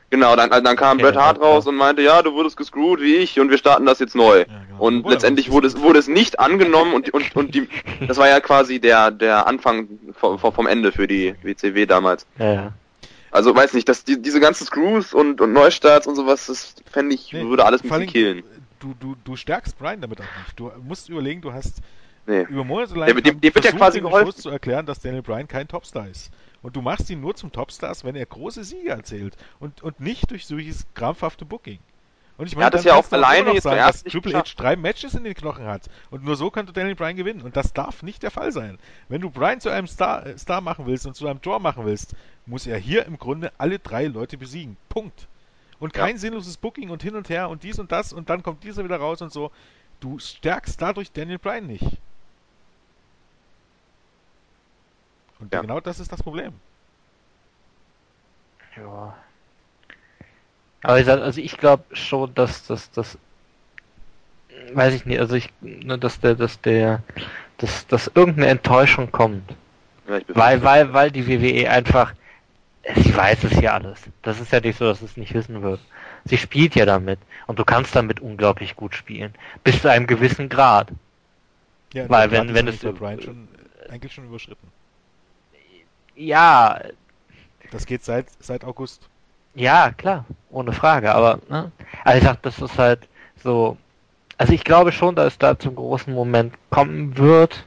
[0.09, 1.71] genau, dann, dann kam Okay, Bret Hart raus ja.
[1.71, 4.39] und meinte, ja, du wurdest gescrewt wie ich und wir starten das jetzt neu.
[4.39, 4.83] Ja, genau.
[4.83, 7.67] Und Obwohl er letztendlich wurde es, wurde es nicht angenommen und, und, und die,
[8.07, 12.25] das war ja quasi der, der Anfang vom, vom Ende für die WCW damals.
[12.37, 12.73] Ja.
[13.33, 17.15] Also weiß nicht, dass die, diese ganzen Screws und, und Neustarts und sowas, das fände
[17.15, 18.43] ich, Nee, würde alles bisschen allem, killen.
[18.79, 20.59] Du, du, du stärkst Brian damit auch nicht.
[20.59, 21.81] Du musst überlegen, du hast
[22.25, 22.43] Nee.
[22.43, 24.33] über Monate lang Dem- dem- wird ja quasi geholfen.
[24.39, 26.31] Zu erklären, dass Daniel Bryan kein Topstar ist.
[26.61, 30.31] Und du machst ihn nur zum Topstar, wenn er große Siege erzählt und, und nicht
[30.31, 31.79] durch solches krampfhafte Booking.
[32.37, 34.33] Und ich Er hat es ja auch alleine jetzt sagen, dass Triple.
[34.33, 35.89] H drei Matches in den Knochen hat.
[36.09, 37.41] Und nur so könnte Daniel Bryan gewinnen.
[37.41, 38.79] Und das darf nicht der Fall sein.
[39.07, 41.85] Wenn du Bryan zu einem Star, äh, Star machen willst und zu einem Draw machen
[41.85, 42.15] willst,
[42.45, 44.77] muss er hier im Grunde alle drei Leute besiegen.
[44.89, 45.27] Punkt.
[45.79, 48.63] Und kein sinnloses Booking und hin und her und dies und das und dann kommt
[48.63, 49.51] dieser wieder raus und so.
[49.99, 51.97] Du stärkst dadurch Daniel Bryan nicht.
[55.39, 55.61] Und Ja.
[55.61, 56.53] genau das ist das Problem.
[58.75, 59.15] Ja.
[60.83, 63.17] Aber wie gesagt, also ich glaube schon, dass dass das
[64.73, 67.01] weiß ich nicht, also ich ne, dass der dass der
[67.57, 69.49] dass dass irgendeine Enttäuschung kommt,
[70.07, 70.65] Ja, ich weil das.
[70.65, 72.13] weil weil die WWE einfach
[72.95, 73.99] sie weiß es ja alles.
[74.23, 75.79] Das ist ja nicht so, dass es nicht wissen wird.
[76.25, 80.49] Sie spielt ja damit und du kannst damit unglaublich gut spielen bis zu einem gewissen
[80.49, 80.89] Grad.
[81.93, 83.47] Ja, Weil wenn- wenn ist es- bei Bryan schon
[83.89, 84.67] eigentlich schon überschritten.
[86.15, 86.79] Ja,
[87.71, 89.09] Das geht seit seit August.
[89.55, 91.71] Ja, klar, ohne Frage, aber ne?
[92.03, 93.07] Also ich sag, das ist halt
[93.43, 93.77] so.
[94.37, 97.63] Also ich glaube schon, dass es da zum großen Moment kommen wird.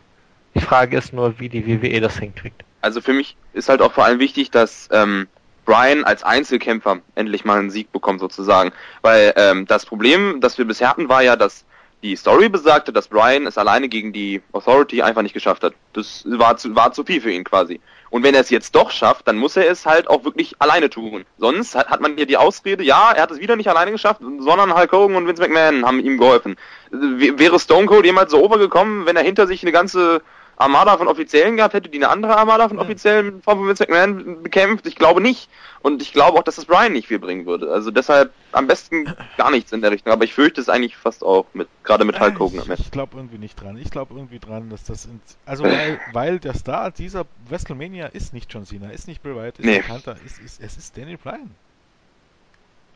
[0.55, 2.65] Die Frage ist nur, wie die WWE das hinkriegt.
[2.81, 5.29] Also für mich ist halt auch vor allem wichtig, dass ähm,
[5.65, 8.73] Brian als Einzelkämpfer endlich mal einen Sieg bekommt sozusagen.
[9.03, 11.65] Weil ähm, das Problem, das wir bisher hatten, war ja, dass
[12.03, 15.75] die Story besagte, dass Brian es alleine gegen die Authority einfach nicht geschafft hat.
[15.93, 17.81] Das war zu, war zu viel für ihn quasi.
[18.11, 20.91] Und wenn er es jetzt doch schafft, dann muss er es halt auch wirklich alleine
[20.91, 21.25] tun.
[21.39, 24.21] Sonst hat, hat man hier die Ausrede, ja, er hat es wieder nicht alleine geschafft,
[24.21, 26.57] sondern Hulk Hogan und Vince McMahon haben ihm geholfen.
[26.91, 30.23] W wäre Stone Cold jemals so overgekommen, wenn er hinter sich eine ganze
[30.57, 32.79] Armada von Offiziellen gehabt hätte, die eine andere Armada von.
[32.79, 34.87] Offiziellen in Form von Vince McMahon bekämpft?
[34.87, 35.49] Ich glaube nicht.
[35.83, 37.71] Und ich glaube auch, dass das Brian nicht viel bringen würde.
[37.71, 40.13] Also deshalb am besten gar nichts in der Richtung.
[40.13, 42.91] Aber ich fürchte es eigentlich fast auch mit, gerade mit Hulk Hogan am Ich, ich
[42.91, 43.77] glaube irgendwie nicht dran.
[43.77, 48.33] Ich glaube irgendwie dran, dass das in, also weil, weil der Star dieser WrestleMania ist
[48.33, 49.77] nicht John Cena, ist nicht Bray Wyatt, ist Nee.
[49.79, 51.51] nicht Hunter, ist, ist, es ist Daniel Bryan.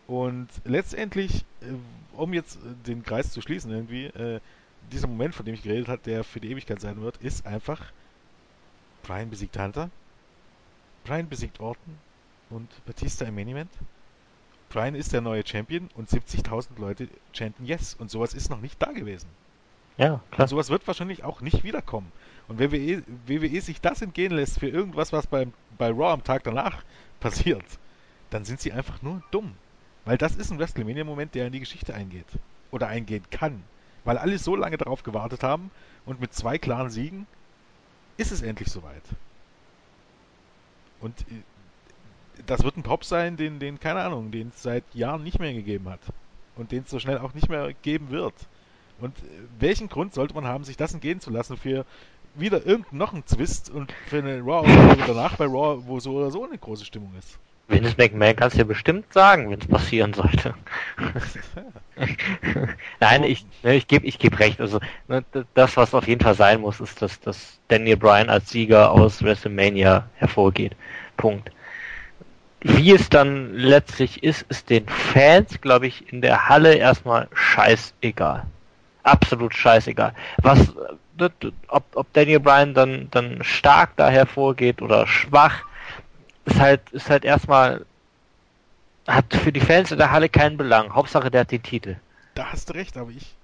[0.07, 1.67] Und letztendlich, äh,
[2.17, 4.41] um jetzt äh, den Kreis zu schließen irgendwie, äh,
[4.93, 7.93] dieser Moment, von dem ich geredet habe, der für die Ewigkeit sein wird, ist einfach
[9.03, 9.91] Bryan besiegt Hunter,
[11.05, 11.99] Bryan besiegt Orton
[12.51, 13.71] und Batista im Main Event.
[14.69, 17.95] Bryan ist der neue Champion und 70.000 Leute chanten Yes.
[17.95, 19.29] Und sowas ist noch nicht da gewesen.
[19.97, 20.49] Ja, Und klar.
[20.49, 22.13] sowas wird wahrscheinlich auch nicht wiederkommen.
[22.49, 26.25] Und wenn WWE, WWE sich das entgehen lässt für irgendwas, was beim, bei Raw am
[26.25, 26.85] Tag danach
[27.21, 27.65] passiert,
[28.31, 29.55] dann sind sie einfach nur dumm.
[30.05, 32.27] Weil das ist ein WrestleMania-Moment, der in die Geschichte eingeht.
[32.71, 33.65] Oder eingehen kann.
[34.05, 35.71] Weil alle so lange darauf gewartet haben
[36.07, 37.27] und mit zwei klaren Siegen
[38.17, 39.03] ist es endlich soweit.
[41.01, 41.43] Und äh,
[42.47, 45.53] das wird ein Pop sein, den, den, keine Ahnung, den es seit Jahren nicht mehr
[45.53, 46.01] gegeben hat.
[46.57, 48.35] Und den es so schnell auch nicht mehr geben wird.
[49.01, 49.23] Und äh,
[49.59, 51.85] welchen Grund sollte man haben, sich das entgehen zu lassen für
[52.35, 56.31] wieder irgendeinen noch einen Zwist und für eine Raw-Ausgabe danach bei Raw, wo so oder
[56.31, 57.39] so eine große Stimmung ist.
[57.71, 60.55] Vince McMahon kann es dir bestimmt sagen, wenn es passieren sollte.
[63.01, 64.61] Nein, ich, ne, ich gebe ich geb recht.
[64.61, 65.25] Also ne,
[65.55, 69.23] das, was auf jeden Fall sein muss, ist, dass, dass Daniel Bryan als Sieger aus
[69.23, 70.75] WrestleMania hervorgeht.
[71.17, 71.51] Punkt.
[72.63, 78.45] Wie es dann letztlich ist, ist den Fans, glaube ich, in der Halle erstmal scheißegal.
[79.03, 80.13] Absolut scheißegal.
[80.43, 80.75] Was,
[81.19, 81.31] äh,
[81.69, 85.63] ob, ob Daniel Bryan dann, dann stark da hervorgeht oder schwach,
[86.45, 87.85] ist halt, ist halt erstmal,
[89.07, 90.95] hat für die Fans in der Halle keinen Belang.
[90.95, 91.97] Hauptsache, der hat den Titel.
[92.35, 93.35] Da hast du recht, aber ich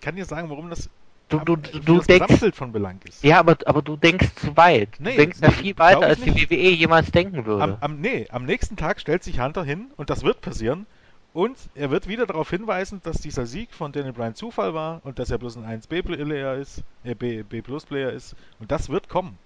[0.00, 0.88] kann dir sagen, warum das
[1.30, 3.22] Du, du, du das denkst, von Belang ist.
[3.22, 4.88] ja, aber, aber du denkst zu weit.
[4.98, 6.34] Nee, du denkst ja viel weiter, als die.
[6.34, 7.62] WWE jemals denken würde.
[7.62, 10.86] Am, am, nee, am nächsten Tag stellt sich Hunter hin und das wird passieren.
[11.32, 15.20] Und er wird wieder darauf hinweisen, dass dieser Sieg von Daniel Bryan Zufall war und
[15.20, 18.34] dass er bloß ein 1B-Player ist, äh, B, B-Plus-Player ist.
[18.58, 19.38] Und das wird kommen.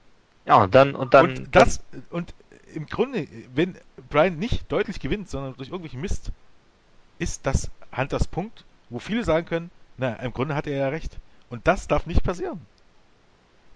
[0.47, 2.33] ja, und dann, und dann, und das, und
[2.75, 3.77] im Grunde, wenn
[4.09, 6.33] Bryan nicht deutlich gewinnt, sondern durch irgendwelchen Mist,
[7.19, 11.19] ist das Hunters Punkt, wo viele sagen können, na, im Grunde hat er ja recht.
[11.51, 12.61] Und das darf nicht passieren.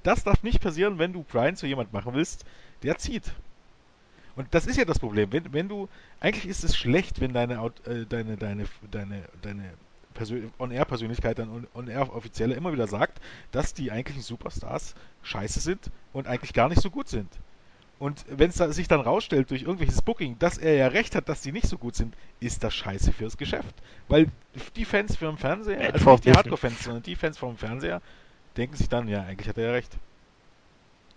[0.02, 2.44] Das darf nicht passieren, wenn du Bryan zu jemand machen willst,
[2.82, 3.32] der zieht.
[4.36, 5.32] Und das ist ja das Problem.
[5.32, 5.88] Wenn, wenn du,
[6.20, 7.54] eigentlich ist es schlecht, wenn deine,
[7.86, 9.72] äh, deine, deine, deine, deine
[10.14, 13.20] Persön On-Air-Persönlichkeit, dann On- On-Air-Offizielle immer wieder sagt,
[13.52, 17.28] dass die eigentlichen Superstars scheiße sind und eigentlich gar nicht so gut sind.
[17.98, 21.28] Und wenn es da, sich dann rausstellt durch irgendwelches Booking, dass er ja recht hat,
[21.28, 23.74] dass die nicht so gut sind, ist das scheiße fürs Geschäft.
[24.06, 24.28] Weil
[24.76, 26.32] die Fans vom Fernseher, also nicht die.
[26.32, 28.00] Hardcore-Fans, sondern die Fans vom Fernseher,
[28.56, 29.92] denken sich dann, ja, eigentlich hat er ja recht.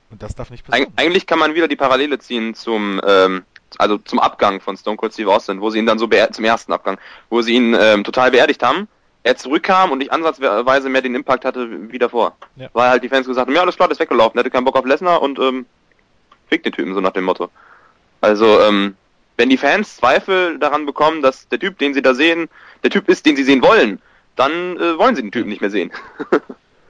[0.10, 0.94] Und das darf nicht Eig passieren.
[0.96, 3.44] eigentlich kann man wieder die Parallele ziehen zum, ähm,
[3.78, 6.74] also zum Abgang von Stone Cold Steve Austin, wo sie ihn dann so zum ersten
[6.74, 6.98] Abgang,
[7.30, 8.88] wo sie ihn ähm, total beerdigt haben.
[9.24, 12.36] Er zurückkam und nicht ansatzweise mehr den Impact hatte wie davor.
[12.56, 12.70] Ja.
[12.74, 14.66] Weil halt die Fans gesagt haben, ja, alles klar, der ist weggelaufen, der hatte keinen
[14.66, 15.68] Bock auf Lesnar und ähm,
[16.52, 17.50] fick den Typen, so nach dem Motto.
[18.20, 18.96] Also, ähm,
[19.38, 22.50] wenn die Fans Zweifel daran bekommen, dass der Typ, den sie da sehen,
[22.84, 24.00] der Typ ist, den sie sehen wollen,
[24.36, 25.92] dann äh, wollen sie den Typen nicht mehr sehen.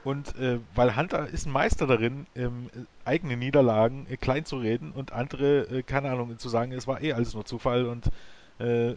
[0.04, 4.56] Und äh, weil Hunter ist ein Meister darin, ähm, äh, eigene Niederlagen äh, klein zu
[4.56, 8.06] reden und andere, äh, keine Ahnung, zu sagen, es war eh alles nur Zufall und,
[8.58, 8.94] äh,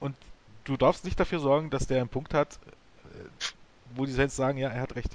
[0.00, 0.16] und
[0.64, 3.44] du darfst nicht dafür sorgen, dass der einen Punkt hat, äh,
[3.94, 5.12] wo die Fans sagen, ja, er hat recht.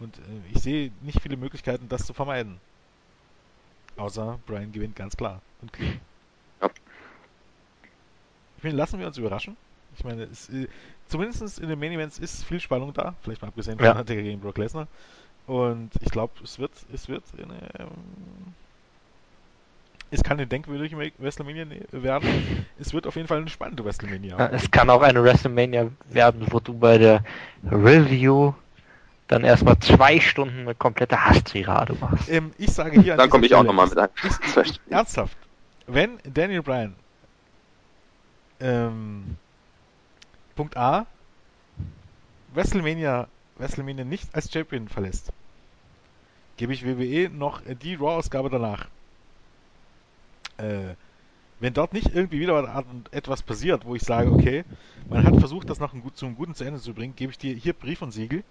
[0.00, 0.18] Und
[0.52, 2.58] ich sehe nicht viele Möglichkeiten, das zu vermeiden.
[3.96, 6.00] Außer Brian gewinnt ganz klar und clean.
[6.60, 6.68] Ja.
[8.58, 9.56] Ich meine, lassen wir uns überraschen.
[9.96, 10.68] Ich meine, es, äh,
[11.08, 13.92] zumindest in den Main Events ist viel Spannung da, vielleicht mal abgesehen von Ja.
[13.92, 14.86] Undertaker gegen Brock Lesnar.
[15.46, 18.54] Und ich glaube, es wird, es wird eine, ähm,
[20.10, 22.66] es kann eine denkwürdige WrestleMania ne- werden.
[22.78, 24.38] Es wird auf jeden Fall eine spannende WrestleMania.
[24.38, 27.24] Ja, es kann auch eine WrestleMania werden, wo du bei der
[27.70, 28.52] Review
[29.28, 32.28] dann erstmal zwei Stunden eine komplette Hasstirade machst.
[32.28, 34.08] Ähm, ich sage hier an Dann komme ich auch nochmal mit ein.
[34.22, 35.36] Ist, ist, ernsthaft,
[35.86, 36.94] wenn Daniel Bryan
[38.60, 39.36] ähm,
[40.54, 41.06] Punkt A
[42.54, 43.28] WrestleMania,
[43.58, 45.32] WrestleMania nicht als Champion verlässt,
[46.56, 48.86] gebe ich WWE noch die Raw-Ausgabe danach.
[50.56, 50.94] Äh,
[51.60, 54.64] wenn dort nicht irgendwie wieder etwas passiert, wo ich sage, okay,
[55.08, 57.38] man hat versucht, das noch ein gut, zum Guten zu Ende zu bringen, gebe ich
[57.38, 58.42] dir hier Brief und Siegel,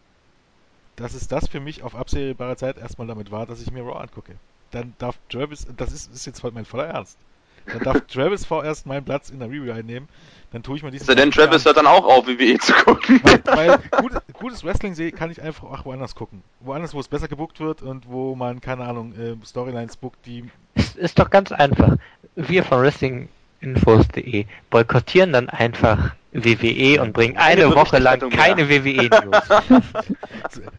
[0.96, 4.00] dass es das für mich auf absehbare Zeit erstmal damit war, dass ich mir Raw
[4.00, 4.36] angucke.
[4.72, 7.18] Dann darf Travis, das ist, ist jetzt mein voller Ernst,
[7.66, 10.08] dann darf Travis vorerst meinen Platz in der Review einnehmen,
[10.52, 11.10] dann tue ich mir diesen...
[11.10, 13.20] Ist denn Travis hört dann auch auf, WWE zu gucken?
[13.24, 16.44] weil, weil gut, gutes Wrestling sehe, kann ich einfach auch woanders gucken.
[16.62, 20.46] Woanders, wo es besser gebuckt wird und wo man, keine Ahnung, äh, Storylines bookt, die
[20.76, 21.98] Es ist doch ganz einfach.
[22.36, 29.50] Wir von WrestlingInfos.de boykottieren dann einfach WWE und bringen eine Woche lang keine WWE-News.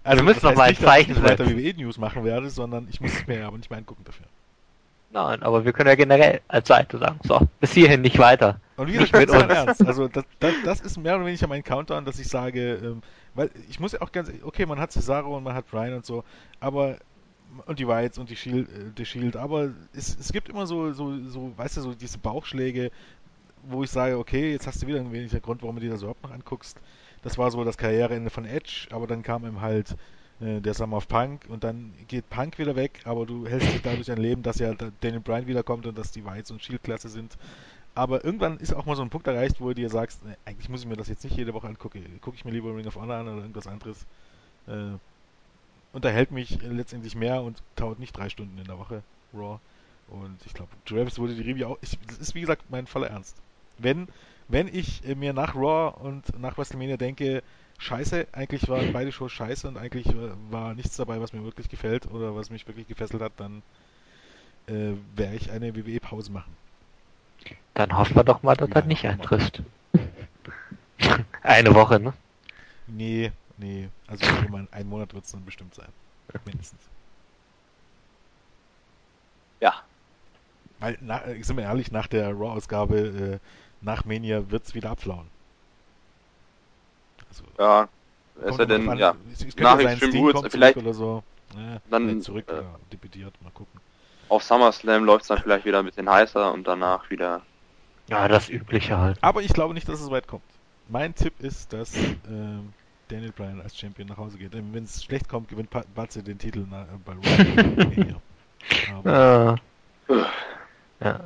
[0.05, 1.47] Also, müssen das noch mal ein nicht, dass ich Zeichen nicht weiter.
[1.47, 4.27] WWE-News machen werde, sondern ich muss es mir aber nicht mehr angucken dafür.
[5.11, 8.61] Nein, aber wir können ja generell als Seite sagen, so, bis hierhin nicht weiter.
[8.77, 9.67] Und wie Nicht gesagt, mit mein uns.
[9.69, 9.87] Ernst.
[9.87, 13.03] Also das, das, das ist mehr oder weniger mein Countdown, dass ich sage, ähm,
[13.35, 16.05] weil ich muss ja auch ganz, okay, man hat Cesaro und man hat Brian und
[16.05, 16.25] so,
[16.61, 16.97] aber
[17.65, 20.93] und die Whites und die Shield, äh, die Shield aber es, es gibt immer so,
[20.93, 22.91] so, so, weißt du, so diese Bauchschläge,
[23.63, 26.03] wo ich sage, okay, jetzt hast du wieder einen weniger Grund, warum du dir das
[26.03, 26.79] überhaupt noch anguckst.
[27.23, 29.97] Das war so das Karriereende von Edge, aber dann kam ihm halt
[30.41, 33.83] äh, der Summer of Punk und dann geht Punk wieder weg, aber du hältst dich
[33.83, 37.09] dadurch ein Leben, dass ja da- Daniel Bryan wiederkommt und dass die Whites und Shield-Klasse
[37.09, 37.37] sind.
[37.95, 40.69] Aber irgendwann ist auch mal so ein Punkt erreicht, wo du dir sagst, ne, eigentlich
[40.69, 42.05] muss ich mir das jetzt nicht jede Woche angucken.
[42.21, 44.07] Gucke ich mir lieber Ring of Honor an oder irgendwas anderes.
[44.67, 44.99] Äh,
[45.93, 49.03] unterhält mich letztendlich mehr und dauert nicht drei Stunden in der Woche
[49.35, 49.59] Raw.
[50.09, 51.79] Und ich glaube, Travis wurde die Review auch.
[51.81, 53.43] Ich, das ist wie gesagt mein voller Ernst.
[53.79, 54.09] Wenn,
[54.49, 57.43] wenn ich äh, mir nach Raw und nach WrestleMania denke,
[57.79, 61.69] scheiße, eigentlich waren beide Shows scheiße und eigentlich äh, war nichts dabei, was mir wirklich
[61.69, 63.63] gefällt oder was mich wirklich gefesselt hat, dann
[64.69, 66.57] äh, werde ich eine WWE-Pause machen.
[67.75, 69.63] Dann hoffen wir doch mal, dass Ja, das nicht eintrifft.
[71.43, 72.15] Eine Woche, ne?
[72.87, 73.89] Nee, nee.
[74.07, 75.93] Also ich meine, ein Monat wird es dann bestimmt sein.
[76.45, 76.81] Mindestens.
[79.61, 79.75] Ja.
[80.79, 83.39] Weil, na, äh, sind wir ehrlich, nach der Raw-Ausgabe, äh,
[83.81, 85.27] nach Mania wird es wieder abflauen.
[87.29, 87.89] Also, Ja.
[88.45, 88.99] Es sei denn, an.
[88.99, 89.15] ja.
[89.59, 91.23] Nach Extreme Rules, vielleicht- oder so.
[91.57, 92.63] Ja, dann, vielleicht zurück äh,
[92.93, 93.81] debütiert, mal gucken.
[94.29, 97.41] Auf SummerSlam läuft es dann vielleicht wieder ein bisschen heißer und danach wieder.
[98.09, 99.17] Ja, das Übliche halt.
[99.23, 100.43] Aber ich glaube nicht, dass es weit kommt.
[100.89, 102.73] Mein Tipp ist, dass ähm,
[103.09, 104.53] Daniel Bryan als Champion nach Hause geht.
[104.53, 107.85] Wenn es schlecht kommt, gewinnt Pa- Batze den Titel na, äh, bei Raw.
[107.85, 108.21] Mania.
[108.99, 109.57] Aber,
[110.09, 111.21] Äh, ja.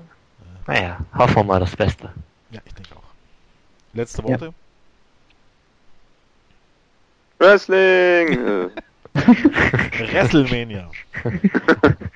[0.66, 2.12] Naja, hoffen wir mal das Beste.
[2.51, 3.14] Ja, ich denke auch.
[3.93, 4.28] Letzte Ja.
[4.28, 4.55] Worte?
[7.39, 8.28] Wrestling!
[8.35, 8.70] äh,
[10.12, 10.90] WrestleMania.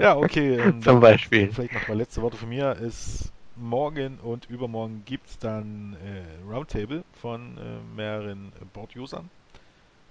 [0.00, 0.56] Ja, okay.
[0.56, 1.52] ähm, Zum Beispiel.
[1.52, 2.72] Vielleicht noch mal letzte Worte von mir.
[2.76, 9.30] Ist morgen und übermorgen gibt es dann äh, Roundtable von äh, mehreren Board-Usern.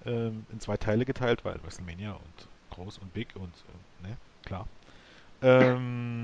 [0.06, 3.54] Ähm, in zwei Teile geteilt, weil WrestleMania und groß und big und
[4.04, 4.68] äh, ne, klar.
[5.42, 6.19] Ähm,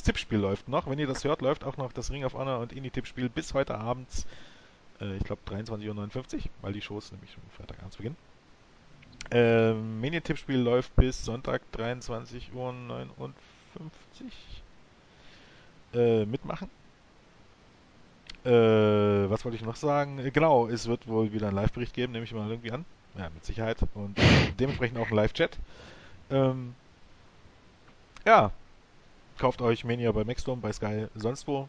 [0.00, 0.88] das Tippspiel läuft noch.
[0.88, 3.76] Wenn ihr das hört, läuft auch noch das Ring of Honor und Indie-Tippspiel bis heute
[3.76, 4.26] abends.
[4.98, 8.16] Äh, ich glaube 23.59 Uhr, weil die Shows nämlich schon Freitagabends beginnen.
[9.30, 13.34] Ähm, Mini-Tippspiel läuft bis Sonntag 23.59 Uhr.
[15.92, 16.70] Äh, mitmachen.
[18.44, 20.18] Äh, was wollte ich noch sagen?
[20.18, 22.86] Äh, Genau, es wird wohl wieder einen Live-Bericht geben, nehme ich mal irgendwie an.
[23.18, 23.76] Ja, mit Sicherheit.
[23.94, 24.22] Und äh,
[24.58, 25.58] dementsprechend auch einen Live-Chat.
[26.30, 26.74] Ähm,
[28.24, 28.50] ja,
[29.40, 31.68] kauft euch Mania bei Maxstorm, bei Sky, sonst wo.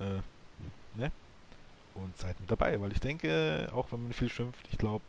[0.00, 0.20] Äh,
[0.98, 1.10] ne?
[1.94, 5.04] Und seid mit dabei, weil ich denke, auch wenn man viel schimpft, ich glaube,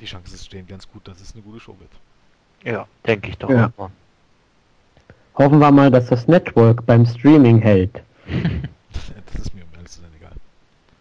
[0.00, 1.90] die Chancen stehen ganz gut, dass es eine gute Show wird.
[2.64, 3.70] Ja, denke ich doch Ja.
[3.76, 3.90] auch mal.
[5.34, 8.02] Hoffen wir mal, dass das Network beim Streaming hält.
[9.26, 10.32] Das ist mir um ehrlich zu sein egal.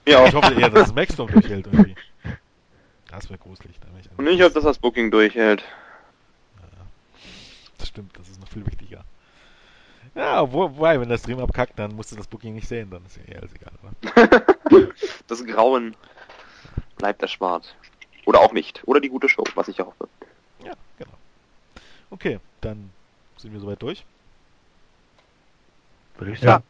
[0.07, 1.95] Ja, Ich hoffe eher, dass es Maxstorm durchhält irgendwie.
[3.11, 3.77] Das wäre gruselig.
[3.81, 5.63] Da wär ich und ich hoffe, dass das Booking durchhält.
[7.81, 9.03] Das stimmt, das ist noch viel wichtiger.
[10.13, 13.03] Ja, wo- wobei, wenn der Stream abkackt, dann musst du das Booking nicht sehen, dann
[13.05, 14.93] ist ja eh alles egal, oder?
[15.27, 15.95] Das Grauen
[16.97, 17.75] bleibt erspart.
[18.25, 18.83] Oder auch nicht.
[18.87, 20.07] Oder die gute Show, was ich hoffe.
[20.63, 21.13] Ja, genau.
[22.11, 22.91] Okay, dann
[23.37, 24.05] sind wir soweit durch.
[26.17, 26.51] Würde ich Ja.
[26.51, 26.63] sagen.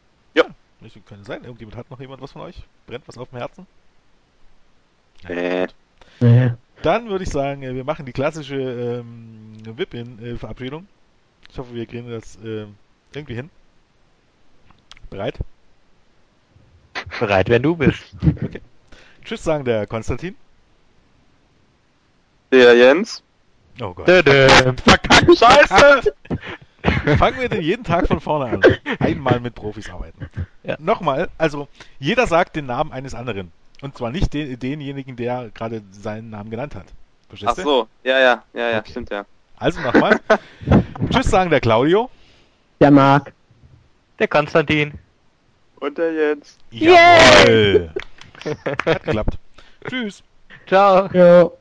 [0.80, 1.44] Nicht, kann sein.
[1.44, 2.56] Irgendjemand hat noch jemand was von euch?
[2.88, 3.66] Brennt was auf dem Herzen?
[5.28, 5.68] Äh,
[6.18, 6.54] Nee.
[6.82, 10.88] Dann würde ich sagen, äh, wir machen die klassische ähm, Whip-In-Verabschiedung.
[11.50, 12.66] Ich hoffe, wir kriegen das äh,
[13.14, 13.50] irgendwie hin.
[15.10, 15.38] Bereit?
[17.20, 18.02] Bereit, wenn du bist.
[19.24, 20.34] Tschüss sagen der Konstantin.
[22.50, 23.22] der Jens.
[23.80, 24.08] Oh Gott.
[24.08, 24.48] Dödö.
[24.84, 26.14] Verkackt, scheiße!
[27.18, 28.62] Fangen wir denn jeden Tag von vorne an.
[28.98, 30.28] Einmal mit Profis arbeiten.
[30.62, 30.76] Ja.
[30.78, 33.52] Nochmal, also jeder sagt den Namen eines anderen.
[33.82, 36.86] Und zwar nicht den, denjenigen, der gerade seinen Namen genannt hat.
[37.28, 37.62] Verstehst Ach du?
[37.62, 38.90] so, ja, ja, ja, ja, Okay.
[38.90, 39.24] stimmt ja.
[39.62, 40.18] Also nochmal.
[41.10, 42.10] Tschüss sagen der Claudio.
[42.80, 43.32] Der Marc.
[44.18, 44.92] Der Konstantin.
[45.78, 46.58] Und der Jens.
[46.72, 47.90] Jawohl.
[48.84, 49.38] Hat geklappt.
[49.88, 50.24] Tschüss.
[50.66, 51.08] Ciao.
[51.12, 51.56] Jo.